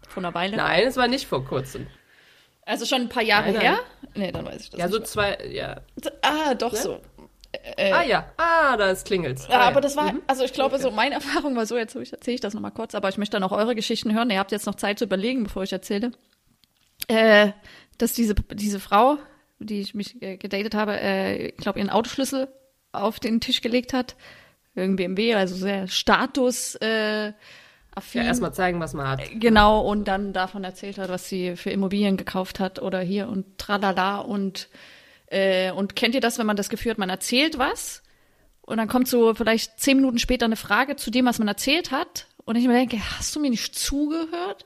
vor 0.10 0.22
einer 0.24 0.34
Weile? 0.34 0.58
Nein, 0.58 0.88
es 0.88 0.98
war 0.98 1.08
nicht 1.08 1.28
vor 1.28 1.46
kurzem. 1.46 1.88
Also 2.65 2.86
schon 2.86 3.02
ein 3.02 3.10
paar 3.10 3.24
Jahre 3.24 3.52
Nein, 3.52 3.54
nein. 3.54 3.62
her? 3.63 3.80
Nee, 4.15 4.32
dann 4.32 4.46
weiß 4.46 4.62
ich 4.63 4.70
das 4.72 4.80
Ja, 4.80 4.88
so 4.89 5.00
zwei, 5.00 5.38
ja. 5.52 5.82
Ah, 6.22 6.56
doch 6.56 6.72
Ne? 6.74 6.78
so. 6.80 7.00
Äh, 7.78 7.91
Ah 7.91 8.04
ja, 8.04 8.32
ah, 8.38 8.76
da 8.76 8.89
ist 8.89 9.06
klingelt's. 9.06 9.48
Ja, 9.50 9.60
ah, 9.62 9.68
aber 9.68 9.82
das 9.82 9.96
war, 9.96 10.12
Mhm. 10.13 10.22
also 10.28 10.44
ich 10.44 10.52
glaube, 10.54 10.78
so 10.80 10.91
meine 10.91 11.15
Erfahrung 11.22 11.56
war 11.56 11.65
so, 11.65 11.78
jetzt 11.78 11.96
erzähle 11.96 12.36
ich 12.36 12.41
das 12.41 12.54
nochmal 12.54 12.72
kurz, 12.72 12.96
aber 12.96 13.08
ich 13.10 13.18
möchte 13.18 13.38
dann 13.38 13.44
auch 13.44 13.52
eure 13.56 13.76
Geschichten 13.76 14.13
hören. 14.13 14.30
Ihr 14.30 14.39
habt 14.39 14.52
jetzt 14.52 14.65
noch 14.65 14.76
Zeit 14.76 15.00
zu 15.00 15.06
überlegen, 15.06 15.44
bevor 15.44 15.63
ich 15.63 15.72
erzähle. 15.72 16.12
Äh, 17.08 17.52
dass 17.98 18.13
diese, 18.13 18.34
diese 18.36 18.80
Frau, 18.80 19.18
die 19.60 19.80
ich 19.82 19.94
mich 19.94 20.22
äh, 20.22 20.38
gedatet 20.38 20.76
habe, 20.76 21.00
äh, 21.00 21.48
ich 21.50 21.58
glaube, 21.58 21.80
ihren 21.80 21.89
Autoschlüssel 21.89 22.48
auf 22.91 23.20
den 23.20 23.39
Tisch 23.41 23.62
gelegt 23.62 23.94
hat. 23.94 24.15
Irgendwie 24.74 25.04
BMW, 25.08 25.36
also 25.36 25.56
sehr 25.56 25.88
Status, 25.88 26.76
äh, 26.76 27.32
affin. 27.95 28.21
Ja, 28.21 28.27
erstmal 28.27 28.53
zeigen, 28.53 28.79
was 28.79 28.93
man 28.93 29.08
hat. 29.08 29.21
Genau, 29.39 29.81
und 29.81 30.08
dann 30.08 30.34
davon 30.34 30.63
erzählt 30.63 30.97
hat, 30.97 31.10
was 31.10 31.27
sie 31.27 31.55
für 31.55 31.69
Immobilien 31.71 32.17
gekauft 32.17 32.60
hat 32.60 32.81
oder 32.81 32.99
hier 32.99 33.27
und 33.29 33.58
tralala 33.58 34.19
und 34.19 34.69
äh, 35.27 35.71
und 35.71 35.95
kennt 35.95 36.13
ihr 36.13 36.21
das, 36.21 36.37
wenn 36.37 36.46
man 36.46 36.56
das 36.58 36.69
Gefühl 36.69 36.91
hat, 36.91 36.98
man 37.00 37.10
erzählt 37.10 37.58
was 37.58 38.04
und 38.62 38.77
dann 38.77 38.87
kommt 38.87 39.08
so 39.08 39.33
vielleicht 39.33 39.79
zehn 39.79 39.98
Minuten 39.98 40.19
später 40.19 40.46
eine 40.46 40.56
Frage 40.56 40.96
zu 40.98 41.10
dem, 41.10 41.25
was 41.25 41.39
man 41.39 41.48
erzählt 41.48 41.91
hat 41.91 42.27
und 42.46 42.56
ich 42.58 42.67
mir 42.67 42.73
denke, 42.73 42.98
hast 43.17 43.35
du 43.35 43.39
mir 43.39 43.50
nicht 43.50 43.73
zugehört? 43.77 44.65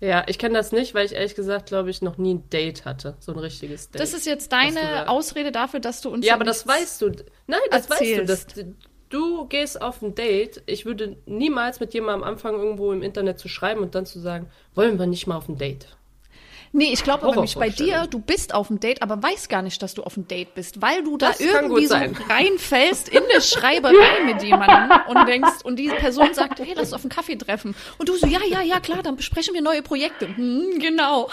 Ja, 0.00 0.24
ich 0.26 0.36
kenne 0.40 0.54
das 0.54 0.72
nicht, 0.72 0.94
weil 0.94 1.06
ich 1.06 1.12
ehrlich 1.12 1.36
gesagt, 1.36 1.66
glaube 1.66 1.88
ich, 1.90 2.02
noch 2.02 2.18
nie 2.18 2.34
ein 2.34 2.50
Date 2.50 2.84
hatte. 2.84 3.16
So 3.20 3.30
ein 3.32 3.38
richtiges 3.38 3.88
Date. 3.88 4.00
Das 4.02 4.12
ist 4.12 4.26
jetzt 4.26 4.50
deine 4.50 4.80
da- 4.80 5.06
Ausrede 5.06 5.52
dafür, 5.52 5.78
dass 5.78 6.00
du 6.00 6.10
uns 6.10 6.26
ja, 6.26 6.34
aber 6.34 6.42
das 6.42 6.66
weißt 6.66 7.02
du. 7.02 7.10
Nein, 7.46 7.60
das 7.70 7.86
erzählst. 7.88 8.28
weißt 8.28 8.56
du. 8.56 8.64
Das, 8.64 8.76
du 9.12 9.46
gehst 9.46 9.80
auf 9.80 10.02
ein 10.02 10.14
Date. 10.14 10.62
Ich 10.66 10.86
würde 10.86 11.16
niemals 11.26 11.80
mit 11.80 11.94
jemandem 11.94 12.24
anfangen, 12.28 12.58
irgendwo 12.58 12.92
im 12.92 13.02
Internet 13.02 13.38
zu 13.38 13.48
schreiben 13.48 13.80
und 13.80 13.94
dann 13.94 14.06
zu 14.06 14.18
sagen, 14.18 14.50
wollen 14.74 14.98
wir 14.98 15.06
nicht 15.06 15.26
mal 15.26 15.36
auf 15.36 15.48
ein 15.48 15.58
Date. 15.58 15.86
Nee, 16.74 16.90
ich 16.90 17.04
glaube 17.04 17.24
aber 17.24 17.34
nämlich 17.34 17.54
bei 17.54 17.68
dir, 17.68 18.06
du 18.06 18.18
bist 18.18 18.54
auf 18.54 18.68
dem 18.68 18.80
Date, 18.80 19.02
aber 19.02 19.22
weißt 19.22 19.50
gar 19.50 19.60
nicht, 19.60 19.82
dass 19.82 19.92
du 19.92 20.02
auf 20.04 20.14
dem 20.14 20.26
Date 20.26 20.54
bist, 20.54 20.80
weil 20.80 21.04
du 21.04 21.18
da 21.18 21.28
Das 21.28 21.38
kann 21.38 21.64
irgendwie 21.64 21.86
so 21.86 21.94
reinfällst 22.30 23.10
in 23.10 23.22
eine 23.22 23.42
Schreiberei 23.42 24.24
mit 24.24 24.42
jemandem 24.42 24.98
und 25.06 25.28
denkst, 25.28 25.64
und 25.64 25.76
diese 25.76 25.96
Person 25.96 26.32
sagt, 26.32 26.60
hey, 26.60 26.72
lass 26.74 26.84
uns 26.84 26.94
auf 26.94 27.02
einen 27.02 27.10
Kaffee 27.10 27.36
treffen. 27.36 27.74
Und 27.98 28.08
du 28.08 28.16
so, 28.16 28.26
ja, 28.26 28.40
ja, 28.48 28.62
ja, 28.62 28.80
klar, 28.80 29.02
dann 29.02 29.16
besprechen 29.16 29.52
wir 29.52 29.60
neue 29.60 29.82
Projekte. 29.82 30.34
Hm, 30.34 30.78
genau. 30.78 31.28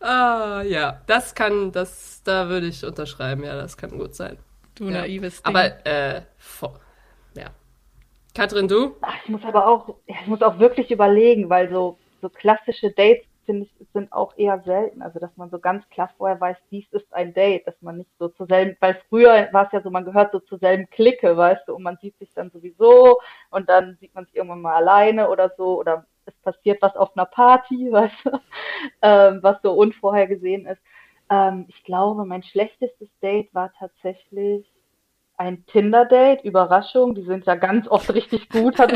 Ah, 0.00 0.62
ja, 0.62 1.00
das 1.06 1.34
kann, 1.34 1.72
das, 1.72 2.09
da 2.24 2.48
würde 2.48 2.66
ich 2.66 2.84
unterschreiben, 2.84 3.44
ja, 3.44 3.54
das 3.56 3.76
kann 3.76 3.90
gut 3.90 4.14
sein. 4.14 4.38
Du 4.74 4.84
Ja. 4.84 5.02
naives 5.02 5.42
Ding. 5.42 5.54
Aber, 5.56 5.86
äh, 5.86 6.22
vo- 6.38 6.78
ja. 7.34 7.50
Katrin, 8.34 8.68
du? 8.68 8.96
Ach, 9.00 9.14
ich 9.24 9.28
muss 9.28 9.44
aber 9.44 9.66
auch, 9.66 9.94
ich 10.06 10.26
muss 10.26 10.42
auch 10.42 10.58
wirklich 10.58 10.90
überlegen, 10.90 11.50
weil 11.50 11.70
so, 11.70 11.98
so 12.22 12.28
klassische 12.28 12.90
Dates, 12.92 13.26
finde 13.44 13.64
ich, 13.64 13.86
sind 13.92 14.12
auch 14.12 14.36
eher 14.36 14.60
selten. 14.64 15.02
Also, 15.02 15.18
dass 15.18 15.36
man 15.36 15.50
so 15.50 15.58
ganz 15.58 15.88
klar 15.90 16.10
vorher 16.16 16.40
weiß, 16.40 16.56
dies 16.70 16.86
ist 16.92 17.12
ein 17.12 17.34
Date, 17.34 17.66
dass 17.66 17.74
man 17.82 17.96
nicht 17.96 18.10
so 18.18 18.28
zur 18.28 18.46
selben, 18.46 18.76
weil 18.80 19.00
früher 19.08 19.48
war 19.52 19.66
es 19.66 19.72
ja 19.72 19.82
so, 19.82 19.90
man 19.90 20.04
gehört 20.04 20.30
so 20.32 20.38
zur 20.40 20.58
selben 20.58 20.88
Clique, 20.90 21.36
weißt 21.36 21.66
du, 21.66 21.74
und 21.74 21.82
man 21.82 21.98
sieht 22.00 22.16
sich 22.18 22.32
dann 22.34 22.50
sowieso 22.50 23.18
und 23.50 23.68
dann 23.68 23.96
sieht 24.00 24.14
man 24.14 24.26
sich 24.26 24.36
irgendwann 24.36 24.62
mal 24.62 24.76
alleine 24.76 25.28
oder 25.28 25.50
so, 25.56 25.78
oder 25.80 26.06
es 26.26 26.34
passiert 26.42 26.80
was 26.82 26.94
auf 26.96 27.16
einer 27.16 27.26
Party, 27.26 27.88
weißt 27.90 28.14
du, 28.24 28.40
ähm, 29.02 29.38
was 29.42 29.60
so 29.62 29.72
unvorhergesehen 29.72 30.66
ist. 30.66 30.80
Ähm, 31.30 31.66
ich 31.68 31.82
glaube, 31.84 32.24
mein 32.24 32.42
schlechtestes 32.42 33.08
Date 33.22 33.54
war 33.54 33.72
tatsächlich 33.78 34.66
ein 35.36 35.64
Tinder-Date, 35.66 36.44
Überraschung, 36.44 37.14
die 37.14 37.22
sind 37.22 37.46
ja 37.46 37.54
ganz 37.54 37.88
oft 37.88 38.12
richtig 38.12 38.48
gut. 38.50 38.76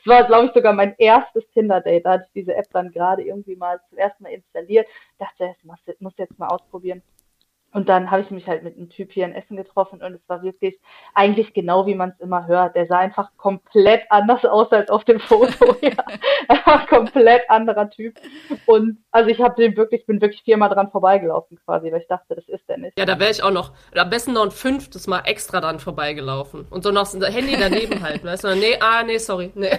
Es 0.00 0.10
war, 0.10 0.24
glaube 0.24 0.46
ich, 0.46 0.52
sogar 0.52 0.74
mein 0.74 0.94
erstes 0.98 1.44
Tinder-Date. 1.52 2.04
Da 2.04 2.12
hatte 2.12 2.24
ich 2.26 2.32
diese 2.32 2.54
App 2.54 2.66
dann 2.72 2.90
gerade 2.90 3.22
irgendwie 3.22 3.56
mal 3.56 3.80
zum 3.88 3.96
ersten 3.96 4.22
Mal 4.22 4.32
installiert. 4.32 4.86
Dachte, 5.18 5.46
das 5.46 5.64
muss, 5.64 5.78
muss 5.98 6.12
jetzt 6.18 6.38
mal 6.38 6.48
ausprobieren. 6.48 7.02
Und 7.74 7.88
dann 7.88 8.08
habe 8.12 8.22
ich 8.22 8.30
mich 8.30 8.46
halt 8.46 8.62
mit 8.62 8.76
einem 8.76 8.88
Typ 8.88 9.10
hier 9.10 9.24
in 9.24 9.32
Essen 9.32 9.56
getroffen 9.56 10.00
und 10.00 10.14
es 10.14 10.20
war 10.28 10.44
wirklich 10.44 10.78
eigentlich 11.12 11.52
genau, 11.54 11.86
wie 11.86 11.96
man 11.96 12.10
es 12.10 12.20
immer 12.20 12.46
hört. 12.46 12.76
Der 12.76 12.86
sah 12.86 12.98
einfach 12.98 13.30
komplett 13.36 14.02
anders 14.10 14.44
aus 14.44 14.70
als 14.70 14.90
auf 14.90 15.04
dem 15.04 15.20
Foto. 15.20 15.76
Ja. 15.82 15.90
Er 16.48 16.66
war 16.66 16.80
ein 16.80 16.86
komplett 16.86 17.50
anderer 17.50 17.90
Typ. 17.90 18.14
Und 18.66 18.98
also 19.10 19.28
ich 19.28 19.40
habe 19.40 19.60
den 19.60 19.76
wirklich, 19.76 20.06
bin 20.06 20.20
wirklich 20.20 20.42
viermal 20.42 20.68
dran 20.68 20.90
vorbeigelaufen 20.90 21.58
quasi, 21.64 21.90
weil 21.90 22.00
ich 22.00 22.06
dachte, 22.06 22.36
das 22.36 22.48
ist 22.48 22.66
der 22.68 22.78
nicht. 22.78 22.98
Ja, 22.98 23.04
da 23.04 23.18
wäre 23.18 23.30
ich 23.30 23.42
auch 23.42 23.50
noch, 23.50 23.72
am 23.94 24.08
besten 24.08 24.32
noch 24.32 24.44
ein 24.44 24.50
fünftes 24.50 25.06
Mal 25.06 25.22
extra 25.24 25.60
dran 25.60 25.80
vorbeigelaufen. 25.80 26.66
Und 26.70 26.84
so 26.84 26.92
noch 26.92 27.02
das 27.02 27.34
Handy 27.34 27.56
daneben 27.58 28.02
halten, 28.02 28.26
weißt 28.26 28.44
du? 28.44 28.54
Nee, 28.54 28.78
ah, 28.80 29.02
nee, 29.02 29.18
sorry, 29.18 29.50
nee. 29.54 29.78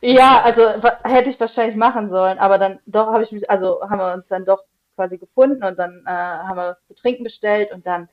Ja, 0.00 0.42
also 0.42 0.62
hätte 1.04 1.30
ich 1.30 1.38
wahrscheinlich 1.38 1.76
machen 1.76 2.10
sollen, 2.10 2.38
aber 2.38 2.58
dann 2.58 2.78
doch 2.86 3.06
habe 3.06 3.24
ich 3.24 3.32
mich, 3.32 3.48
also 3.48 3.80
haben 3.82 3.98
wir 3.98 4.14
uns 4.14 4.26
dann 4.28 4.44
doch 4.44 4.62
quasi 4.94 5.18
gefunden 5.18 5.64
und 5.64 5.78
dann 5.78 6.02
äh, 6.06 6.10
haben 6.10 6.56
wir 6.56 6.70
was 6.70 6.86
zu 6.88 6.94
trinken 6.94 7.24
bestellt 7.24 7.72
und 7.72 7.86
dann, 7.86 8.08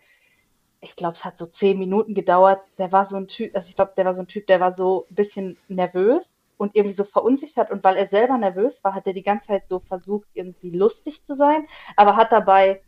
ich 0.82 0.96
glaube, 0.96 1.16
es 1.18 1.24
hat 1.24 1.38
so 1.38 1.46
zehn 1.60 1.78
Minuten 1.80 2.14
gedauert. 2.16 2.62
Der 2.78 2.92
war 2.92 3.08
so 3.10 3.16
ein 3.16 3.28
Typ, 3.28 3.56
also 3.56 3.68
ich 3.70 3.76
glaube, 3.76 3.94
der 3.98 4.06
war 4.06 4.16
so 4.16 4.22
ein 4.22 4.28
Typ, 4.28 4.48
der 4.48 4.60
war 4.60 4.76
so 4.76 5.06
ein 5.10 5.16
bisschen 5.16 5.58
nervös 5.68 6.24
und 6.58 6.76
irgendwie 6.76 6.98
so 6.98 7.04
verunsichert 7.06 7.72
und 7.72 7.84
weil 7.84 7.98
er 7.98 8.08
selber 8.10 8.38
nervös 8.38 8.74
war, 8.84 8.94
hat 8.96 9.08
er 9.08 9.14
die 9.14 9.24
ganze 9.24 9.48
Zeit 9.48 9.64
so 9.70 9.80
versucht, 9.88 10.28
irgendwie 10.34 10.72
lustig 10.72 11.22
zu 11.28 11.36
sein, 11.36 11.68
aber 11.96 12.16
hat 12.16 12.32
dabei 12.32 12.82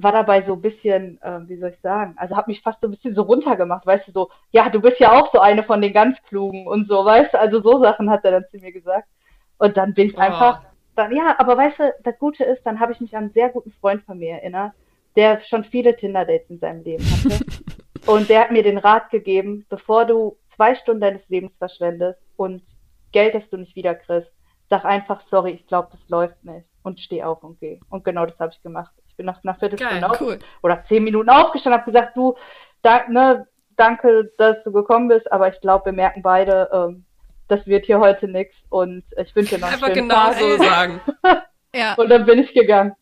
war 0.00 0.12
dabei 0.12 0.42
so 0.46 0.52
ein 0.52 0.62
bisschen, 0.62 1.20
äh, 1.22 1.40
wie 1.48 1.56
soll 1.58 1.70
ich 1.70 1.80
sagen, 1.80 2.14
also 2.18 2.36
hat 2.36 2.46
mich 2.46 2.62
fast 2.62 2.80
so 2.80 2.86
ein 2.86 2.92
bisschen 2.92 3.14
so 3.16 3.22
runtergemacht, 3.22 3.84
weißt 3.84 4.06
du, 4.08 4.12
so, 4.12 4.30
ja, 4.52 4.68
du 4.68 4.80
bist 4.80 5.00
ja 5.00 5.12
auch 5.12 5.32
so 5.32 5.40
eine 5.40 5.64
von 5.64 5.80
den 5.82 5.92
ganz 5.92 6.16
Klugen 6.28 6.68
und 6.68 6.88
so, 6.88 7.04
weißt 7.04 7.34
du, 7.34 7.40
also 7.40 7.60
so 7.62 7.82
Sachen 7.82 8.08
hat 8.08 8.24
er 8.24 8.30
dann 8.32 8.44
zu 8.50 8.58
mir 8.58 8.72
gesagt. 8.72 9.08
Und 9.58 9.76
dann 9.76 9.94
bin 9.94 10.08
ich 10.08 10.16
Oh. 10.16 10.20
einfach, 10.20 10.60
dann, 10.98 11.14
ja, 11.14 11.36
aber 11.38 11.56
weißt 11.56 11.78
du, 11.78 11.94
das 12.02 12.18
Gute 12.18 12.44
ist, 12.44 12.62
dann 12.64 12.80
habe 12.80 12.92
ich 12.92 13.00
mich 13.00 13.16
an 13.16 13.24
einen 13.24 13.32
sehr 13.32 13.48
guten 13.50 13.72
Freund 13.72 14.02
von 14.04 14.18
mir 14.18 14.34
erinnert, 14.34 14.72
der 15.16 15.40
schon 15.42 15.64
viele 15.64 15.96
Tinder-Dates 15.96 16.50
in 16.50 16.58
seinem 16.58 16.82
Leben 16.82 17.04
hatte. 17.04 17.44
und 18.06 18.28
der 18.28 18.40
hat 18.40 18.50
mir 18.50 18.62
den 18.62 18.78
Rat 18.78 19.10
gegeben, 19.10 19.64
bevor 19.68 20.04
du 20.04 20.36
zwei 20.56 20.74
Stunden 20.74 21.00
deines 21.00 21.26
Lebens 21.28 21.52
verschwendest 21.58 22.20
und 22.36 22.62
Geld, 23.12 23.34
das 23.34 23.48
du 23.50 23.56
nicht 23.56 23.76
wiederkriegst, 23.76 24.30
sag 24.68 24.84
einfach, 24.84 25.22
sorry, 25.30 25.52
ich 25.52 25.66
glaube, 25.66 25.88
das 25.92 26.00
läuft 26.08 26.44
nicht. 26.44 26.66
Und 26.82 27.00
steh 27.00 27.22
auf 27.22 27.42
und 27.42 27.60
geh. 27.60 27.80
Und 27.90 28.04
genau 28.04 28.24
das 28.26 28.38
habe 28.38 28.52
ich 28.54 28.62
gemacht. 28.62 28.92
Ich 29.08 29.16
bin 29.16 29.26
nach 29.26 29.42
einer 29.42 29.54
Viertelstunde 29.54 30.08
auf 30.08 30.20
cool. 30.20 30.38
oder 30.62 30.84
zehn 30.88 31.04
Minuten 31.04 31.28
aufgestanden, 31.28 31.80
habe 31.80 31.90
gesagt, 31.90 32.16
du, 32.16 32.34
da, 32.82 33.06
ne, 33.08 33.46
danke, 33.76 34.32
dass 34.38 34.62
du 34.64 34.72
gekommen 34.72 35.08
bist, 35.08 35.30
aber 35.30 35.48
ich 35.48 35.60
glaube, 35.60 35.86
wir 35.86 35.92
merken 35.92 36.22
beide, 36.22 36.68
ähm, 36.72 37.04
das 37.48 37.66
wird 37.66 37.86
hier 37.86 37.98
heute 37.98 38.28
nichts 38.28 38.54
und 38.70 39.02
ich 39.16 39.34
wünsche 39.34 39.56
dir 39.56 39.60
noch 39.60 39.68
einen 39.68 39.74
Einfach 39.74 39.88
schönen 39.94 40.08
genau 40.08 40.14
Tag. 40.26 40.38
so 40.38 40.56
sagen. 40.58 41.00
Ja, 41.74 41.94
Und 41.96 42.08
dann 42.08 42.24
bin 42.24 42.38
ich 42.38 42.54
gegangen. 42.54 42.94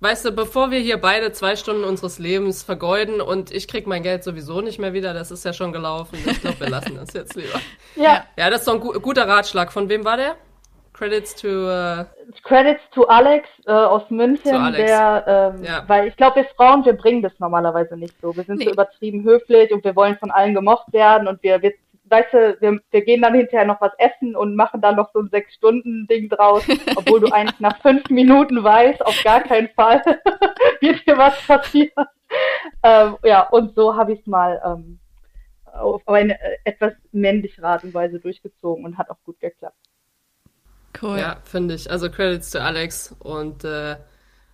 Weißt 0.00 0.24
du, 0.26 0.32
bevor 0.32 0.70
wir 0.70 0.78
hier 0.80 0.98
beide 1.00 1.32
zwei 1.32 1.56
Stunden 1.56 1.84
unseres 1.84 2.18
Lebens 2.18 2.62
vergeuden 2.62 3.20
und 3.22 3.50
ich 3.50 3.66
krieg 3.66 3.86
mein 3.86 4.02
Geld 4.02 4.24
sowieso 4.24 4.60
nicht 4.60 4.78
mehr 4.78 4.92
wieder, 4.92 5.14
das 5.14 5.30
ist 5.30 5.44
ja 5.44 5.52
schon 5.54 5.72
gelaufen. 5.72 6.18
Ich 6.26 6.40
glaube, 6.42 6.60
wir 6.60 6.68
lassen 6.68 6.96
das 6.96 7.12
jetzt 7.14 7.34
lieber. 7.34 7.58
Ja, 7.96 8.24
Ja, 8.36 8.50
das 8.50 8.60
ist 8.60 8.68
doch 8.68 8.74
ein 8.74 8.80
gu 8.80 8.92
guter 9.00 9.26
Ratschlag. 9.28 9.72
Von 9.72 9.88
wem 9.88 10.04
war 10.04 10.16
der? 10.18 10.34
Credits 10.92 11.34
to, 11.36 11.48
äh, 11.70 12.04
Credits 12.42 12.82
to 12.94 13.04
Alex 13.04 13.48
äh, 13.66 13.70
aus 13.72 14.02
München, 14.10 14.54
Alex. 14.54 14.84
der, 14.84 15.52
ähm, 15.56 15.64
Ja. 15.64 15.84
weil 15.86 16.08
ich 16.08 16.16
glaube, 16.16 16.36
wir 16.36 16.44
Frauen, 16.56 16.84
wir 16.84 16.92
bringen 16.94 17.22
das 17.22 17.32
normalerweise 17.38 17.96
nicht 17.96 18.14
so. 18.20 18.36
Wir 18.36 18.44
sind 18.44 18.58
Nee. 18.58 18.64
so 18.66 18.72
übertrieben 18.72 19.24
höflich 19.24 19.72
und 19.72 19.82
wir 19.84 19.96
wollen 19.96 20.18
von 20.18 20.30
allen 20.30 20.52
gemocht 20.54 20.92
werden 20.92 21.26
und 21.26 21.42
wir, 21.42 21.62
wir 21.62 21.72
weißt 22.12 22.32
du, 22.32 22.56
wir, 22.60 22.80
wir 22.90 23.04
gehen 23.04 23.22
dann 23.22 23.34
hinterher 23.34 23.66
noch 23.66 23.80
was 23.80 23.92
essen 23.98 24.36
und 24.36 24.54
machen 24.54 24.80
dann 24.80 24.96
noch 24.96 25.10
so 25.12 25.20
ein 25.20 25.28
Sechs-Stunden-Ding 25.30 26.28
draus, 26.28 26.62
obwohl 26.96 27.20
du 27.20 27.32
eigentlich 27.32 27.58
nach 27.58 27.80
fünf 27.80 28.08
Minuten 28.10 28.62
weißt, 28.62 29.04
auf 29.04 29.20
gar 29.24 29.40
keinen 29.40 29.68
Fall 29.70 30.02
wird 30.80 31.00
hier 31.00 31.16
was 31.16 31.40
passieren. 31.46 32.06
Ähm, 32.82 33.16
ja, 33.24 33.48
und 33.48 33.74
so 33.74 33.96
habe 33.96 34.12
ich 34.12 34.20
es 34.20 34.26
mal 34.26 34.60
ähm, 34.64 34.98
auf 35.72 36.06
eine 36.06 36.40
äh, 36.40 36.58
etwas 36.64 36.92
männliche 37.12 37.62
Art 37.64 37.84
und 37.84 37.94
Weise 37.94 38.20
durchgezogen 38.20 38.84
und 38.84 38.98
hat 38.98 39.10
auch 39.10 39.18
gut 39.24 39.40
geklappt. 39.40 39.76
cool. 41.02 41.18
ja, 41.18 41.38
finde 41.44 41.74
ich. 41.74 41.90
Also 41.90 42.10
Credits 42.10 42.50
to 42.50 42.58
Alex 42.58 43.16
und 43.18 43.64
äh, 43.64 43.96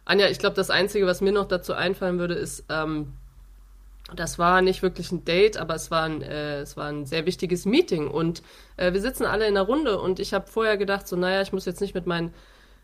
Anja, 0.04 0.28
ich 0.28 0.38
glaube, 0.38 0.56
das 0.56 0.70
Einzige, 0.70 1.06
was 1.06 1.20
mir 1.20 1.32
noch 1.32 1.46
dazu 1.46 1.74
einfallen 1.74 2.18
würde, 2.18 2.34
ist, 2.34 2.64
ähm, 2.70 3.14
das 4.14 4.38
war 4.38 4.62
nicht 4.62 4.82
wirklich 4.82 5.12
ein 5.12 5.24
Date, 5.24 5.56
aber 5.58 5.74
es 5.74 5.90
war 5.90 6.04
ein, 6.04 6.22
äh, 6.22 6.60
es 6.60 6.76
war 6.76 6.86
ein 6.88 7.04
sehr 7.04 7.26
wichtiges 7.26 7.66
Meeting 7.66 8.08
und 8.08 8.42
äh, 8.76 8.92
wir 8.92 9.00
sitzen 9.00 9.26
alle 9.26 9.46
in 9.46 9.56
einer 9.56 9.66
Runde 9.66 10.00
und 10.00 10.18
ich 10.18 10.32
habe 10.32 10.46
vorher 10.46 10.76
gedacht, 10.76 11.06
so, 11.06 11.16
naja, 11.16 11.42
ich 11.42 11.52
muss 11.52 11.66
jetzt 11.66 11.80
nicht 11.80 11.94
mit 11.94 12.06
meinen 12.06 12.32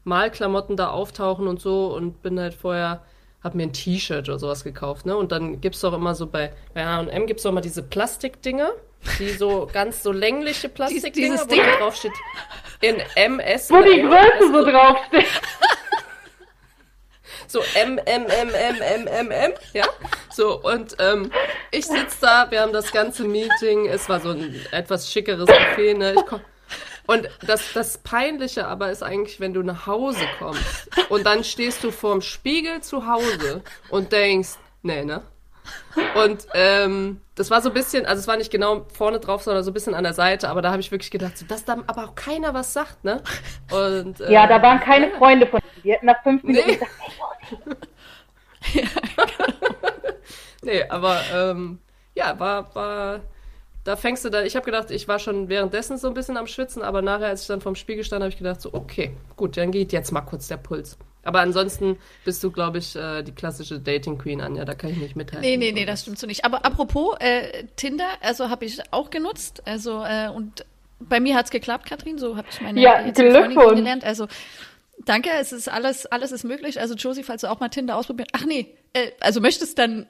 Malklamotten 0.04 0.76
da 0.76 0.90
auftauchen 0.90 1.48
und 1.48 1.60
so 1.60 1.94
und 1.94 2.22
bin 2.22 2.38
halt 2.38 2.54
vorher, 2.54 3.02
hab 3.42 3.54
mir 3.54 3.64
ein 3.64 3.72
T-Shirt 3.72 4.28
oder 4.28 4.38
sowas 4.38 4.64
gekauft, 4.64 5.06
ne? 5.06 5.16
Und 5.16 5.32
dann 5.32 5.60
gibt's 5.60 5.80
doch 5.80 5.92
immer 5.92 6.14
so 6.14 6.26
bei, 6.26 6.52
bei 6.72 6.84
H&M 6.84 7.26
gibt's 7.26 7.42
doch 7.42 7.50
immer 7.50 7.60
diese 7.60 7.82
Plastikdinger, 7.82 8.70
die 9.18 9.30
so 9.30 9.66
ganz 9.72 10.02
so 10.02 10.12
längliche 10.12 10.68
Plastikdinger, 10.68 11.36
dieses 11.36 11.50
wo 11.50 11.56
da 11.56 11.78
drauf 11.78 11.96
steht 11.96 12.12
in 12.80 12.96
MS. 13.14 13.70
Wo 13.70 13.82
die 13.82 14.02
Größe 14.02 14.52
so 14.52 14.64
draufsteht. 14.64 15.26
so 17.54 17.62
M, 17.74 17.98
M, 17.98 18.26
M, 18.26 18.48
M, 18.48 18.82
M, 18.82 19.06
M, 19.06 19.30
M, 19.30 19.52
ja. 19.72 19.86
So, 20.32 20.60
und 20.60 20.96
ähm, 20.98 21.30
ich 21.70 21.86
sitz 21.86 22.18
da, 22.18 22.50
wir 22.50 22.60
haben 22.60 22.72
das 22.72 22.90
ganze 22.90 23.22
Meeting, 23.22 23.86
es 23.86 24.08
war 24.08 24.20
so 24.20 24.30
ein 24.30 24.60
etwas 24.72 25.10
schickeres 25.10 25.48
Café, 25.48 25.96
ne? 25.96 26.14
Ich 26.14 26.26
komm, 26.26 26.40
und 27.06 27.28
das, 27.46 27.72
das 27.72 27.98
Peinliche 27.98 28.66
aber 28.66 28.90
ist 28.90 29.04
eigentlich, 29.04 29.38
wenn 29.38 29.54
du 29.54 29.62
nach 29.62 29.86
Hause 29.86 30.26
kommst 30.38 30.88
und 31.10 31.24
dann 31.24 31.44
stehst 31.44 31.84
du 31.84 31.92
vorm 31.92 32.22
Spiegel 32.22 32.80
zu 32.82 33.06
Hause 33.06 33.62
und 33.88 34.10
denkst, 34.10 34.54
nee, 34.82 35.04
ne? 35.04 35.22
Und 36.14 36.46
ähm, 36.54 37.20
das 37.34 37.50
war 37.50 37.60
so 37.62 37.70
ein 37.70 37.74
bisschen, 37.74 38.06
also 38.06 38.20
es 38.20 38.28
war 38.28 38.36
nicht 38.36 38.50
genau 38.50 38.86
vorne 38.92 39.18
drauf, 39.20 39.42
sondern 39.42 39.64
so 39.64 39.70
ein 39.70 39.74
bisschen 39.74 39.94
an 39.94 40.04
der 40.04 40.14
Seite, 40.14 40.48
aber 40.48 40.62
da 40.62 40.70
habe 40.70 40.80
ich 40.80 40.90
wirklich 40.90 41.10
gedacht, 41.10 41.36
so, 41.38 41.46
dass 41.46 41.64
da 41.64 41.76
aber 41.86 42.04
auch 42.04 42.14
keiner 42.14 42.54
was 42.54 42.72
sagt, 42.72 43.04
ne? 43.04 43.22
Und, 43.70 44.20
äh, 44.20 44.32
Ja, 44.32 44.46
da 44.46 44.62
waren 44.62 44.80
keine 44.80 45.10
Freunde 45.12 45.46
von 45.46 45.60
ihm. 45.60 45.82
Die 45.82 45.92
hätten 45.92 46.06
nach 46.06 46.22
fünf 46.22 46.42
Minuten 46.42 46.66
Nee. 46.68 46.74
gesagt, 46.74 46.90
Nee, 50.62 50.82
aber 50.88 51.20
ähm, 51.34 51.78
ja, 52.14 52.38
war, 52.38 52.74
war, 52.74 53.20
da 53.84 53.96
fängst 53.96 54.24
du 54.24 54.30
da, 54.30 54.42
ich 54.42 54.56
habe 54.56 54.64
gedacht, 54.64 54.90
ich 54.90 55.08
war 55.08 55.18
schon 55.18 55.48
währenddessen 55.48 55.98
so 55.98 56.08
ein 56.08 56.14
bisschen 56.14 56.36
am 56.36 56.46
Schwitzen, 56.46 56.82
aber 56.82 57.02
nachher, 57.02 57.26
als 57.28 57.42
ich 57.42 57.48
dann 57.48 57.60
vorm 57.60 57.74
Spiegel 57.74 58.04
stand, 58.04 58.22
habe 58.22 58.30
ich 58.30 58.38
gedacht, 58.38 58.60
so, 58.60 58.72
okay, 58.72 59.14
gut, 59.36 59.56
dann 59.56 59.70
geht 59.70 59.92
jetzt 59.92 60.10
mal 60.12 60.22
kurz 60.22 60.48
der 60.48 60.56
Puls. 60.56 60.96
Aber 61.24 61.40
ansonsten 61.40 61.98
bist 62.24 62.42
du, 62.44 62.50
glaube 62.50 62.78
ich, 62.78 62.94
äh, 62.96 63.22
die 63.22 63.32
klassische 63.32 63.80
Dating 63.80 64.18
Queen, 64.18 64.40
Anja, 64.40 64.64
da 64.64 64.74
kann 64.74 64.90
ich 64.90 64.98
nicht 64.98 65.16
mithalten. 65.16 65.48
Nee, 65.48 65.56
nee, 65.56 65.72
nee, 65.72 65.84
das 65.84 66.02
stimmt 66.02 66.18
so 66.18 66.26
nicht. 66.26 66.44
Aber 66.44 66.64
apropos 66.64 67.16
äh, 67.20 67.64
Tinder, 67.76 68.06
also 68.20 68.50
habe 68.50 68.64
ich 68.64 68.80
auch 68.92 69.10
genutzt. 69.10 69.62
Also, 69.66 70.02
äh, 70.04 70.28
und 70.28 70.64
bei 71.00 71.20
mir 71.20 71.36
hat's 71.36 71.50
geklappt, 71.50 71.86
Katrin, 71.86 72.18
so 72.18 72.36
habe 72.36 72.46
ich 72.50 72.60
meine 72.60 72.80
Ja, 72.80 72.98
Freundin 73.14 73.58
kennengelernt. 73.58 74.04
Also, 74.04 74.28
danke, 75.04 75.30
es 75.40 75.52
ist 75.52 75.68
alles, 75.68 76.06
alles 76.06 76.32
ist 76.32 76.44
möglich. 76.44 76.80
Also, 76.80 76.94
Josie, 76.94 77.22
falls 77.22 77.40
du 77.40 77.50
auch 77.50 77.60
mal 77.60 77.68
Tinder 77.68 77.96
ausprobieren. 77.96 78.28
Ach 78.32 78.44
nee, 78.44 78.74
äh, 78.92 79.10
also 79.20 79.40
möchtest 79.40 79.78
dann. 79.78 80.06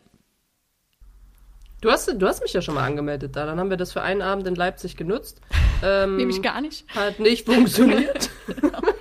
Du 1.81 1.91
hast, 1.91 2.09
du 2.09 2.27
hast 2.27 2.43
mich 2.43 2.55
ja 2.55 2.63
schon 2.63 2.75
mal 2.75 2.85
angemeldet 2.85 3.37
da. 3.37 3.45
Dann 3.45 3.59
haben 3.61 3.69
wir 3.69 3.77
das 3.77 3.93
für 3.93 4.01
einen 4.01 4.23
Abend 4.23 4.47
in 4.47 4.55
Leipzig 4.55 4.97
genutzt. 4.97 5.41
Ähm, 5.83 6.17
Nämlich 6.17 6.41
gar 6.41 6.63
nicht. 6.63 6.87
Hat 6.95 7.19
nicht 7.19 7.45
funktioniert. 7.45 8.31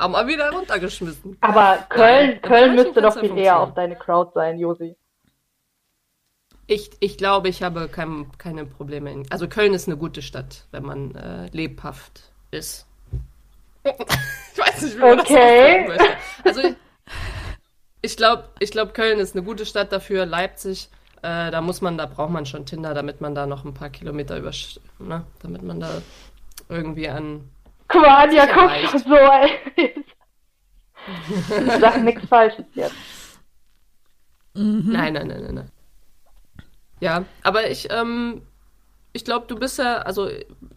Haben 0.00 0.14
wir 0.14 0.26
wieder 0.26 0.50
runtergeschmissen. 0.50 1.36
Aber 1.42 1.84
Köln, 1.90 2.30
Nein, 2.30 2.40
Köln 2.40 2.74
müsste 2.74 3.02
doch 3.02 3.20
viel 3.20 3.36
ja 3.36 3.36
eher 3.36 3.60
auf 3.60 3.74
deine 3.74 3.96
Crowd 3.96 4.30
sein, 4.34 4.58
Josi. 4.58 4.96
Ich, 6.66 6.90
ich 7.00 7.18
glaube, 7.18 7.50
ich 7.50 7.62
habe 7.62 7.86
kein, 7.86 8.26
keine 8.38 8.64
Probleme. 8.64 9.12
In, 9.12 9.30
also 9.30 9.46
Köln 9.46 9.74
ist 9.74 9.88
eine 9.88 9.98
gute 9.98 10.22
Stadt, 10.22 10.64
wenn 10.70 10.84
man 10.84 11.14
äh, 11.14 11.48
lebhaft 11.52 12.30
ist. 12.50 12.86
ich 13.84 14.58
weiß 14.58 14.82
nicht, 14.82 14.96
wie 14.96 15.00
man 15.00 15.20
Okay. 15.20 15.84
das 15.86 15.98
möchte. 15.98 16.16
Also 16.44 16.60
ich, 16.60 16.76
ich 18.00 18.16
glaube, 18.16 18.44
ich 18.58 18.70
glaub, 18.70 18.94
Köln 18.94 19.18
ist 19.18 19.36
eine 19.36 19.44
gute 19.44 19.66
Stadt 19.66 19.92
dafür. 19.92 20.24
Leipzig, 20.24 20.88
äh, 21.20 21.50
da 21.50 21.60
muss 21.60 21.82
man, 21.82 21.98
da 21.98 22.06
braucht 22.06 22.30
man 22.30 22.46
schon 22.46 22.64
Tinder, 22.64 22.94
damit 22.94 23.20
man 23.20 23.34
da 23.34 23.46
noch 23.46 23.66
ein 23.66 23.74
paar 23.74 23.90
Kilometer 23.90 24.38
über, 24.38 24.52
ne, 24.98 25.26
damit 25.42 25.62
man 25.62 25.78
da 25.78 25.90
irgendwie 26.70 27.10
an. 27.10 27.50
Quania, 27.90 28.42
Sicher 28.42 28.54
guck 28.54 28.70
reicht. 28.70 28.98
so, 28.98 29.14
ey. 29.14 30.04
Ich 31.06 31.80
sag 31.80 32.02
nichts 32.02 32.26
Falsches 32.28 32.66
jetzt. 32.74 32.94
Nein, 34.54 35.12
nein, 35.14 35.28
nein, 35.28 35.42
nein, 35.42 35.54
nein. 35.54 35.72
Ja, 37.00 37.24
aber 37.42 37.70
ich, 37.70 37.88
ähm, 37.90 38.42
ich 39.12 39.24
glaube, 39.24 39.46
du 39.46 39.56
bist 39.56 39.78
ja, 39.78 39.98
also 39.98 40.28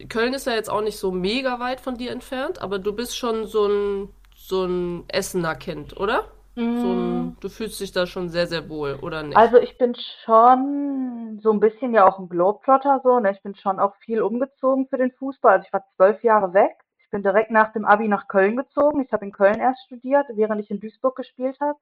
Köln 0.08 0.34
ist 0.34 0.46
ja 0.46 0.54
jetzt 0.54 0.70
auch 0.70 0.80
nicht 0.80 0.98
so 0.98 1.12
mega 1.12 1.60
weit 1.60 1.80
von 1.80 1.96
dir 1.96 2.10
entfernt, 2.10 2.62
aber 2.62 2.78
du 2.78 2.92
bist 2.92 3.16
schon 3.16 3.46
so 3.46 3.66
ein, 3.66 4.08
so 4.34 4.64
ein 4.64 5.04
Essener 5.08 5.54
Kind, 5.54 5.98
oder? 5.98 6.24
So 6.56 6.62
ein, 6.62 7.36
du 7.40 7.48
fühlst 7.48 7.80
dich 7.80 7.90
da 7.90 8.06
schon 8.06 8.28
sehr, 8.28 8.46
sehr 8.46 8.68
wohl, 8.68 9.00
oder 9.02 9.24
nicht? 9.24 9.36
Also 9.36 9.58
ich 9.58 9.76
bin 9.76 9.96
schon 10.24 11.40
so 11.42 11.50
ein 11.50 11.58
bisschen 11.58 11.92
ja 11.92 12.06
auch 12.06 12.20
ein 12.20 12.28
Globetrotter 12.28 13.00
so, 13.02 13.18
ne? 13.18 13.32
Ich 13.32 13.42
bin 13.42 13.56
schon 13.56 13.80
auch 13.80 13.96
viel 13.96 14.22
umgezogen 14.22 14.86
für 14.86 14.96
den 14.96 15.10
Fußball. 15.10 15.54
Also 15.54 15.66
ich 15.66 15.72
war 15.72 15.84
zwölf 15.96 16.22
Jahre 16.22 16.54
weg. 16.54 16.76
Bin 17.14 17.22
direkt 17.22 17.52
nach 17.52 17.72
dem 17.72 17.84
Abi 17.84 18.08
nach 18.08 18.26
Köln 18.26 18.56
gezogen. 18.56 19.00
Ich 19.00 19.12
habe 19.12 19.24
in 19.24 19.30
Köln 19.30 19.60
erst 19.60 19.84
studiert, 19.84 20.26
während 20.30 20.60
ich 20.60 20.68
in 20.68 20.80
Duisburg 20.80 21.14
gespielt 21.14 21.56
habe. 21.60 21.78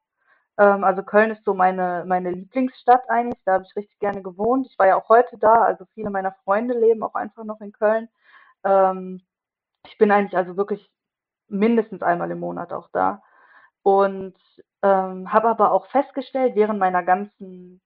Ähm, 0.59 0.85
also 0.85 1.03
Köln 1.03 1.30
ist 1.30 1.43
so 1.47 1.55
meine, 1.55 2.05
meine 2.07 2.30
Lieblingsstadt 2.30 3.09
eigentlich. 3.09 3.41
Da 3.47 3.55
habe 3.55 3.64
ich 3.64 3.74
richtig 3.74 3.99
gerne 3.99 4.20
gewohnt. 4.20 4.66
Ich 4.66 4.78
war 4.78 4.89
ja 4.89 4.97
auch 4.97 5.09
heute 5.09 5.39
da. 5.39 5.55
Also 5.55 5.87
viele 5.95 6.11
meiner 6.11 6.33
Freunde 6.45 6.78
leben 6.78 7.03
auch 7.03 7.14
einfach 7.14 7.45
noch 7.45 7.62
in 7.62 7.72
Köln. 7.72 8.11
Ähm, 8.62 9.22
ich 9.87 9.97
bin 9.97 10.12
eigentlich 10.12 10.37
also 10.37 10.59
wirklich 10.59 10.93
mindestens 11.49 12.03
einmal 12.03 12.30
im 12.30 12.41
Monat 12.41 12.70
auch 12.74 12.91
da. 12.93 13.22
Und 13.83 14.37
ähm, 14.83 15.33
habe 15.33 15.49
aber 15.49 15.72
auch 15.72 15.87
festgestellt, 15.87 16.57
während 16.57 16.78
meiner 16.78 17.03
ganzen 17.03 17.80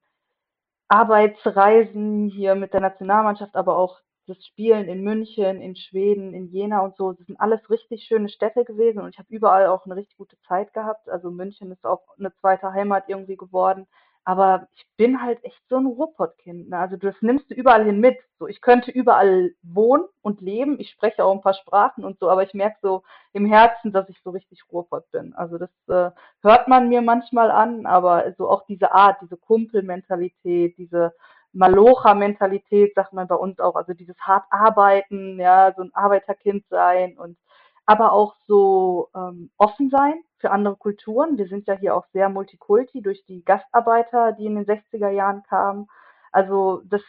Arbeitsreisen 0.89 2.27
hier 2.27 2.55
mit 2.55 2.73
der 2.73 2.81
Nationalmannschaft, 2.81 3.55
aber 3.55 3.77
auch 3.77 4.01
das 4.27 4.45
Spielen 4.45 4.87
in 4.87 5.03
München, 5.03 5.61
in 5.61 5.75
Schweden, 5.75 6.33
in 6.33 6.47
Jena 6.47 6.81
und 6.81 6.95
so, 6.97 7.13
das 7.13 7.25
sind 7.25 7.39
alles 7.39 7.69
richtig 7.69 8.03
schöne 8.03 8.29
Städte 8.29 8.65
gewesen 8.65 8.99
und 8.99 9.09
ich 9.09 9.19
habe 9.19 9.33
überall 9.33 9.67
auch 9.67 9.85
eine 9.85 9.95
richtig 9.95 10.17
gute 10.17 10.37
Zeit 10.47 10.73
gehabt. 10.73 11.09
Also 11.09 11.31
München 11.31 11.71
ist 11.71 11.85
auch 11.85 12.03
eine 12.19 12.33
zweite 12.35 12.73
Heimat 12.73 13.05
irgendwie 13.07 13.37
geworden. 13.37 13.87
Aber 14.27 14.67
ich 14.75 14.85
bin 14.97 15.21
halt 15.21 15.41
echt 15.45 15.61
so 15.69 15.77
ein 15.77 15.85
Ruhrpottkind. 15.85 16.67
Ne? 16.67 16.77
Also 16.77 16.97
das 16.97 17.15
nimmst 17.21 17.49
du 17.49 17.53
überall 17.53 17.85
hin 17.85 18.01
mit. 18.01 18.17
So, 18.39 18.47
ich 18.49 18.59
könnte 18.59 18.91
überall 18.91 19.51
wohnen 19.63 20.03
und 20.21 20.41
leben. 20.41 20.81
Ich 20.81 20.89
spreche 20.89 21.23
auch 21.23 21.31
ein 21.31 21.39
paar 21.39 21.53
Sprachen 21.53 22.03
und 22.03 22.19
so, 22.19 22.29
aber 22.29 22.43
ich 22.43 22.53
merke 22.53 22.75
so 22.81 23.03
im 23.31 23.45
Herzen, 23.45 23.93
dass 23.93 24.09
ich 24.09 24.19
so 24.25 24.31
richtig 24.31 24.63
Ruhrpott 24.69 25.09
bin. 25.11 25.33
Also 25.33 25.57
das 25.57 25.69
äh, 25.87 26.11
hört 26.41 26.67
man 26.67 26.89
mir 26.89 27.01
manchmal 27.01 27.49
an, 27.49 27.85
aber 27.85 28.33
so 28.37 28.49
auch 28.49 28.65
diese 28.65 28.91
Art, 28.91 29.21
diese 29.21 29.37
Kumpelmentalität, 29.37 30.77
diese 30.77 31.13
Malocha-Mentalität, 31.53 32.93
sagt 32.95 33.13
man 33.13 33.27
bei 33.27 33.35
uns 33.35 33.59
auch, 33.59 33.75
also 33.75 33.93
dieses 33.93 34.17
hart 34.19 34.45
arbeiten, 34.49 35.39
ja, 35.39 35.73
so 35.75 35.83
ein 35.83 35.93
Arbeiterkind 35.93 36.65
sein 36.69 37.17
und 37.17 37.37
aber 37.85 38.11
auch 38.11 38.35
so 38.47 39.09
ähm, 39.15 39.49
offen 39.57 39.89
sein 39.89 40.21
für 40.39 40.51
andere 40.51 40.75
Kulturen. 40.75 41.37
Wir 41.37 41.47
sind 41.47 41.67
ja 41.67 41.73
hier 41.75 41.95
auch 41.95 42.05
sehr 42.13 42.29
multikulti 42.29 43.01
durch 43.01 43.23
die 43.25 43.43
Gastarbeiter, 43.45 44.33
die 44.33 44.45
in 44.45 44.55
den 44.55 44.65
60er 44.65 45.09
Jahren 45.09 45.43
kamen. 45.43 45.87
Also 46.31 46.81
das, 46.85 47.01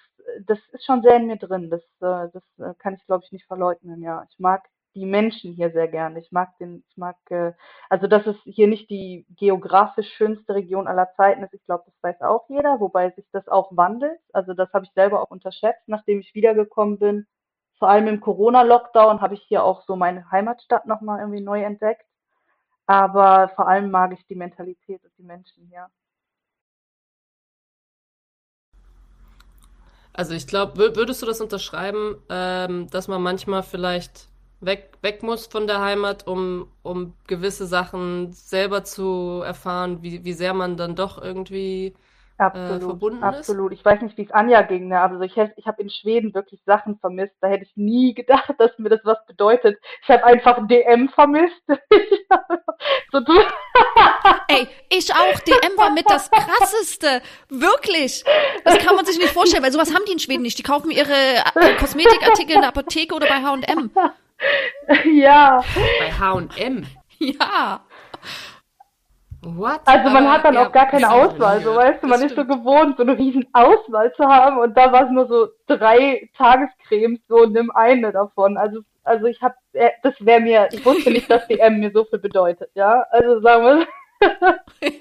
das 0.46 0.58
ist 0.72 0.84
schon 0.86 1.02
sehr 1.02 1.16
in 1.16 1.26
mir 1.26 1.36
drin. 1.36 1.68
Das, 1.68 1.82
äh, 2.00 2.30
das 2.32 2.42
äh, 2.58 2.74
kann 2.78 2.94
ich, 2.94 3.04
glaube 3.06 3.24
ich, 3.24 3.32
nicht 3.32 3.46
verleugnen. 3.46 4.00
Ja, 4.02 4.24
ich 4.30 4.38
mag 4.38 4.62
die 4.94 5.06
Menschen 5.06 5.54
hier 5.54 5.70
sehr 5.70 5.88
gerne. 5.88 6.20
Ich 6.20 6.32
mag 6.32 6.56
den, 6.58 6.84
ich 6.88 6.96
mag, 6.96 7.16
äh, 7.30 7.52
also 7.88 8.06
dass 8.06 8.26
es 8.26 8.36
hier 8.44 8.66
nicht 8.68 8.90
die 8.90 9.26
geografisch 9.36 10.12
schönste 10.14 10.54
Region 10.54 10.86
aller 10.86 11.12
Zeiten 11.16 11.42
ist. 11.42 11.54
Ich 11.54 11.64
glaube, 11.64 11.84
das 11.86 11.94
weiß 12.02 12.20
auch 12.22 12.48
jeder, 12.48 12.80
wobei 12.80 13.10
sich 13.10 13.26
das 13.32 13.48
auch 13.48 13.76
wandelt. 13.76 14.20
Also 14.32 14.54
das 14.54 14.72
habe 14.72 14.84
ich 14.84 14.92
selber 14.92 15.22
auch 15.22 15.30
unterschätzt, 15.30 15.82
nachdem 15.86 16.20
ich 16.20 16.34
wiedergekommen 16.34 16.98
bin. 16.98 17.26
Vor 17.78 17.88
allem 17.88 18.08
im 18.08 18.20
Corona-Lockdown 18.20 19.20
habe 19.20 19.34
ich 19.34 19.42
hier 19.42 19.62
auch 19.62 19.82
so 19.86 19.94
meine 19.94 20.30
Heimatstadt 20.30 20.86
nochmal 20.86 21.20
irgendwie 21.20 21.42
neu 21.42 21.62
entdeckt. 21.62 22.04
Aber 22.86 23.50
vor 23.50 23.68
allem 23.68 23.90
mag 23.90 24.12
ich 24.12 24.26
die 24.26 24.34
Mentalität 24.34 25.04
und 25.04 25.12
die 25.18 25.22
Menschen 25.22 25.66
hier. 25.68 25.88
Also 30.12 30.34
ich 30.34 30.48
glaube, 30.48 30.96
würdest 30.96 31.22
du 31.22 31.26
das 31.26 31.40
unterschreiben, 31.40 32.16
ähm, 32.28 32.90
dass 32.90 33.06
man 33.06 33.22
manchmal 33.22 33.62
vielleicht 33.62 34.28
weg, 34.60 34.92
weg 35.02 35.22
muss 35.22 35.46
von 35.46 35.66
der 35.66 35.80
Heimat, 35.80 36.26
um, 36.26 36.68
um 36.82 37.14
gewisse 37.26 37.66
Sachen 37.66 38.32
selber 38.32 38.84
zu 38.84 39.42
erfahren, 39.44 40.02
wie, 40.02 40.24
wie 40.24 40.32
sehr 40.32 40.54
man 40.54 40.76
dann 40.76 40.96
doch 40.96 41.20
irgendwie 41.22 41.94
Absolut, 42.38 42.82
verbunden 42.84 43.18
ist? 43.18 43.24
absolut. 43.24 43.72
Ich 43.72 43.84
weiß 43.84 44.00
nicht, 44.00 44.16
wie 44.16 44.22
es 44.22 44.30
Anja 44.30 44.62
ging, 44.62 44.86
ne? 44.86 45.00
aber 45.00 45.18
so 45.18 45.24
ich, 45.24 45.36
ich 45.56 45.66
habe 45.66 45.82
in 45.82 45.90
Schweden 45.90 46.32
wirklich 46.34 46.60
Sachen 46.64 46.96
vermisst. 46.98 47.34
Da 47.40 47.48
hätte 47.48 47.64
ich 47.64 47.76
nie 47.76 48.14
gedacht, 48.14 48.54
dass 48.58 48.78
mir 48.78 48.90
das 48.90 49.00
was 49.02 49.18
bedeutet. 49.26 49.76
Ich 50.02 50.08
habe 50.08 50.24
einfach 50.24 50.66
DM 50.66 51.08
vermisst. 51.08 51.62
So, 53.10 53.20
du, 53.20 53.32
Ey, 54.48 54.68
ich 54.90 55.12
auch. 55.12 55.40
DM 55.40 55.76
war 55.76 55.90
mit 55.90 56.08
das 56.08 56.30
krasseste. 56.30 57.22
Wirklich. 57.48 58.22
Das 58.64 58.78
kann 58.78 58.94
man 58.94 59.04
sich 59.04 59.18
nicht 59.18 59.32
vorstellen, 59.32 59.64
weil 59.64 59.72
sowas 59.72 59.94
haben 59.94 60.04
die 60.06 60.12
in 60.12 60.18
Schweden 60.18 60.42
nicht. 60.42 60.58
Die 60.58 60.62
kaufen 60.62 60.90
ihre 60.90 61.12
äh, 61.12 61.74
Kosmetikartikel 61.80 62.54
in 62.54 62.60
der 62.60 62.68
Apotheke 62.68 63.14
oder 63.14 63.26
bei 63.26 63.42
H&M. 63.42 63.90
ja. 65.12 65.62
bei 66.00 66.12
H&M. 66.12 66.86
Ja. 67.18 67.80
What? 69.42 69.80
Also 69.84 70.10
man 70.10 70.24
Aber, 70.24 70.32
hat 70.32 70.44
dann 70.44 70.54
ja, 70.54 70.66
auch 70.66 70.72
gar 70.72 70.86
keine 70.86 71.08
hab 71.08 71.32
Auswahl, 71.32 71.62
so 71.62 71.74
weißt 71.74 72.02
du, 72.02 72.08
man 72.08 72.20
ist 72.22 72.34
so 72.34 72.44
gewohnt, 72.44 72.96
so 72.96 73.04
eine 73.04 73.16
riesen 73.16 73.46
Auswahl 73.52 74.12
zu 74.14 74.24
haben 74.24 74.58
und 74.58 74.76
da 74.76 74.92
war 74.92 75.04
es 75.04 75.10
nur 75.10 75.28
so 75.28 75.48
drei 75.68 76.28
Tagescremes, 76.36 77.20
so 77.28 77.46
nimm 77.46 77.70
eine 77.70 78.10
davon. 78.10 78.56
Also 78.56 78.80
also 79.08 79.26
ich 79.26 79.40
habe, 79.40 79.54
das 80.02 80.14
wäre 80.20 80.40
mir, 80.40 80.68
ich 80.70 80.84
wusste 80.84 81.10
nicht, 81.10 81.30
dass 81.30 81.46
DM 81.48 81.80
mir 81.80 81.90
so 81.92 82.04
viel 82.04 82.18
bedeutet, 82.18 82.70
ja. 82.74 83.04
Also 83.10 83.40
sagen 83.40 83.86
wir, 84.20 84.50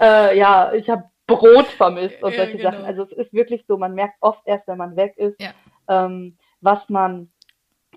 äh, 0.00 0.38
ja, 0.38 0.72
ich 0.72 0.88
habe 0.88 1.04
Brot 1.26 1.66
vermisst 1.66 2.22
und 2.22 2.32
Ja, 2.32 2.38
solche 2.38 2.56
genau. 2.56 2.70
Sachen. 2.70 2.84
Also 2.84 3.02
es 3.02 3.12
ist 3.12 3.32
wirklich 3.32 3.64
so, 3.68 3.76
man 3.76 3.94
merkt 3.94 4.14
oft 4.20 4.40
erst, 4.46 4.66
wenn 4.66 4.78
man 4.78 4.96
weg 4.96 5.14
ist, 5.16 5.40
Ja. 5.40 5.50
ähm, 5.88 6.36
was 6.60 6.80
man 6.88 7.30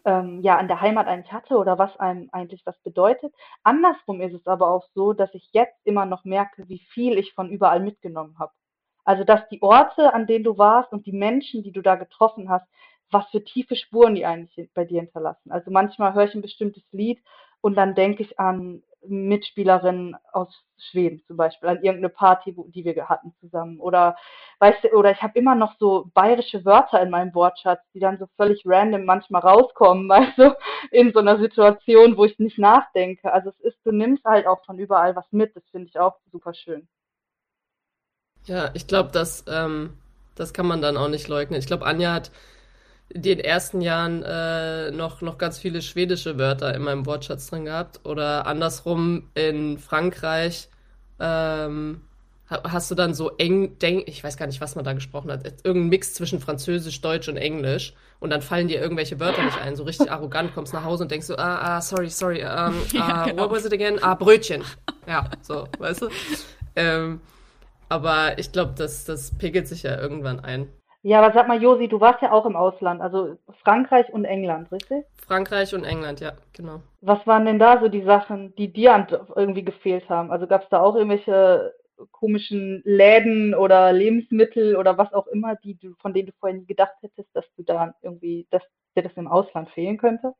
ähm, 0.05 0.41
ja 0.41 0.57
an 0.57 0.67
der 0.67 0.81
Heimat 0.81 1.07
eigentlich 1.07 1.31
hatte 1.31 1.57
oder 1.57 1.77
was 1.77 1.97
einem 1.97 2.29
eigentlich 2.31 2.65
was 2.65 2.77
bedeutet. 2.79 3.33
Andersrum 3.63 4.21
ist 4.21 4.33
es 4.33 4.47
aber 4.47 4.69
auch 4.69 4.87
so, 4.93 5.13
dass 5.13 5.33
ich 5.33 5.49
jetzt 5.51 5.79
immer 5.85 6.05
noch 6.05 6.25
merke, 6.25 6.67
wie 6.67 6.79
viel 6.79 7.17
ich 7.17 7.33
von 7.33 7.49
überall 7.49 7.79
mitgenommen 7.79 8.37
habe. 8.39 8.51
Also 9.05 9.23
dass 9.23 9.47
die 9.49 9.61
Orte, 9.61 10.13
an 10.13 10.27
denen 10.27 10.43
du 10.43 10.57
warst 10.57 10.91
und 10.91 11.05
die 11.05 11.11
Menschen, 11.11 11.63
die 11.63 11.71
du 11.71 11.81
da 11.81 11.95
getroffen 11.95 12.49
hast, 12.49 12.67
was 13.11 13.29
für 13.29 13.43
tiefe 13.43 13.75
Spuren 13.75 14.15
die 14.15 14.25
eigentlich 14.25 14.69
bei 14.73 14.85
dir 14.85 15.01
hinterlassen. 15.01 15.51
Also 15.51 15.71
manchmal 15.71 16.13
höre 16.13 16.25
ich 16.25 16.35
ein 16.35 16.41
bestimmtes 16.41 16.83
Lied 16.91 17.21
und 17.61 17.75
dann 17.75 17.95
denke 17.95 18.23
ich 18.23 18.39
an 18.39 18.83
Mitspielerinnen 19.07 20.15
aus 20.31 20.49
Schweden 20.77 21.23
zum 21.27 21.37
Beispiel, 21.37 21.69
an 21.69 21.77
irgendeine 21.77 22.09
Party, 22.09 22.55
wo, 22.55 22.67
die 22.67 22.83
wir 22.83 23.09
hatten 23.09 23.33
zusammen. 23.39 23.79
Oder 23.79 24.15
weißt 24.59 24.83
du, 24.83 24.89
oder 24.93 25.11
ich 25.11 25.21
habe 25.21 25.37
immer 25.37 25.55
noch 25.55 25.75
so 25.79 26.09
bayerische 26.13 26.65
Wörter 26.65 27.01
in 27.01 27.09
meinem 27.09 27.33
Wortschatz, 27.33 27.81
die 27.93 27.99
dann 27.99 28.17
so 28.17 28.27
völlig 28.37 28.63
random 28.65 29.05
manchmal 29.05 29.41
rauskommen, 29.41 30.09
weißt 30.09 30.37
du, 30.37 30.55
in 30.91 31.13
so 31.13 31.19
einer 31.19 31.39
Situation, 31.39 32.17
wo 32.17 32.25
ich 32.25 32.37
nicht 32.39 32.59
nachdenke. 32.59 33.31
Also 33.31 33.49
es 33.49 33.59
ist, 33.59 33.77
du 33.85 33.91
nimmst 33.91 34.23
halt 34.25 34.47
auch 34.47 34.63
von 34.65 34.79
überall 34.79 35.15
was 35.15 35.25
mit, 35.31 35.55
das 35.55 35.63
finde 35.71 35.87
ich 35.87 35.99
auch 35.99 36.17
super 36.31 36.53
schön. 36.53 36.87
Ja, 38.45 38.71
ich 38.73 38.87
glaube, 38.87 39.09
das, 39.11 39.45
ähm, 39.47 39.97
das 40.35 40.53
kann 40.53 40.67
man 40.67 40.81
dann 40.81 40.97
auch 40.97 41.07
nicht 41.07 41.27
leugnen. 41.27 41.59
Ich 41.59 41.67
glaube, 41.67 41.85
Anja 41.85 42.13
hat 42.13 42.31
den 43.11 43.39
ersten 43.39 43.81
Jahren 43.81 44.23
äh, 44.23 44.91
noch, 44.91 45.21
noch 45.21 45.37
ganz 45.37 45.59
viele 45.59 45.81
schwedische 45.81 46.37
Wörter 46.37 46.73
in 46.73 46.81
meinem 46.81 47.05
Wortschatz 47.05 47.47
drin 47.49 47.65
gehabt. 47.65 47.99
Oder 48.05 48.47
andersrum 48.47 49.29
in 49.35 49.77
Frankreich 49.77 50.67
ähm, 51.19 52.01
ha- 52.49 52.63
hast 52.63 52.89
du 52.89 52.95
dann 52.95 53.13
so 53.13 53.31
eng, 53.37 53.77
denk, 53.79 54.07
ich 54.07 54.23
weiß 54.23 54.37
gar 54.37 54.47
nicht, 54.47 54.61
was 54.61 54.75
man 54.75 54.83
da 54.83 54.93
gesprochen 54.93 55.31
hat, 55.31 55.43
irgendein 55.63 55.89
Mix 55.89 56.13
zwischen 56.15 56.39
Französisch, 56.39 57.01
Deutsch 57.01 57.27
und 57.29 57.37
Englisch. 57.37 57.93
Und 58.19 58.29
dann 58.29 58.41
fallen 58.41 58.67
dir 58.67 58.81
irgendwelche 58.81 59.19
Wörter 59.19 59.43
nicht 59.43 59.59
ein. 59.61 59.75
So 59.75 59.83
richtig 59.83 60.09
arrogant 60.11 60.53
kommst 60.55 60.73
nach 60.73 60.83
Hause 60.83 61.03
und 61.03 61.11
denkst 61.11 61.27
so, 61.27 61.35
ah, 61.37 61.77
ah, 61.77 61.81
sorry, 61.81 62.09
sorry, 62.09 62.39
ähm, 62.39 62.73
Ja, 62.93 63.01
ah, 63.01 63.25
genau. 63.27 63.43
what 63.43 63.51
was 63.51 63.65
it 63.65 63.73
again? 63.73 63.99
Ah, 64.01 64.15
Brötchen. 64.15 64.63
Ja, 65.07 65.29
so, 65.41 65.67
weißt 65.79 66.03
du? 66.03 66.09
Ähm, 66.75 67.21
aber 67.87 68.39
ich 68.39 68.51
glaube, 68.51 68.73
das, 68.75 69.05
das 69.05 69.29
pegelt 69.37 69.67
sich 69.67 69.83
ja 69.83 69.95
irgendwann 69.99 70.39
ein. 70.39 70.69
Ja, 71.05 71.21
aber 71.21 71.33
sag 71.33 71.49
mal, 71.49 71.61
Josi, 71.61 71.89
du 71.89 71.99
warst 71.99 72.21
ja 72.21 72.31
auch 72.31 72.45
im 72.45 72.55
Ausland, 72.55 73.01
also 73.01 73.37
Frankreich 73.63 74.11
und 74.13 74.23
England, 74.23 74.71
richtig? 74.71 75.05
Frankreich 75.27 75.75
und 75.75 75.83
England, 75.83 76.21
ja, 76.21 76.31
genau. 76.53 76.81
Was 77.01 77.27
waren 77.27 77.45
denn 77.45 77.59
da 77.59 77.81
so 77.81 77.89
die 77.89 78.03
Sachen, 78.03 78.55
die 78.55 78.71
dir 78.71 79.05
irgendwie 79.35 79.65
gefehlt 79.65 80.07
haben? 80.09 80.31
Also 80.31 80.47
gab 80.47 80.63
es 80.63 80.69
da 80.69 80.79
auch 80.79 80.95
irgendwelche 80.95 81.73
komischen 82.11 82.81
Läden 82.85 83.53
oder 83.53 83.91
Lebensmittel 83.91 84.77
oder 84.77 84.97
was 84.97 85.11
auch 85.13 85.27
immer, 85.27 85.55
die 85.57 85.75
du, 85.75 85.93
von 85.99 86.13
denen 86.13 86.27
du 86.27 86.33
vorher 86.39 86.57
nie 86.57 86.65
gedacht 86.65 86.95
hättest, 87.01 87.29
dass 87.33 87.45
du 87.57 87.63
da 87.63 87.93
irgendwie, 88.01 88.47
dass 88.49 88.63
dir 88.95 89.03
das 89.03 89.13
im 89.17 89.27
Ausland 89.27 89.69
fehlen 89.71 89.97
könnte? 89.97 90.33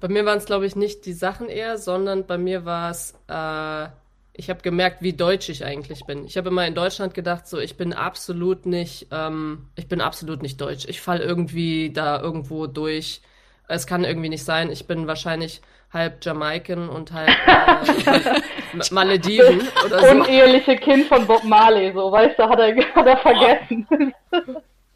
Bei 0.00 0.08
mir 0.08 0.26
waren 0.26 0.38
es, 0.38 0.44
glaube 0.44 0.66
ich, 0.66 0.76
nicht 0.76 1.06
die 1.06 1.14
Sachen 1.14 1.48
eher, 1.48 1.78
sondern 1.78 2.26
bei 2.26 2.36
mir 2.36 2.66
war 2.66 2.90
es, 2.90 3.14
äh, 3.28 3.88
ich 4.36 4.50
habe 4.50 4.60
gemerkt, 4.62 5.00
wie 5.00 5.12
deutsch 5.12 5.48
ich 5.48 5.64
eigentlich 5.64 6.04
bin. 6.06 6.26
Ich 6.26 6.36
habe 6.36 6.48
immer 6.48 6.66
in 6.66 6.74
Deutschland 6.74 7.14
gedacht, 7.14 7.46
so 7.46 7.58
ich 7.58 7.76
bin 7.76 7.92
absolut 7.92 8.66
nicht, 8.66 9.06
ähm, 9.12 9.68
ich 9.76 9.86
bin 9.86 10.00
absolut 10.00 10.42
nicht 10.42 10.60
deutsch. 10.60 10.86
Ich 10.88 11.00
fall 11.00 11.20
irgendwie 11.20 11.90
da 11.92 12.20
irgendwo 12.20 12.66
durch. 12.66 13.22
Es 13.68 13.86
kann 13.86 14.04
irgendwie 14.04 14.28
nicht 14.28 14.44
sein. 14.44 14.70
Ich 14.70 14.86
bin 14.86 15.06
wahrscheinlich 15.06 15.62
halb 15.92 16.24
Jamaikan 16.24 16.88
und 16.88 17.12
halb 17.12 17.28
äh, 17.28 18.90
Malediven 18.90 19.68
oder 19.86 20.00
so. 20.00 20.06
Uneheliche 20.08 20.76
Kind 20.76 21.06
von 21.06 21.24
Bob 21.26 21.44
Marley, 21.44 21.92
so, 21.92 22.10
weißt 22.10 22.36
du, 22.36 22.48
hat 22.48 22.58
er, 22.58 22.76
hat 22.76 23.06
er 23.06 23.16
vergessen. 23.18 23.86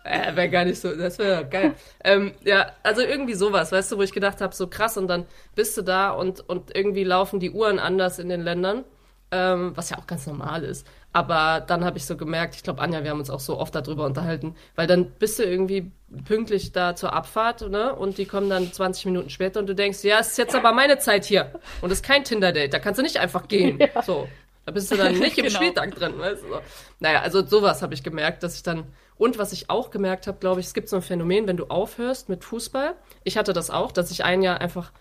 Äh, 0.02 0.34
wäre 0.34 0.48
gar 0.48 0.64
nicht 0.64 0.80
so, 0.80 0.96
das 0.96 1.18
wäre 1.18 1.46
geil. 1.46 1.74
ähm, 2.02 2.32
ja, 2.42 2.72
also 2.82 3.02
irgendwie 3.02 3.34
sowas, 3.34 3.70
weißt 3.70 3.92
du, 3.92 3.98
wo 3.98 4.02
ich 4.02 4.12
gedacht 4.12 4.40
habe, 4.40 4.54
so 4.54 4.66
krass 4.66 4.96
und 4.96 5.06
dann 5.06 5.26
bist 5.54 5.76
du 5.76 5.82
da 5.82 6.10
und, 6.10 6.40
und 6.48 6.74
irgendwie 6.74 7.04
laufen 7.04 7.38
die 7.38 7.52
Uhren 7.52 7.78
anders 7.78 8.18
in 8.18 8.28
den 8.28 8.40
Ländern 8.40 8.84
ähm, 9.30 9.72
was 9.74 9.90
ja 9.90 9.98
auch 9.98 10.06
ganz 10.06 10.26
normal 10.26 10.64
ist. 10.64 10.86
Aber 11.12 11.60
dann 11.66 11.84
habe 11.84 11.98
ich 11.98 12.06
so 12.06 12.16
gemerkt, 12.16 12.54
ich 12.54 12.62
glaube, 12.62 12.80
Anja, 12.80 13.02
wir 13.02 13.10
haben 13.10 13.18
uns 13.18 13.30
auch 13.30 13.40
so 13.40 13.58
oft 13.58 13.74
darüber 13.74 14.04
unterhalten, 14.04 14.54
weil 14.74 14.86
dann 14.86 15.10
bist 15.10 15.38
du 15.38 15.42
irgendwie 15.42 15.90
pünktlich 16.24 16.72
da 16.72 16.94
zur 16.94 17.12
Abfahrt, 17.12 17.68
ne? 17.68 17.94
Und 17.94 18.18
die 18.18 18.26
kommen 18.26 18.50
dann 18.50 18.72
20 18.72 19.06
Minuten 19.06 19.30
später 19.30 19.60
und 19.60 19.66
du 19.66 19.74
denkst, 19.74 20.04
ja, 20.04 20.20
es 20.20 20.28
ist 20.28 20.38
jetzt 20.38 20.54
aber 20.54 20.72
meine 20.72 20.98
Zeit 20.98 21.24
hier. 21.24 21.52
Und 21.80 21.90
es 21.90 21.98
ist 21.98 22.04
kein 22.04 22.24
Tinder-Date, 22.24 22.72
da 22.72 22.78
kannst 22.78 22.98
du 22.98 23.02
nicht 23.02 23.18
einfach 23.18 23.48
gehen. 23.48 23.78
Ja. 23.94 24.02
So. 24.02 24.28
Da 24.66 24.72
bist 24.72 24.90
du 24.90 24.96
dann 24.96 25.18
nicht 25.18 25.38
im 25.38 25.44
genau. 25.46 25.56
Spieltag 25.56 25.94
drin, 25.94 26.18
weißt 26.18 26.42
du? 26.42 26.60
Naja, 27.00 27.22
also 27.22 27.46
sowas 27.46 27.80
habe 27.80 27.94
ich 27.94 28.02
gemerkt, 28.02 28.42
dass 28.42 28.56
ich 28.56 28.62
dann. 28.62 28.84
Und 29.16 29.38
was 29.38 29.52
ich 29.52 29.70
auch 29.70 29.90
gemerkt 29.90 30.26
habe, 30.26 30.38
glaube 30.38 30.60
ich, 30.60 30.66
es 30.66 30.74
gibt 30.74 30.88
so 30.90 30.96
ein 30.96 31.02
Phänomen, 31.02 31.46
wenn 31.46 31.56
du 31.56 31.66
aufhörst 31.66 32.28
mit 32.28 32.44
Fußball. 32.44 32.94
Ich 33.24 33.38
hatte 33.38 33.52
das 33.52 33.70
auch, 33.70 33.92
dass 33.92 34.10
ich 34.10 34.24
ein 34.24 34.42
Jahr 34.42 34.60
einfach, 34.60 34.92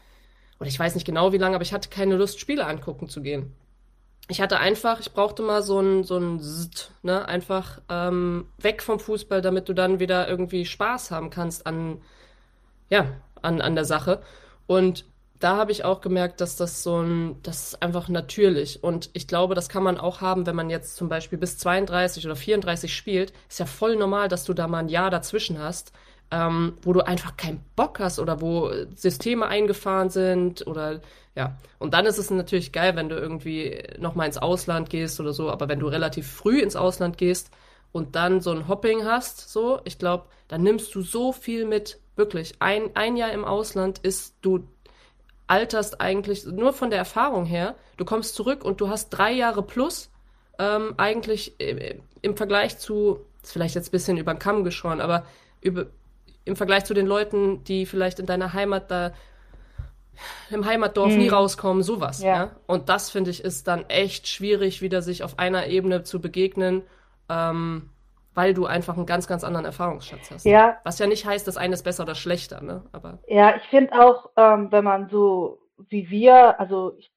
oder 0.60 0.70
ich 0.70 0.80
weiß 0.80 0.96
nicht 0.96 1.06
genau 1.06 1.34
wie 1.34 1.38
lange, 1.38 1.56
aber 1.56 1.64
ich 1.64 1.74
hatte 1.74 1.90
keine 1.90 2.16
Lust, 2.16 2.40
Spiele 2.40 2.66
angucken 2.66 3.10
zu 3.10 3.22
gehen 3.22 3.54
ich 4.28 4.42
hatte 4.42 4.60
einfach, 4.60 5.00
ich 5.00 5.14
brauchte 5.14 5.42
mal 5.42 5.62
so 5.62 5.80
ein, 5.80 6.04
so 6.04 6.18
ein 6.18 6.40
Zt, 6.40 6.92
ne, 7.02 7.28
einfach 7.28 7.80
ähm, 7.90 8.48
weg 8.58 8.82
vom 8.82 9.00
Fußball, 9.00 9.42
damit 9.42 9.70
du 9.70 9.74
dann 9.74 10.00
wieder 10.00 10.28
irgendwie 10.28 10.66
Spaß 10.66 11.12
haben 11.12 11.30
kannst 11.30 11.66
an, 11.66 12.02
ja, 12.90 13.08
an, 13.42 13.62
an 13.62 13.76
der 13.76 13.86
Sache. 13.86 14.22
Und 14.66 15.06
da 15.40 15.56
habe 15.56 15.72
ich 15.72 15.86
auch 15.86 16.02
gemerkt, 16.02 16.42
dass 16.42 16.56
das 16.56 16.84
so 16.84 17.00
ein, 17.02 17.38
das 17.44 17.68
ist 17.70 17.82
einfach 17.82 18.10
natürlich. 18.10 18.84
Und 18.84 19.10
ich 19.14 19.28
glaube, 19.28 19.56
das 19.56 19.70
kann 19.70 19.84
man 19.84 19.98
auch 19.98 20.20
haben, 20.20 20.46
wenn 20.46 20.56
man 20.56 20.70
jetzt 20.70 20.96
zum 20.96 21.10
Beispiel 21.10 21.38
bis 21.38 21.58
32 21.58 22.26
oder 22.26 22.36
34 22.36 22.94
spielt. 22.94 23.34
Ist 23.48 23.60
ja 23.60 23.66
voll 23.66 23.96
normal, 23.96 24.28
dass 24.30 24.46
du 24.46 24.54
da 24.54 24.68
mal 24.68 24.80
ein 24.80 24.90
Jahr 24.90 25.12
dazwischen 25.12 25.60
hast, 25.60 25.92
ähm, 26.32 26.78
wo 26.82 26.94
du 26.94 27.06
einfach 27.06 27.38
keinen 27.38 27.64
Bock 27.76 28.00
hast 28.00 28.20
oder 28.20 28.42
wo 28.42 28.72
Systeme 28.96 29.48
eingefahren 29.48 30.10
sind 30.10 30.66
oder 30.68 31.02
ja. 31.36 31.56
Und 31.78 31.94
dann 31.94 32.06
ist 32.06 32.18
es 32.18 32.32
natürlich 32.32 32.72
geil, 32.72 32.96
wenn 32.96 33.10
du 33.10 33.16
irgendwie 33.16 33.84
nochmal 34.00 34.28
ins 34.28 34.40
Ausland 34.40 34.90
gehst 34.90 35.20
oder 35.20 35.34
so, 35.34 35.52
aber 35.52 35.70
wenn 35.70 35.80
du 35.80 35.88
relativ 35.88 36.30
früh 36.30 36.60
ins 36.60 36.76
Ausland 36.76 37.18
gehst 37.18 37.52
und 37.92 38.16
dann 38.16 38.42
so 38.42 38.52
ein 38.52 38.68
Hopping 38.68 39.06
hast, 39.06 39.50
so, 39.50 39.80
ich 39.86 40.00
glaube, 40.00 40.26
dann 40.48 40.64
nimmst 40.64 40.94
du 40.96 41.02
so 41.02 41.32
viel 41.32 41.66
mit, 41.66 42.00
wirklich. 42.16 42.56
Ein, 42.60 42.90
ein 42.96 43.16
Jahr 43.18 43.32
im 43.32 43.46
Ausland 43.46 44.00
ist, 44.00 44.36
du 44.42 44.68
alterst 45.46 46.02
eigentlich 46.02 46.46
nur 46.46 46.74
von 46.74 46.90
der 46.90 47.00
Erfahrung 47.00 47.46
her, 47.46 47.76
du 47.98 48.04
kommst 48.04 48.36
zurück 48.36 48.66
und 48.66 48.82
du 48.82 48.90
hast 48.90 49.10
drei 49.10 49.32
Jahre 49.32 49.64
plus 49.64 50.10
ähm, 50.60 50.96
eigentlich 50.98 51.60
im, 51.60 52.02
im 52.22 52.36
Vergleich 52.36 52.80
zu, 52.80 53.20
ist 53.44 53.54
vielleicht 53.54 53.76
jetzt 53.76 53.90
ein 53.90 53.92
bisschen 53.92 54.18
über 54.18 54.34
den 54.34 54.40
Kamm 54.40 54.64
geschoren, 54.64 55.02
aber 55.02 55.26
über, 55.62 55.86
im 56.48 56.56
Vergleich 56.56 56.86
zu 56.86 56.94
den 56.94 57.08
Leuten, 57.08 57.64
die 57.64 57.86
vielleicht 57.86 58.20
in 58.20 58.26
deiner 58.26 58.54
Heimat 58.54 58.90
da 58.92 59.12
im 60.50 60.66
Heimatdorf 60.66 61.12
mhm. 61.12 61.20
nie 61.20 61.30
rauskommen, 61.30 61.84
sowas. 61.84 62.22
Ja. 62.24 62.36
ja? 62.36 62.52
Und 62.66 62.90
das 62.90 63.10
finde 63.12 63.30
ich 63.30 63.44
ist 63.44 63.68
dann 63.68 63.86
echt 63.88 64.28
schwierig, 64.28 64.82
wieder 64.82 65.02
sich 65.02 65.24
auf 65.24 65.38
einer 65.38 65.68
Ebene 65.68 66.04
zu 66.04 66.20
begegnen, 66.20 66.82
ähm, 67.30 67.90
weil 68.34 68.54
du 68.54 68.66
einfach 68.66 68.98
einen 68.98 69.06
ganz, 69.06 69.28
ganz 69.28 69.44
anderen 69.44 69.66
Erfahrungsschatz 69.66 70.32
hast. 70.32 70.46
Ja. 70.46 70.78
Was 70.84 71.00
ja 71.00 71.08
nicht 71.08 71.26
heißt, 71.26 71.48
das 71.48 71.58
eine 71.58 71.76
ist 71.76 71.84
besser 71.84 72.04
oder 72.04 72.16
schlechter, 72.16 72.62
ne? 72.62 72.84
Aber 72.92 73.20
ja, 73.28 73.56
ich 73.56 73.64
finde 73.64 73.94
auch, 73.94 74.32
ähm, 74.38 74.72
wenn 74.72 74.84
man 74.84 75.10
so 75.10 75.60
wie 75.90 76.10
wir, 76.10 76.60
also 76.60 76.96
ich, 76.98 77.12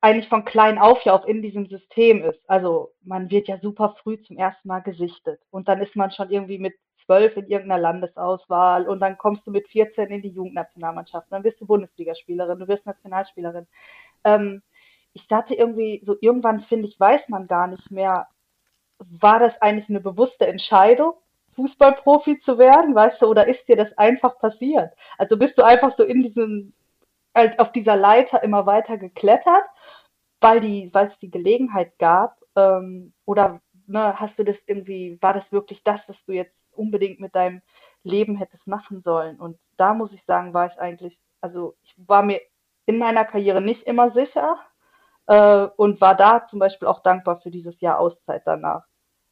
eigentlich 0.00 0.28
von 0.28 0.44
klein 0.44 0.78
auf 0.78 1.02
ja 1.04 1.14
auch 1.14 1.24
in 1.24 1.42
diesem 1.42 1.66
System 1.66 2.22
ist. 2.22 2.38
Also 2.48 2.92
man 3.02 3.30
wird 3.30 3.48
ja 3.48 3.58
super 3.60 3.96
früh 4.02 4.20
zum 4.22 4.36
ersten 4.36 4.68
Mal 4.68 4.80
gesichtet 4.80 5.40
und 5.50 5.68
dann 5.68 5.80
ist 5.80 5.96
man 5.96 6.10
schon 6.10 6.30
irgendwie 6.30 6.58
mit 6.58 6.74
zwölf 7.06 7.36
in 7.36 7.46
irgendeiner 7.46 7.80
Landesauswahl 7.80 8.88
und 8.88 9.00
dann 9.00 9.16
kommst 9.16 9.46
du 9.46 9.50
mit 9.50 9.68
14 9.68 10.08
in 10.08 10.22
die 10.22 10.28
Jugendnationalmannschaft, 10.28 11.28
dann 11.30 11.44
wirst 11.44 11.60
du 11.60 11.66
Bundesligaspielerin, 11.66 12.58
du 12.58 12.68
wirst 12.68 12.84
Nationalspielerin. 12.84 13.66
Ähm, 14.24 14.62
ich 15.14 15.26
dachte 15.28 15.54
irgendwie, 15.54 16.02
so 16.04 16.16
irgendwann 16.20 16.60
finde 16.62 16.88
ich, 16.88 17.00
weiß 17.00 17.22
man 17.28 17.46
gar 17.46 17.68
nicht 17.68 17.90
mehr, 17.90 18.28
war 18.98 19.38
das 19.38 19.54
eigentlich 19.62 19.88
eine 19.88 20.00
bewusste 20.00 20.46
Entscheidung, 20.46 21.14
Fußballprofi 21.54 22.40
zu 22.40 22.58
werden, 22.58 22.94
weißt 22.94 23.22
du, 23.22 23.26
oder 23.26 23.48
ist 23.48 23.66
dir 23.66 23.76
das 23.76 23.96
einfach 23.96 24.38
passiert? 24.38 24.92
Also 25.16 25.38
bist 25.38 25.56
du 25.56 25.64
einfach 25.64 25.96
so 25.96 26.02
in 26.02 26.22
diesem, 26.22 26.74
halt 27.34 27.58
auf 27.58 27.72
dieser 27.72 27.96
Leiter 27.96 28.42
immer 28.42 28.66
weiter 28.66 28.98
geklettert, 28.98 29.64
weil 30.40 30.60
die, 30.60 30.90
weil 30.92 31.08
es 31.08 31.18
die 31.20 31.30
Gelegenheit 31.30 31.98
gab, 31.98 32.36
ähm, 32.56 33.12
oder 33.24 33.60
ne, 33.86 34.18
hast 34.18 34.38
du 34.38 34.44
das 34.44 34.56
irgendwie, 34.66 35.18
war 35.20 35.32
das 35.34 35.50
wirklich 35.50 35.82
das, 35.84 36.00
was 36.08 36.16
du 36.26 36.32
jetzt 36.32 36.55
unbedingt 36.76 37.20
mit 37.20 37.34
deinem 37.34 37.62
Leben 38.02 38.36
hättest 38.36 38.66
machen 38.66 39.02
sollen. 39.02 39.38
Und 39.38 39.58
da 39.76 39.94
muss 39.94 40.12
ich 40.12 40.24
sagen, 40.24 40.54
war 40.54 40.66
ich 40.66 40.78
eigentlich, 40.78 41.18
also 41.40 41.74
ich 41.82 41.94
war 41.96 42.22
mir 42.22 42.40
in 42.86 42.98
meiner 42.98 43.24
Karriere 43.24 43.60
nicht 43.60 43.82
immer 43.82 44.12
sicher 44.12 44.58
äh, 45.26 45.66
und 45.76 46.00
war 46.00 46.14
da 46.14 46.46
zum 46.48 46.58
Beispiel 46.58 46.88
auch 46.88 47.02
dankbar 47.02 47.40
für 47.40 47.50
dieses 47.50 47.78
Jahr 47.80 47.98
Auszeit 47.98 48.42
danach, 48.46 48.84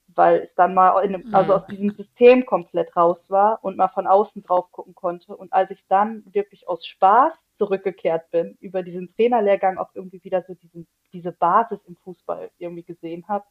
weil 0.09 0.41
es 0.41 0.55
dann 0.57 0.75
mal 0.75 0.97
einem, 0.97 1.33
also 1.33 1.53
mhm. 1.53 1.59
aus 1.59 1.67
diesem 1.67 1.91
System 1.93 2.45
komplett 2.47 2.95
raus 2.97 3.19
war 3.29 3.63
und 3.63 3.77
mal 3.77 3.89
von 3.89 4.07
außen 4.07 4.43
drauf 4.43 4.71
gucken 4.73 4.95
konnte. 4.95 5.37
Und 5.37 5.53
als 5.53 5.71
ich 5.71 5.83
dann 5.89 6.25
wirklich 6.33 6.69
aus 6.69 6.85
Spaß 6.85 7.33
zurückgekehrt 7.59 8.31
bin, 8.33 8.57
über 8.61 8.83
diesen 8.83 9.15
Trainerlehrgang 9.15 9.79
auch 9.79 9.91
irgendwie 9.95 10.23
wieder 10.25 10.43
so 10.47 10.55
diesen, 10.55 10.89
diese 11.13 11.31
Basis 11.31 11.79
im 11.87 11.97
Fußball 11.97 12.51
irgendwie 12.59 12.83
gesehen 12.83 13.27
habe, 13.29 13.45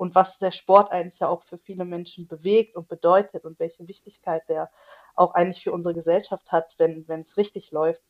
und 0.00 0.14
was 0.14 0.28
der 0.38 0.50
Sport 0.50 0.90
eigentlich 0.92 1.20
ja 1.20 1.28
auch 1.28 1.42
für 1.44 1.58
viele 1.58 1.84
Menschen 1.84 2.26
bewegt 2.26 2.74
und 2.74 2.88
bedeutet 2.88 3.44
und 3.44 3.60
welche 3.60 3.86
Wichtigkeit 3.86 4.42
der 4.48 4.70
auch 5.14 5.34
eigentlich 5.34 5.62
für 5.62 5.72
unsere 5.72 5.92
Gesellschaft 5.92 6.50
hat, 6.50 6.72
wenn 6.78 7.06
wenn 7.06 7.20
es 7.20 7.36
richtig 7.36 7.70
läuft, 7.70 8.00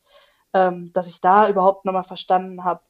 ähm, 0.54 0.92
dass 0.92 1.08
ich 1.08 1.20
da 1.20 1.48
überhaupt 1.48 1.84
nochmal 1.84 2.04
verstanden 2.04 2.62
habe, 2.62 2.80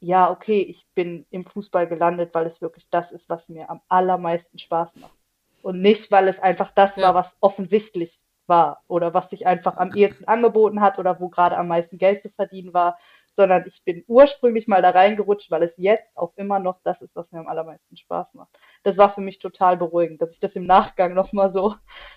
ja, 0.00 0.28
okay, 0.28 0.60
ich 0.60 0.84
bin 0.96 1.24
im 1.30 1.44
Fußball 1.46 1.86
gelandet, 1.86 2.34
weil 2.34 2.46
es 2.48 2.60
wirklich 2.60 2.84
das 2.90 3.08
ist, 3.12 3.28
was 3.28 3.48
mir 3.48 3.70
am 3.70 3.80
allermeisten 3.88 4.58
Spaß 4.58 4.88
macht. 4.96 5.14
Und 5.62 5.80
nicht, 5.80 6.10
weil 6.10 6.26
es 6.26 6.38
einfach 6.40 6.72
das 6.74 6.90
ja. 6.96 7.02
war, 7.02 7.14
was 7.14 7.26
offensichtlich 7.38 8.18
war 8.48 8.82
oder 8.88 9.14
was 9.14 9.30
sich 9.30 9.46
einfach 9.46 9.76
am 9.76 9.94
ehesten 9.94 10.24
angeboten 10.24 10.80
hat 10.80 10.98
oder 10.98 11.20
wo 11.20 11.28
gerade 11.28 11.56
am 11.56 11.68
meisten 11.68 11.98
Geld 11.98 12.22
zu 12.22 12.30
verdienen 12.30 12.74
war, 12.74 12.98
sondern 13.38 13.64
ich 13.68 13.80
bin 13.84 14.02
ursprünglich 14.08 14.66
mal 14.66 14.82
da 14.82 14.90
reingerutscht, 14.90 15.48
weil 15.52 15.62
es 15.62 15.70
jetzt 15.76 16.08
auch 16.16 16.32
immer 16.34 16.58
noch 16.58 16.80
das 16.82 17.00
ist, 17.00 17.14
was 17.14 17.30
mir 17.30 17.38
am 17.38 17.46
allermeisten 17.46 17.96
Spaß 17.96 18.34
macht. 18.34 18.48
Das 18.82 18.96
war 18.96 19.14
für 19.14 19.20
mich 19.20 19.38
total 19.38 19.76
beruhigend, 19.76 20.20
dass 20.20 20.32
ich 20.32 20.40
das 20.40 20.50
im 20.54 20.66
Nachgang 20.66 21.14
nochmal 21.14 21.52
so, 21.52 21.76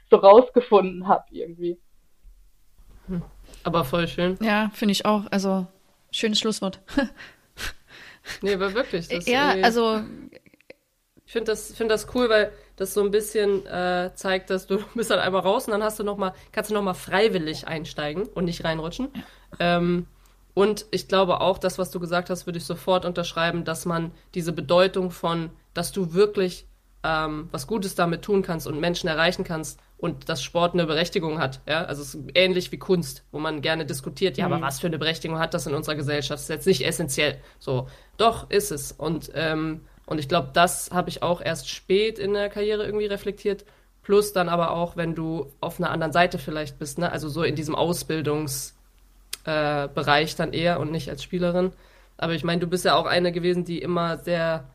so 0.09 0.15
rausgefunden 0.15 1.07
habe 1.07 1.25
irgendwie. 1.29 1.79
Hm. 3.05 3.21
Aber 3.63 3.85
voll 3.85 4.07
schön. 4.07 4.39
Ja, 4.41 4.71
finde 4.73 4.93
ich 4.93 5.05
auch. 5.05 5.25
Also, 5.29 5.67
schönes 6.09 6.39
Schlusswort. 6.39 6.81
nee, 8.41 8.55
aber 8.55 8.73
wirklich. 8.73 9.07
ja, 9.27 9.49
also. 9.61 10.01
Ich 11.27 11.33
finde 11.33 11.51
das, 11.51 11.73
find 11.73 11.91
das 11.91 12.13
cool, 12.15 12.29
weil 12.29 12.51
das 12.77 12.95
so 12.95 13.01
ein 13.01 13.11
bisschen 13.11 13.65
äh, 13.67 14.09
zeigt, 14.15 14.49
dass 14.49 14.65
du 14.65 14.79
bist 14.95 15.11
halt 15.11 15.21
einmal 15.21 15.41
raus 15.41 15.67
und 15.67 15.71
dann 15.71 15.83
hast 15.83 15.99
du 15.99 16.03
noch 16.03 16.17
mal, 16.17 16.33
kannst 16.51 16.71
du 16.71 16.73
nochmal 16.73 16.95
freiwillig 16.95 17.67
einsteigen 17.67 18.23
und 18.23 18.45
nicht 18.45 18.63
reinrutschen. 18.63 19.09
Ja. 19.59 19.77
Ähm, 19.77 20.07
und 20.53 20.85
ich 20.91 21.07
glaube 21.07 21.41
auch, 21.41 21.57
das, 21.57 21.77
was 21.77 21.91
du 21.91 21.99
gesagt 21.99 22.29
hast, 22.29 22.45
würde 22.45 22.57
ich 22.57 22.65
sofort 22.65 23.05
unterschreiben, 23.05 23.63
dass 23.63 23.85
man 23.85 24.11
diese 24.33 24.51
Bedeutung 24.51 25.11
von, 25.11 25.49
dass 25.73 25.91
du 25.91 26.13
wirklich 26.13 26.67
ähm, 27.03 27.49
was 27.51 27.67
Gutes 27.67 27.95
damit 27.95 28.21
tun 28.21 28.41
kannst 28.41 28.67
und 28.67 28.79
Menschen 28.79 29.07
erreichen 29.07 29.43
kannst 29.43 29.79
und 29.97 30.29
dass 30.29 30.43
Sport 30.43 30.73
eine 30.73 30.85
Berechtigung 30.85 31.39
hat. 31.39 31.61
Ja? 31.67 31.85
Also 31.85 32.01
es 32.01 32.15
ist 32.15 32.23
ähnlich 32.35 32.71
wie 32.71 32.77
Kunst, 32.77 33.23
wo 33.31 33.39
man 33.39 33.61
gerne 33.61 33.85
diskutiert, 33.85 34.37
ja, 34.37 34.47
mhm. 34.47 34.53
aber 34.53 34.65
was 34.65 34.79
für 34.79 34.87
eine 34.87 34.97
Berechtigung 34.97 35.39
hat 35.39 35.53
das 35.53 35.67
in 35.67 35.73
unserer 35.73 35.95
Gesellschaft? 35.95 36.39
Das 36.39 36.43
ist 36.43 36.49
jetzt 36.49 36.67
nicht 36.67 36.85
essentiell. 36.85 37.37
So, 37.59 37.87
doch 38.17 38.49
ist 38.49 38.71
es. 38.71 38.91
Und, 38.91 39.31
ähm, 39.35 39.81
und 40.05 40.19
ich 40.19 40.27
glaube, 40.27 40.49
das 40.53 40.91
habe 40.91 41.09
ich 41.09 41.23
auch 41.23 41.41
erst 41.41 41.69
spät 41.69 42.19
in 42.19 42.33
der 42.33 42.49
Karriere 42.49 42.83
irgendwie 42.85 43.05
reflektiert. 43.05 43.65
Plus 44.03 44.33
dann 44.33 44.49
aber 44.49 44.71
auch, 44.71 44.97
wenn 44.97 45.13
du 45.13 45.53
auf 45.61 45.79
einer 45.79 45.91
anderen 45.91 46.11
Seite 46.11 46.39
vielleicht 46.39 46.79
bist, 46.79 46.97
ne? 46.97 47.11
Also 47.11 47.29
so 47.29 47.43
in 47.43 47.55
diesem 47.55 47.75
Ausbildungsbereich 47.75 48.80
äh, 49.45 49.87
dann 50.37 50.53
eher 50.53 50.79
und 50.79 50.91
nicht 50.91 51.09
als 51.09 51.23
Spielerin. 51.23 51.71
Aber 52.17 52.33
ich 52.33 52.43
meine, 52.43 52.61
du 52.61 52.67
bist 52.67 52.85
ja 52.85 52.95
auch 52.95 53.05
eine 53.05 53.31
gewesen, 53.31 53.65
die 53.65 53.79
immer 53.79 54.17
sehr 54.17 54.65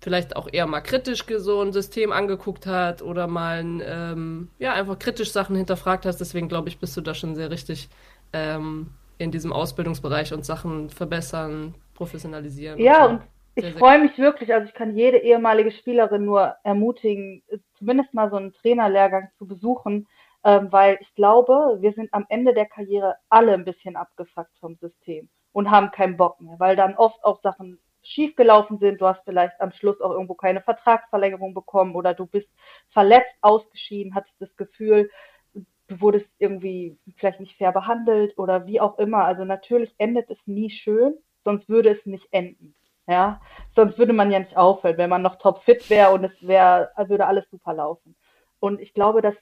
vielleicht 0.00 0.36
auch 0.36 0.48
eher 0.50 0.66
mal 0.66 0.80
kritisch 0.80 1.24
so 1.26 1.60
ein 1.60 1.72
System 1.72 2.12
angeguckt 2.12 2.66
hat 2.66 3.02
oder 3.02 3.26
mal 3.26 3.64
ähm, 3.82 4.48
ja 4.58 4.72
einfach 4.72 4.98
kritisch 4.98 5.32
Sachen 5.32 5.56
hinterfragt 5.56 6.06
hast. 6.06 6.18
Deswegen 6.18 6.48
glaube 6.48 6.68
ich, 6.68 6.78
bist 6.78 6.96
du 6.96 7.00
da 7.00 7.14
schon 7.14 7.34
sehr 7.34 7.50
richtig 7.50 7.88
ähm, 8.32 8.90
in 9.18 9.30
diesem 9.32 9.52
Ausbildungsbereich 9.52 10.32
und 10.32 10.44
Sachen 10.44 10.90
verbessern, 10.90 11.74
professionalisieren. 11.94 12.78
Ja, 12.78 13.06
und, 13.06 13.14
und 13.14 13.22
ich 13.56 13.74
freue 13.74 13.98
mich 13.98 14.16
wirklich, 14.18 14.54
also 14.54 14.68
ich 14.68 14.74
kann 14.74 14.96
jede 14.96 15.18
ehemalige 15.18 15.72
Spielerin 15.72 16.24
nur 16.24 16.54
ermutigen, 16.62 17.42
zumindest 17.76 18.14
mal 18.14 18.30
so 18.30 18.36
einen 18.36 18.52
Trainerlehrgang 18.52 19.28
zu 19.36 19.46
besuchen, 19.46 20.06
ähm, 20.48 20.72
weil 20.72 20.96
ich 21.02 21.14
glaube, 21.14 21.76
wir 21.80 21.92
sind 21.92 22.08
am 22.14 22.24
Ende 22.30 22.54
der 22.54 22.64
Karriere 22.64 23.16
alle 23.28 23.52
ein 23.52 23.66
bisschen 23.66 23.96
abgefuckt 23.96 24.56
vom 24.60 24.76
System 24.76 25.28
und 25.52 25.70
haben 25.70 25.90
keinen 25.90 26.16
Bock 26.16 26.40
mehr, 26.40 26.58
weil 26.58 26.74
dann 26.74 26.96
oft 26.96 27.22
auch 27.22 27.42
Sachen 27.42 27.78
schiefgelaufen 28.02 28.78
sind. 28.78 28.98
Du 28.98 29.06
hast 29.06 29.20
vielleicht 29.26 29.60
am 29.60 29.72
Schluss 29.72 30.00
auch 30.00 30.12
irgendwo 30.12 30.32
keine 30.32 30.62
Vertragsverlängerung 30.62 31.52
bekommen 31.52 31.94
oder 31.94 32.14
du 32.14 32.24
bist 32.24 32.48
verletzt 32.88 33.36
ausgeschieden, 33.42 34.14
hattest 34.14 34.40
das 34.40 34.56
Gefühl, 34.56 35.10
du 35.52 36.00
wurdest 36.00 36.30
irgendwie 36.38 36.96
vielleicht 37.18 37.40
nicht 37.40 37.58
fair 37.58 37.72
behandelt 37.72 38.38
oder 38.38 38.64
wie 38.66 38.80
auch 38.80 38.98
immer. 38.98 39.24
Also 39.24 39.44
natürlich 39.44 39.94
endet 39.98 40.30
es 40.30 40.38
nie 40.46 40.70
schön, 40.70 41.14
sonst 41.44 41.68
würde 41.68 41.90
es 41.90 42.06
nicht 42.06 42.26
enden. 42.30 42.74
Ja, 43.06 43.42
sonst 43.76 43.98
würde 43.98 44.14
man 44.14 44.30
ja 44.30 44.38
nicht 44.38 44.56
aufhören, 44.56 44.96
wenn 44.96 45.10
man 45.10 45.22
noch 45.22 45.36
topfit 45.36 45.90
wäre 45.90 46.12
und 46.12 46.24
es 46.24 46.46
wäre, 46.46 46.90
würde 47.06 47.26
alles 47.26 47.44
super 47.50 47.74
laufen. 47.74 48.16
Und 48.60 48.80
ich 48.80 48.92
glaube, 48.94 49.22
dass, 49.22 49.34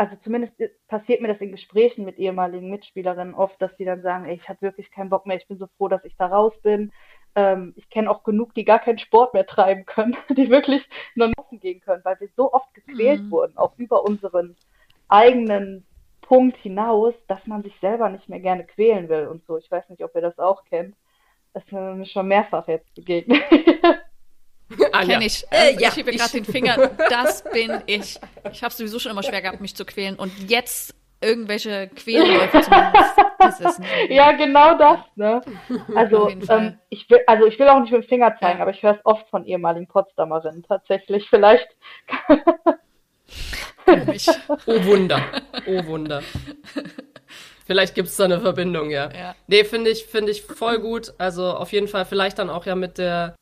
also 0.00 0.16
zumindest 0.24 0.54
passiert 0.88 1.20
mir 1.20 1.28
das 1.28 1.42
in 1.42 1.52
Gesprächen 1.52 2.06
mit 2.06 2.16
ehemaligen 2.16 2.70
Mitspielerinnen 2.70 3.34
oft, 3.34 3.60
dass 3.60 3.76
die 3.76 3.84
dann 3.84 4.00
sagen, 4.00 4.24
ey, 4.24 4.34
ich 4.34 4.48
habe 4.48 4.62
wirklich 4.62 4.90
keinen 4.90 5.10
Bock 5.10 5.26
mehr, 5.26 5.36
ich 5.36 5.46
bin 5.46 5.58
so 5.58 5.66
froh, 5.76 5.88
dass 5.88 6.02
ich 6.06 6.16
da 6.16 6.28
raus 6.28 6.54
bin. 6.62 6.90
Ähm, 7.34 7.74
ich 7.76 7.90
kenne 7.90 8.10
auch 8.10 8.22
genug, 8.22 8.54
die 8.54 8.64
gar 8.64 8.78
keinen 8.78 8.98
Sport 8.98 9.34
mehr 9.34 9.46
treiben 9.46 9.84
können, 9.84 10.16
die 10.30 10.48
wirklich 10.48 10.88
nur 11.16 11.28
Messen 11.28 11.60
gehen 11.60 11.82
können, 11.82 12.02
weil 12.02 12.18
wir 12.18 12.30
so 12.34 12.50
oft 12.50 12.72
gequält 12.72 13.24
mhm. 13.24 13.30
wurden, 13.30 13.58
auch 13.58 13.74
über 13.76 14.02
unseren 14.02 14.56
eigenen 15.08 15.86
Punkt 16.22 16.56
hinaus, 16.56 17.12
dass 17.28 17.46
man 17.46 17.62
sich 17.62 17.78
selber 17.82 18.08
nicht 18.08 18.26
mehr 18.30 18.40
gerne 18.40 18.64
quälen 18.64 19.10
will 19.10 19.26
und 19.26 19.44
so. 19.44 19.58
Ich 19.58 19.70
weiß 19.70 19.86
nicht, 19.90 20.02
ob 20.02 20.14
ihr 20.14 20.22
das 20.22 20.38
auch 20.38 20.64
kennt. 20.64 20.96
Das 21.52 21.62
ist 21.62 21.72
mir 21.72 22.06
schon 22.06 22.26
mehrfach 22.26 22.66
jetzt 22.68 22.94
begegnet. 22.94 23.42
Ah, 24.92 25.04
Kenn 25.04 25.22
ich. 25.22 25.44
Äh, 25.50 25.74
ja, 25.80 25.88
ich 25.88 25.94
schiebe 25.94 26.12
gerade 26.12 26.32
den 26.32 26.44
Finger. 26.44 26.90
Das 27.10 27.42
bin 27.44 27.82
ich. 27.86 28.18
Ich 28.52 28.62
habe 28.62 28.72
sowieso 28.72 28.98
schon 28.98 29.12
immer 29.12 29.22
schwer 29.22 29.42
gehabt, 29.42 29.60
mich 29.60 29.74
zu 29.74 29.84
quälen. 29.84 30.16
Und 30.16 30.32
jetzt 30.48 30.94
irgendwelche 31.20 31.88
Quälläufe 31.88 32.60
zu 32.62 32.70
machen, 32.70 32.92
das 33.38 33.60
ist 33.60 33.78
nicht 33.78 34.10
Ja, 34.10 34.32
genau 34.32 34.76
das. 34.78 35.00
Ne? 35.16 35.40
Also, 35.94 36.28
ähm, 36.28 36.78
ich 36.88 37.08
will, 37.10 37.20
also 37.26 37.46
ich 37.46 37.58
will 37.58 37.68
auch 37.68 37.80
nicht 37.80 37.92
mit 37.92 38.04
dem 38.04 38.08
Finger 38.08 38.36
zeigen, 38.38 38.58
ja. 38.58 38.62
aber 38.62 38.70
ich 38.70 38.82
höre 38.82 38.94
es 38.94 39.00
oft 39.04 39.28
von 39.28 39.44
ehemaligen 39.44 39.86
Potsdamerinnen 39.86 40.62
tatsächlich. 40.62 41.28
Vielleicht 41.28 41.68
oh 44.66 44.84
Wunder. 44.84 45.20
Oh 45.66 45.84
Wunder. 45.86 46.22
Vielleicht 47.66 47.94
gibt 47.94 48.08
es 48.08 48.16
da 48.16 48.24
eine 48.24 48.40
Verbindung, 48.40 48.90
ja. 48.90 49.10
ja. 49.12 49.34
Nee, 49.46 49.64
finde 49.64 49.90
ich, 49.90 50.04
finde 50.06 50.32
ich 50.32 50.42
voll 50.42 50.80
gut. 50.80 51.14
Also 51.18 51.52
auf 51.52 51.72
jeden 51.72 51.88
Fall 51.88 52.04
vielleicht 52.04 52.38
dann 52.38 52.50
auch 52.50 52.66
ja 52.66 52.74
mit 52.74 52.98
der, 52.98 53.36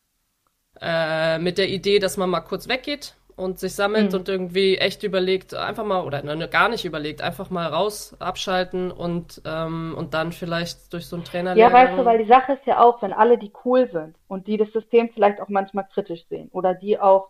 äh, 0.81 1.39
mit 1.39 1.59
der 1.59 1.69
Idee, 1.69 1.99
dass 1.99 2.17
man 2.17 2.31
mal 2.31 2.41
kurz 2.41 2.69
weggeht 2.69 3.15
und 3.39 3.61
sich 3.61 3.75
sammelt 3.75 4.13
mhm. 4.13 4.19
und 4.19 4.29
irgendwie 4.29 4.79
echt 4.79 5.05
überlegt, 5.05 5.55
einfach 5.55 5.85
mal, 5.85 6.05
oder 6.05 6.23
ne, 6.23 6.49
gar 6.49 6.69
nicht 6.69 6.85
überlegt, 6.85 7.23
einfach 7.23 7.51
mal 7.51 7.69
raus, 7.69 8.17
abschalten 8.19 8.91
und, 8.91 9.41
ähm, 9.47 9.95
und 9.97 10.13
dann 10.13 10.33
vielleicht 10.33 10.93
durch 10.93 11.07
so 11.07 11.15
einen 11.15 11.25
Trainer 11.25 11.55
Ja, 11.57 11.73
weißt 11.73 11.97
du, 11.97 12.05
weil 12.05 12.19
die 12.19 12.29
Sache 12.29 12.55
ist 12.55 12.67
ja 12.67 12.83
auch, 12.83 13.01
wenn 13.01 13.13
alle, 13.13 13.39
die 13.39 13.53
cool 13.65 13.89
sind 13.93 14.17
und 14.27 14.49
die 14.49 14.57
das 14.57 14.73
System 14.73 15.11
vielleicht 15.15 15.41
auch 15.41 15.49
manchmal 15.49 15.87
kritisch 15.95 16.27
sehen 16.29 16.49
oder 16.53 16.75
die 16.75 16.99
auch 16.99 17.29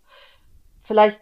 vielleicht 0.84 1.18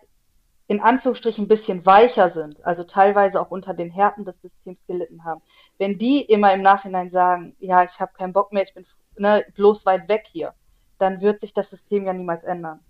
in 0.69 0.81
Anführungsstrichen 0.81 1.45
ein 1.45 1.49
bisschen 1.49 1.85
weicher 1.85 2.33
sind, 2.33 2.65
also 2.65 2.85
teilweise 2.85 3.41
auch 3.41 3.51
unter 3.51 3.75
den 3.75 3.91
Härten 3.91 4.25
des 4.25 4.41
Systems 4.41 4.79
gelitten 4.87 5.25
haben, 5.25 5.43
wenn 5.79 5.99
die 5.99 6.23
immer 6.23 6.53
im 6.55 6.63
Nachhinein 6.63 7.11
sagen, 7.11 7.57
ja, 7.59 7.85
ich 7.85 8.01
habe 8.01 8.13
keinen 8.17 8.33
Bock 8.33 8.53
mehr, 8.53 8.65
ich 8.65 8.75
bin 8.75 8.87
ne, 9.17 9.45
bloß 9.55 9.85
weit 9.85 10.09
weg 10.09 10.25
hier, 10.31 10.55
dann 10.99 11.21
wird 11.21 11.41
sich 11.41 11.53
das 11.55 11.69
System 11.71 12.07
ja 12.07 12.13
niemals 12.13 12.45
ändern. 12.45 12.81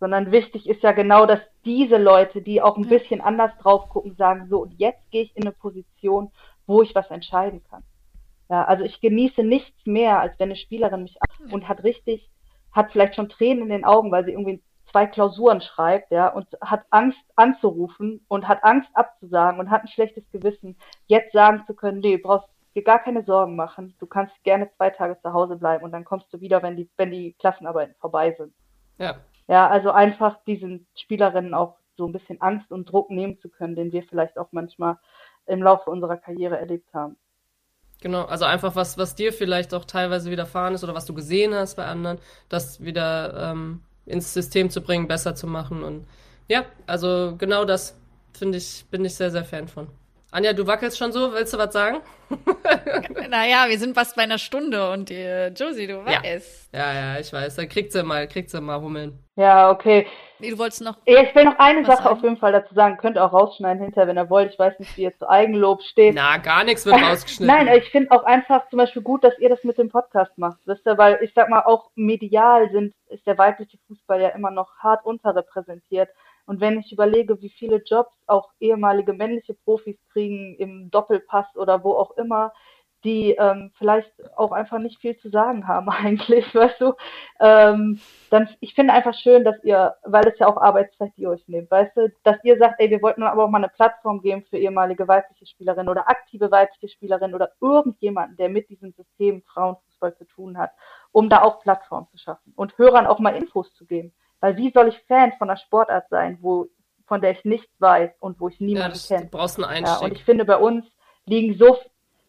Sondern 0.00 0.30
wichtig 0.30 0.68
ist 0.68 0.82
ja 0.82 0.92
genau, 0.92 1.26
dass 1.26 1.40
diese 1.64 1.96
Leute, 1.96 2.40
die 2.40 2.62
auch 2.62 2.76
ein 2.76 2.88
bisschen 2.88 3.20
anders 3.20 3.50
drauf 3.60 3.88
gucken, 3.88 4.14
sagen, 4.16 4.46
so, 4.48 4.62
und 4.62 4.74
jetzt 4.78 5.10
gehe 5.10 5.22
ich 5.22 5.36
in 5.36 5.42
eine 5.42 5.52
Position, 5.52 6.30
wo 6.66 6.82
ich 6.82 6.94
was 6.94 7.10
entscheiden 7.10 7.62
kann. 7.68 7.82
Ja, 8.48 8.64
also 8.64 8.84
ich 8.84 9.00
genieße 9.00 9.42
nichts 9.42 9.84
mehr, 9.84 10.20
als 10.20 10.38
wenn 10.38 10.48
eine 10.48 10.56
Spielerin 10.56 11.02
mich 11.02 11.18
und 11.50 11.68
hat 11.68 11.82
richtig, 11.84 12.30
hat 12.72 12.92
vielleicht 12.92 13.16
schon 13.16 13.28
Tränen 13.28 13.64
in 13.64 13.68
den 13.70 13.84
Augen, 13.84 14.10
weil 14.10 14.24
sie 14.24 14.32
irgendwie 14.32 14.62
zwei 14.90 15.06
Klausuren 15.06 15.60
schreibt, 15.60 16.10
ja, 16.10 16.28
und 16.28 16.46
hat 16.62 16.84
Angst 16.90 17.18
anzurufen 17.36 18.24
und 18.28 18.48
hat 18.48 18.64
Angst 18.64 18.88
abzusagen 18.94 19.60
und 19.60 19.70
hat 19.70 19.82
ein 19.82 19.88
schlechtes 19.88 20.24
Gewissen, 20.30 20.76
jetzt 21.06 21.32
sagen 21.32 21.64
zu 21.66 21.74
können, 21.74 22.00
nee, 22.00 22.16
du 22.16 22.22
brauchst 22.22 22.48
dir 22.78 22.84
gar 22.84 22.98
keine 22.98 23.24
Sorgen 23.24 23.56
machen, 23.56 23.94
du 23.98 24.06
kannst 24.06 24.32
gerne 24.44 24.70
zwei 24.76 24.90
Tage 24.90 25.18
zu 25.20 25.32
Hause 25.32 25.56
bleiben 25.56 25.84
und 25.84 25.92
dann 25.92 26.04
kommst 26.04 26.32
du 26.32 26.40
wieder, 26.40 26.62
wenn 26.62 26.76
die, 26.76 26.88
wenn 26.96 27.10
die 27.10 27.34
Klassenarbeiten 27.34 27.94
vorbei 28.00 28.34
sind. 28.38 28.54
Ja. 28.98 29.16
Ja, 29.48 29.68
also 29.68 29.90
einfach 29.90 30.38
diesen 30.46 30.86
Spielerinnen 30.94 31.54
auch 31.54 31.78
so 31.96 32.06
ein 32.06 32.12
bisschen 32.12 32.40
Angst 32.40 32.70
und 32.70 32.90
Druck 32.90 33.10
nehmen 33.10 33.38
zu 33.40 33.48
können, 33.48 33.74
den 33.74 33.92
wir 33.92 34.02
vielleicht 34.04 34.38
auch 34.38 34.48
manchmal 34.52 34.98
im 35.46 35.62
Laufe 35.62 35.90
unserer 35.90 36.16
Karriere 36.16 36.58
erlebt 36.58 36.92
haben. 36.92 37.16
Genau, 38.00 38.24
also 38.24 38.44
einfach 38.44 38.76
was, 38.76 38.96
was 38.96 39.16
dir 39.16 39.32
vielleicht 39.32 39.74
auch 39.74 39.84
teilweise 39.84 40.30
widerfahren 40.30 40.74
ist 40.74 40.84
oder 40.84 40.94
was 40.94 41.06
du 41.06 41.14
gesehen 41.14 41.54
hast 41.54 41.74
bei 41.74 41.86
anderen, 41.86 42.18
das 42.48 42.84
wieder 42.84 43.50
ähm, 43.50 43.82
ins 44.06 44.32
System 44.32 44.70
zu 44.70 44.82
bringen, 44.82 45.08
besser 45.08 45.34
zu 45.34 45.46
machen. 45.46 45.82
Und 45.82 46.06
ja, 46.46 46.64
also 46.86 47.34
genau 47.36 47.64
das 47.64 47.98
finde 48.32 48.58
ich, 48.58 48.86
bin 48.90 49.04
ich 49.04 49.16
sehr, 49.16 49.30
sehr 49.30 49.44
Fan 49.44 49.66
von. 49.66 49.88
Anja, 50.30 50.52
du 50.52 50.66
wackelst 50.66 50.98
schon 50.98 51.10
so, 51.10 51.32
willst 51.32 51.54
du 51.54 51.58
was 51.58 51.72
sagen? 51.72 52.00
naja, 53.30 53.64
wir 53.68 53.78
sind 53.78 53.94
fast 53.94 54.14
bei 54.14 54.24
einer 54.24 54.36
Stunde 54.36 54.90
und 54.90 55.10
äh, 55.10 55.48
Josie, 55.48 55.86
du 55.86 56.04
weißt. 56.04 56.68
Ja. 56.74 56.78
ja, 56.78 56.94
ja, 57.14 57.20
ich 57.20 57.32
weiß. 57.32 57.56
Da 57.56 57.64
kriegt 57.64 57.92
sie 57.92 58.02
mal, 58.02 58.28
kriegt 58.28 58.50
sie 58.50 58.60
mal 58.60 58.78
Hummeln. 58.78 59.18
Ja, 59.36 59.70
okay. 59.70 60.06
Nee, 60.38 60.50
du 60.50 60.58
wolltest 60.58 60.82
noch. 60.82 60.98
Ich 61.06 61.34
will 61.34 61.44
noch 61.44 61.58
eine 61.58 61.84
Sache 61.86 62.02
sagen? 62.02 62.08
auf 62.08 62.22
jeden 62.22 62.36
Fall 62.36 62.52
dazu 62.52 62.74
sagen. 62.74 62.98
Könnt 62.98 63.16
ihr 63.16 63.24
auch 63.24 63.32
rausschneiden 63.32 63.82
hinterher, 63.82 64.06
wenn 64.06 64.18
ihr 64.18 64.28
wollt. 64.28 64.52
Ich 64.52 64.58
weiß 64.58 64.78
nicht, 64.78 64.94
wie 64.98 65.04
ihr 65.04 65.16
zu 65.16 65.26
Eigenlob 65.28 65.80
steht. 65.82 66.14
Na, 66.14 66.36
gar 66.36 66.62
nichts 66.62 66.84
wird 66.84 66.96
rausgeschnitten. 67.02 67.46
Nein, 67.46 67.68
ich 67.78 67.88
finde 67.90 68.10
auch 68.10 68.24
einfach 68.24 68.68
zum 68.68 68.78
Beispiel 68.78 69.00
gut, 69.00 69.24
dass 69.24 69.38
ihr 69.38 69.48
das 69.48 69.64
mit 69.64 69.78
dem 69.78 69.88
Podcast 69.88 70.36
macht. 70.36 70.58
Wisst 70.66 70.86
ihr, 70.86 70.98
weil 70.98 71.18
ich 71.22 71.32
sag 71.34 71.48
mal, 71.48 71.62
auch 71.62 71.90
medial 71.94 72.70
sind, 72.70 72.94
ist 73.08 73.26
der 73.26 73.38
weibliche 73.38 73.78
Fußball 73.86 74.20
ja 74.20 74.28
immer 74.28 74.50
noch 74.50 74.76
hart 74.78 75.06
unterrepräsentiert. 75.06 76.10
Und 76.48 76.62
wenn 76.62 76.80
ich 76.80 76.92
überlege, 76.92 77.42
wie 77.42 77.50
viele 77.50 77.82
Jobs 77.84 78.10
auch 78.26 78.48
ehemalige 78.58 79.12
männliche 79.12 79.52
Profis 79.52 79.98
kriegen 80.12 80.56
im 80.56 80.90
Doppelpass 80.90 81.54
oder 81.56 81.84
wo 81.84 81.92
auch 81.92 82.12
immer, 82.16 82.54
die 83.04 83.32
ähm, 83.32 83.70
vielleicht 83.76 84.10
auch 84.34 84.50
einfach 84.50 84.78
nicht 84.78 84.98
viel 84.98 85.14
zu 85.18 85.28
sagen 85.28 85.68
haben 85.68 85.88
eigentlich, 85.90 86.54
weißt 86.54 86.80
du, 86.80 86.94
ähm, 87.38 88.00
dann 88.30 88.48
ich 88.60 88.74
finde 88.74 88.94
einfach 88.94 89.12
schön, 89.12 89.44
dass 89.44 89.62
ihr, 89.62 89.94
weil 90.04 90.26
es 90.26 90.38
ja 90.38 90.46
auch 90.46 90.56
Arbeitszeit, 90.56 91.12
die 91.18 91.22
ihr 91.22 91.30
euch 91.30 91.46
nehmt, 91.48 91.70
weißt 91.70 91.94
du, 91.98 92.10
dass 92.24 92.42
ihr 92.44 92.56
sagt, 92.56 92.80
ey, 92.80 92.88
wir 92.88 93.02
wollten 93.02 93.22
aber 93.24 93.44
auch 93.44 93.50
mal 93.50 93.58
eine 93.58 93.68
Plattform 93.68 94.22
geben 94.22 94.42
für 94.48 94.56
ehemalige 94.56 95.06
weibliche 95.06 95.46
Spielerinnen 95.46 95.90
oder 95.90 96.08
aktive 96.08 96.50
weibliche 96.50 96.88
Spielerinnen 96.88 97.34
oder 97.34 97.50
irgendjemanden, 97.60 98.38
der 98.38 98.48
mit 98.48 98.70
diesem 98.70 98.92
System 98.92 99.42
Frauenfußball 99.42 100.16
zu 100.16 100.24
tun 100.24 100.56
hat, 100.56 100.70
um 101.12 101.28
da 101.28 101.42
auch 101.42 101.60
Plattform 101.60 102.08
zu 102.10 102.16
schaffen 102.16 102.54
und 102.56 102.78
Hörern 102.78 103.06
auch 103.06 103.18
mal 103.18 103.36
Infos 103.36 103.70
zu 103.74 103.84
geben. 103.84 104.14
Weil 104.40 104.56
wie 104.56 104.70
soll 104.70 104.88
ich 104.88 104.98
Fan 105.08 105.32
von 105.38 105.50
einer 105.50 105.58
Sportart 105.58 106.08
sein, 106.10 106.38
wo, 106.40 106.68
von 107.06 107.20
der 107.20 107.32
ich 107.32 107.44
nichts 107.44 107.72
weiß 107.80 108.10
und 108.20 108.40
wo 108.40 108.48
ich 108.48 108.60
niemanden 108.60 108.96
ja, 108.96 109.16
kenne? 109.16 109.30
Du 109.30 109.36
brauchst 109.36 109.58
einen 109.58 109.64
Einstieg. 109.64 110.00
Ja, 110.00 110.04
und 110.04 110.12
ich 110.12 110.24
finde, 110.24 110.44
bei 110.44 110.56
uns 110.56 110.86
liegen 111.26 111.56
so, 111.58 111.76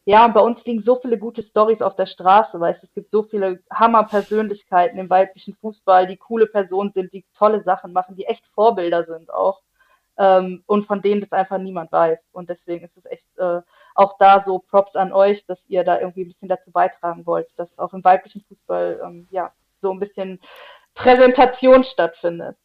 ja, 0.06 0.28
bei 0.28 0.42
uns 0.42 0.64
liegen 0.66 0.84
so 0.84 0.96
viele 0.96 1.18
gute 1.20 1.44
Stories 1.44 1.82
auf 1.82 1.96
der 1.96 2.08
Straße, 2.08 2.60
weißt 2.60 2.84
es 2.84 2.94
gibt 2.94 3.12
so 3.12 3.24
viele 3.24 3.62
Hammer-Persönlichkeiten 3.72 4.98
im 4.98 5.10
weiblichen 5.10 5.56
Fußball, 5.56 6.08
die 6.08 6.18
coole 6.18 6.48
Personen 6.48 6.92
sind, 6.94 7.14
die 7.14 7.26
tolle 7.38 7.64
Sachen 7.64 7.94
machen, 7.94 8.16
die 8.16 8.26
echt 8.26 8.46
Vorbilder 8.56 9.06
sind 9.06 9.32
auch. 9.32 9.62
Ähm, 10.18 10.64
und 10.66 10.86
von 10.86 11.02
denen 11.02 11.22
das 11.22 11.32
einfach 11.32 11.60
niemand 11.60 11.92
weiß. 11.94 12.20
Und 12.34 12.50
deswegen 12.50 12.84
ist 12.86 12.98
es 12.98 13.06
echt 13.06 13.38
äh, 13.38 13.62
auch 13.96 14.18
da 14.18 14.44
so 14.46 14.60
Props 14.60 14.96
an 14.96 15.14
euch, 15.14 15.46
dass 15.46 15.60
ihr 15.68 15.86
da 15.86 16.00
irgendwie 16.00 16.24
ein 16.24 16.28
bisschen 16.28 16.50
dazu 16.50 16.72
beitragen 16.72 17.26
wollt, 17.26 17.48
dass 17.56 17.70
auch 17.78 17.94
im 17.94 18.04
weiblichen 18.04 18.44
Fußball 18.50 19.00
ähm, 19.02 19.28
ja 19.32 19.54
so 19.82 19.92
ein 19.92 20.00
bisschen 20.00 20.42
Präsentation 21.00 21.84
stattfindet. 21.84 22.56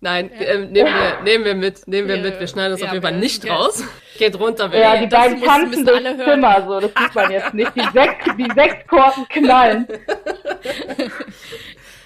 Nein, 0.00 0.30
ja. 0.32 0.40
äh, 0.40 0.58
nehmen, 0.58 0.94
wir, 0.94 1.22
nehmen 1.22 1.44
wir 1.44 1.54
mit, 1.54 1.88
nehmen 1.88 2.08
wir 2.08 2.16
ja, 2.16 2.22
mit. 2.22 2.38
Wir 2.38 2.46
schneiden 2.46 2.72
das 2.72 2.80
ja, 2.80 2.86
auf 2.86 2.92
jeden 2.92 3.02
Fall 3.02 3.18
nicht 3.18 3.44
ja. 3.44 3.56
raus. 3.56 3.82
Geht 4.18 4.38
runter. 4.38 4.72
Ja, 4.74 4.98
die 4.98 5.06
beiden 5.06 5.40
tanzen 5.42 5.86
durchs 5.86 6.24
Zimmer, 6.24 6.66
so, 6.66 6.80
das 6.80 6.90
sieht 6.96 7.14
man 7.14 7.30
jetzt 7.30 7.54
nicht. 7.54 7.74
Die 7.74 7.88
sechs, 7.92 8.24
die 8.36 8.50
sechs 8.54 8.86
Korken 8.86 9.26
knallen. 9.28 9.88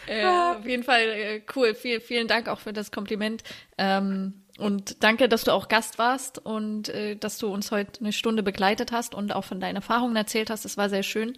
Ja, 0.09 0.53
auf 0.59 0.66
jeden 0.66 0.84
Fall 0.84 1.03
äh, 1.03 1.42
cool. 1.57 1.74
Viel, 1.74 2.01
vielen 2.01 2.28
Dank 2.28 2.48
auch 2.48 2.61
für 2.61 2.72
das 2.72 2.92
Kompliment. 2.92 3.42
Ähm, 3.76 4.44
Und 4.59 5.03
danke, 5.03 5.28
dass 5.28 5.44
du 5.44 5.53
auch 5.53 5.66
Gast 5.66 5.98
warst 5.98 6.38
und 6.38 6.90
äh, 6.90 7.16
dass 7.16 7.38
du 7.38 7.53
uns 7.53 7.72
heute 7.72 8.01
eine 8.01 8.12
Stunde 8.12 8.44
begleitet 8.44 8.92
hast 8.92 9.16
und 9.16 9.34
auch 9.34 9.44
von 9.44 9.59
deinen 9.59 9.76
Erfahrungen 9.76 10.14
erzählt 10.14 10.48
hast. 10.51 10.64
Das 10.64 10.76
war 10.76 10.88
sehr 10.88 11.03
schön. 11.03 11.36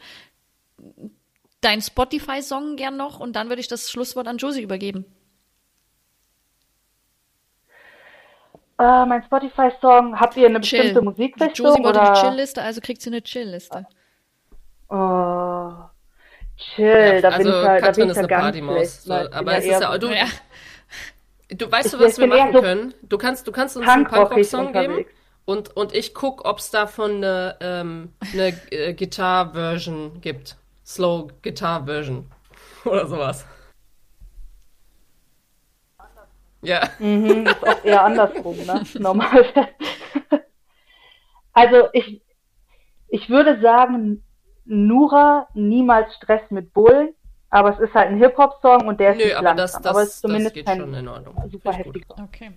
Dein 1.63 1.81
Spotify-Song 1.81 2.77
gern 2.77 2.97
noch 2.97 3.19
und 3.21 3.35
dann 3.35 3.49
würde 3.49 3.61
ich 3.61 3.69
das 3.69 3.91
Schlusswort 3.91 4.29
an 4.29 4.37
Josie 4.37 4.63
übergeben. 4.63 5.07
Äh, 8.79 9.07
mein 9.07 9.23
Spotify-Song, 9.23 10.19
habt 10.19 10.37
ihr 10.37 10.47
eine 10.49 10.61
Chill. 10.61 10.79
bestimmte 10.81 11.03
Musikrichtung? 11.03 11.67
Josie 11.67 11.83
wollte 11.85 12.01
oder? 12.01 12.13
die 12.15 12.21
Chill-Liste, 12.21 12.63
also 12.63 12.81
kriegt 12.81 13.01
sie 13.01 13.11
eine 13.11 13.23
Chill-Liste. 13.23 13.87
Oh, 14.89 15.73
chill, 16.57 17.21
da 17.23 17.31
bin 17.39 17.47
ich 17.47 17.63
ja, 17.63 17.81
da 17.81 17.91
bin 17.93 18.05
Katrin 18.05 18.05
ich 18.05 18.11
ist 18.11 18.17
ja 18.17 18.21
eine 18.23 18.29
ganz 18.29 18.43
Partymaus. 18.45 18.77
schlecht. 18.77 19.03
So, 19.03 19.13
aber 19.15 19.53
ja 19.53 19.59
es 19.59 19.65
ist 19.65 19.81
ja, 19.81 19.99
du, 19.99 20.07
Ja. 20.09 20.27
du 21.49 21.71
weißt 21.73 21.93
du, 21.95 22.01
was 22.01 22.19
wir 22.19 22.27
machen 22.27 22.53
so 22.53 22.61
können? 22.61 22.95
Du 23.03 23.19
kannst, 23.19 23.47
du 23.47 23.53
kannst 23.53 23.77
uns 23.77 23.87
einen 23.89 24.05
Punkrock-Song 24.07 24.73
geben 24.73 25.05
und, 25.45 25.77
und 25.77 25.95
ich 25.95 26.13
guck, 26.13 26.45
ob 26.45 26.59
es 26.59 26.71
davon 26.71 27.17
eine, 27.17 27.57
ähm, 27.61 28.13
eine 28.33 28.49
äh, 28.71 28.95
Gitar-Version 28.95 30.21
gibt. 30.21 30.57
Slow 30.93 31.29
Guitar-Version. 31.43 32.31
Oder 32.85 33.07
sowas. 33.07 33.47
Ja. 36.61 36.89
Mhm, 36.99 37.47
ist 37.47 37.67
auch 37.67 37.85
eher 37.85 38.05
andersrum, 38.05 38.57
ne? 38.67 38.83
Normal. 38.99 39.45
also 41.53 41.89
ich, 41.93 42.23
ich 43.09 43.29
würde 43.29 43.61
sagen, 43.61 44.23
Nura, 44.65 45.49
niemals 45.55 46.15
Stress 46.15 46.43
mit 46.51 46.73
Bullen, 46.73 47.15
aber 47.51 47.73
es 47.75 47.81
ist 47.81 47.95
halt 47.95 48.11
ein 48.11 48.19
Hip-Hop-Song 48.19 48.87
und 48.87 49.01
der 49.01 49.13
ist 49.13 49.19
Nö, 49.19 49.25
nicht 49.25 49.37
aber 49.37 49.55
das, 49.55 49.73
langsam, 49.73 49.83
das, 49.83 49.91
aber 49.91 50.03
es 50.03 50.09
ist 50.09 50.15
das 50.15 50.21
zumindest 50.31 50.55
geht 50.55 50.67
kein 50.67 50.79
schon 50.79 50.95
in 50.95 51.09
Ordnung. 51.09 51.35
super 51.51 51.73
gut. 51.83 52.05
Okay. 52.23 52.53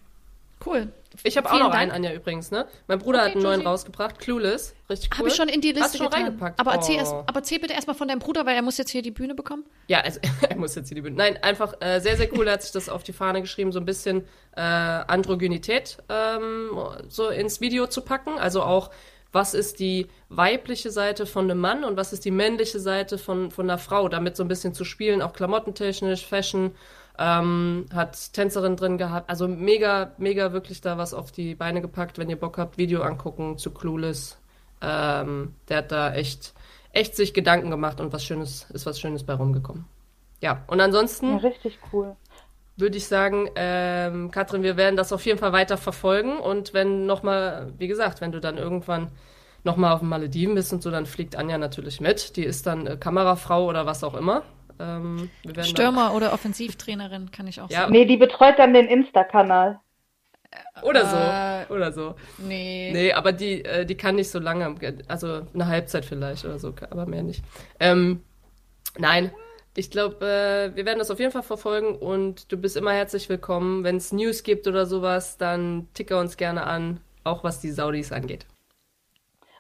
Cool. 0.64 0.92
Ich 1.24 1.38
habe 1.38 1.50
auch 1.50 1.54
noch 1.60 1.72
Dank. 1.72 1.76
einen, 1.76 1.92
Anja, 1.92 2.14
übrigens, 2.14 2.52
ne? 2.52 2.66
Mein 2.88 3.00
Bruder 3.00 3.20
Okay, 3.20 3.28
hat 3.30 3.34
einen 3.36 3.44
neuen 3.44 3.60
Josie. 3.62 3.68
rausgebracht, 3.68 4.20
Clueless. 4.20 4.74
Richtig 4.90 5.10
cool. 5.14 5.18
Habe 5.20 5.28
ich 5.30 5.36
schon 5.36 5.48
in 5.48 5.62
die 5.62 5.70
Liste 5.70 5.84
Hast 5.84 5.98
schon 5.98 6.08
getan. 6.08 6.24
reingepackt? 6.24 6.60
Aber 6.60 6.74
erzähl, 6.74 6.96
Oh. 6.96 7.00
erst, 7.00 7.14
aber 7.14 7.36
erzähl 7.36 7.60
bitte 7.60 7.74
erstmal 7.74 7.96
von 7.96 8.08
deinem 8.08 8.20
Bruder, 8.20 8.46
weil 8.46 8.56
er 8.56 8.62
muss 8.62 8.78
jetzt 8.78 8.90
hier 8.90 9.02
die 9.02 9.12
Bühne 9.12 9.36
bekommen. 9.36 9.64
Ja, 9.88 10.02
also 10.02 10.20
er 10.50 10.56
muss 10.58 10.76
jetzt 10.76 10.90
hier 10.90 10.96
die 10.96 11.02
Bühne. 11.02 11.16
Nein, 11.16 11.38
einfach 11.42 11.74
äh, 11.82 12.00
sehr, 12.00 12.18
sehr 12.18 12.32
cool. 12.38 12.48
Er 12.48 12.54
hat 12.54 12.64
sich 12.64 12.72
das 12.72 12.90
auf 12.90 13.04
die 13.04 13.14
Fahne 13.14 13.42
geschrieben, 13.42 13.72
so 13.72 13.80
ein 13.80 13.86
bisschen 13.86 14.24
äh, 14.56 14.62
Androgynität 14.62 15.98
ähm, 16.10 16.70
so 17.08 17.30
ins 17.30 17.62
Video 17.62 17.88
zu 17.88 18.02
packen. 18.02 18.38
Also 18.38 18.62
auch, 18.64 18.92
was 19.32 19.54
ist 19.54 19.80
die 19.80 20.08
weibliche 20.30 20.92
Seite 20.92 21.26
von 21.26 21.50
einem 21.50 21.60
Mann 21.60 21.84
und 21.84 21.98
was 21.98 22.14
ist 22.14 22.26
die 22.26 22.32
männliche 22.32 22.80
Seite 22.80 23.18
von, 23.18 23.52
von 23.52 23.70
einer 23.70 23.78
Frau, 23.78 24.10
damit 24.10 24.36
so 24.36 24.44
ein 24.44 24.48
bisschen 24.48 24.74
zu 24.74 24.84
spielen, 24.86 25.22
auch 25.22 25.34
klamottentechnisch, 25.34 26.26
Fashion. 26.26 26.76
Ähm, 27.18 27.86
hat 27.94 28.34
Tänzerin 28.34 28.76
drin 28.76 28.98
gehabt. 28.98 29.30
Also 29.30 29.48
mega, 29.48 30.14
mega 30.18 30.52
wirklich 30.54 30.82
da 30.82 30.98
was 30.98 31.14
auf 31.14 31.32
die 31.32 31.56
Beine 31.56 31.82
gepackt. 31.82 32.18
Wenn 32.18 32.30
ihr 32.30 32.40
Bock 32.40 32.58
habt, 32.58 32.78
Video 32.78 33.02
angucken 33.04 33.58
zu 33.58 33.72
Clueless. 33.72 34.40
Ähm, 34.82 35.56
der 35.70 35.78
hat 35.78 35.92
da 35.92 36.14
echt, 36.14 36.54
echt 36.92 37.16
sich 37.16 37.34
Gedanken 37.34 37.70
gemacht 37.72 38.00
und 38.02 38.14
was 38.14 38.24
Schönes, 38.26 38.70
ist 38.72 38.86
was 38.86 39.00
Schönes 39.00 39.24
bei 39.24 39.34
rumgekommen. 39.34 39.86
Ja, 40.42 40.64
und 40.68 40.80
Ja, 40.80 40.86
ansonsten 40.86 41.38
richtig 41.38 41.80
cool. 41.92 42.16
würde 42.78 42.98
ich 42.98 43.08
sagen, 43.08 43.50
ähm, 43.56 44.32
Katrin, 44.32 44.64
wir 44.64 44.78
werden 44.78 44.96
das 44.98 45.14
auf 45.14 45.26
jeden 45.26 45.40
Fall 45.40 45.54
weiter 45.54 45.78
verfolgen 45.78 46.38
und 46.38 46.74
wenn 46.74 47.06
nochmal, 47.06 47.74
wie 47.78 47.88
gesagt, 47.88 48.22
wenn 48.22 48.32
du 48.32 48.40
dann 48.42 48.58
irgendwann 48.58 49.12
nochmal 49.64 49.94
auf 49.94 50.00
den 50.02 50.10
Malediven 50.10 50.56
bist 50.56 50.74
und 50.74 50.84
so, 50.84 50.92
dann 50.92 51.06
fliegt 51.06 51.36
Anja 51.36 51.58
natürlich 51.58 52.00
mit. 52.02 52.36
Die 52.36 52.44
ist 52.44 52.68
dann 52.68 52.88
äh, 52.88 52.98
Kamerafrau 52.98 53.66
oder 53.66 53.86
was 53.86 54.04
auch 54.04 54.14
immer. 54.16 54.44
Ähm, 54.80 55.30
wir 55.44 55.56
werden 55.56 55.68
Stürmer 55.68 56.14
oder 56.14 56.34
Offensivtrainerin 56.34 57.32
kann 57.32 57.48
ich 57.48 57.62
auch 57.62 57.70
Ja. 57.70 57.82
sagen. 57.82 57.92
Nee, 57.92 58.06
die 58.06 58.18
betreut 58.18 58.60
dann 58.60 58.74
den 58.74 58.88
Insta-Kanal. 58.88 59.80
Dann, 60.74 60.84
oder 60.84 61.02
Äh, 61.02 61.66
so, 61.68 61.74
oder 61.74 61.92
so. 61.92 62.16
Nee. 62.38 62.92
Nee, 62.94 63.14
aber 63.14 63.32
die, 63.32 63.64
äh, 63.66 63.86
die 63.86 63.96
kann 63.96 64.16
nicht 64.16 64.30
so 64.30 64.40
lange, 64.40 64.76
also 65.08 65.42
eine 65.54 65.68
Halbzeit 65.68 66.06
vielleicht 66.06 66.46
oder 66.46 66.60
so, 66.60 66.74
aber 66.90 67.06
mehr 67.06 67.24
nicht. 67.24 67.44
Ähm, 67.80 68.22
nein, 68.98 69.32
ich 69.76 69.92
glaube, 69.92 70.26
äh, 70.26 70.76
wir 70.76 70.86
werden 70.86 71.00
das 71.00 71.12
auf 71.12 71.20
jeden 71.20 71.32
Fall 71.32 71.44
verfolgen 71.44 71.96
und 71.96 72.52
du 72.52 72.58
bist 72.58 72.78
immer 72.78 72.94
herzlich 72.94 73.28
willkommen. 73.28 73.84
Wenn 73.84 73.98
es 73.98 74.14
News 74.14 74.44
gibt 74.44 74.68
oder 74.68 74.86
sowas, 74.86 75.38
dann 75.38 75.88
ticker 75.94 76.20
uns 76.20 76.38
gerne 76.38 76.66
an, 76.66 77.02
auch 77.24 77.44
was 77.44 77.60
die 77.60 77.72
Saudis 77.72 78.12
angeht. 78.14 78.46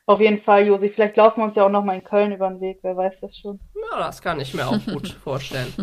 Auf 0.08 0.20
jeden 0.20 0.42
Fall, 0.44 0.68
Josi. 0.68 0.90
Vielleicht 0.90 1.18
laufen 1.18 1.40
wir 1.42 1.46
uns 1.46 1.56
ja 1.56 1.66
auch 1.66 1.70
noch 1.70 1.84
mal 1.84 1.96
in 1.96 2.04
Köln 2.04 2.32
über 2.32 2.48
den 2.50 2.62
Weg, 2.62 2.80
wer 2.84 2.96
weiß 2.96 3.14
das 3.22 3.36
schon. 3.38 3.60
Ja, 3.92 3.98
das 4.00 4.22
kann 4.22 4.40
ich 4.40 4.54
mir 4.54 4.68
auch 4.68 4.80
gut 4.92 5.10
vorstellen. 5.10 5.74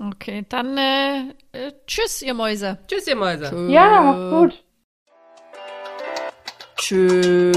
Okay, 0.00 0.44
dann 0.48 0.76
äh, 0.76 1.20
äh, 1.52 1.72
tschüss, 1.86 2.22
ihr 2.22 2.34
Mäuse. 2.34 2.78
Tschüss, 2.88 3.06
ihr 3.06 3.14
Mäuse. 3.14 3.68
Ja, 3.70 4.00
mach's 4.02 4.30
gut. 4.30 4.64
Tschüss. 6.76 7.54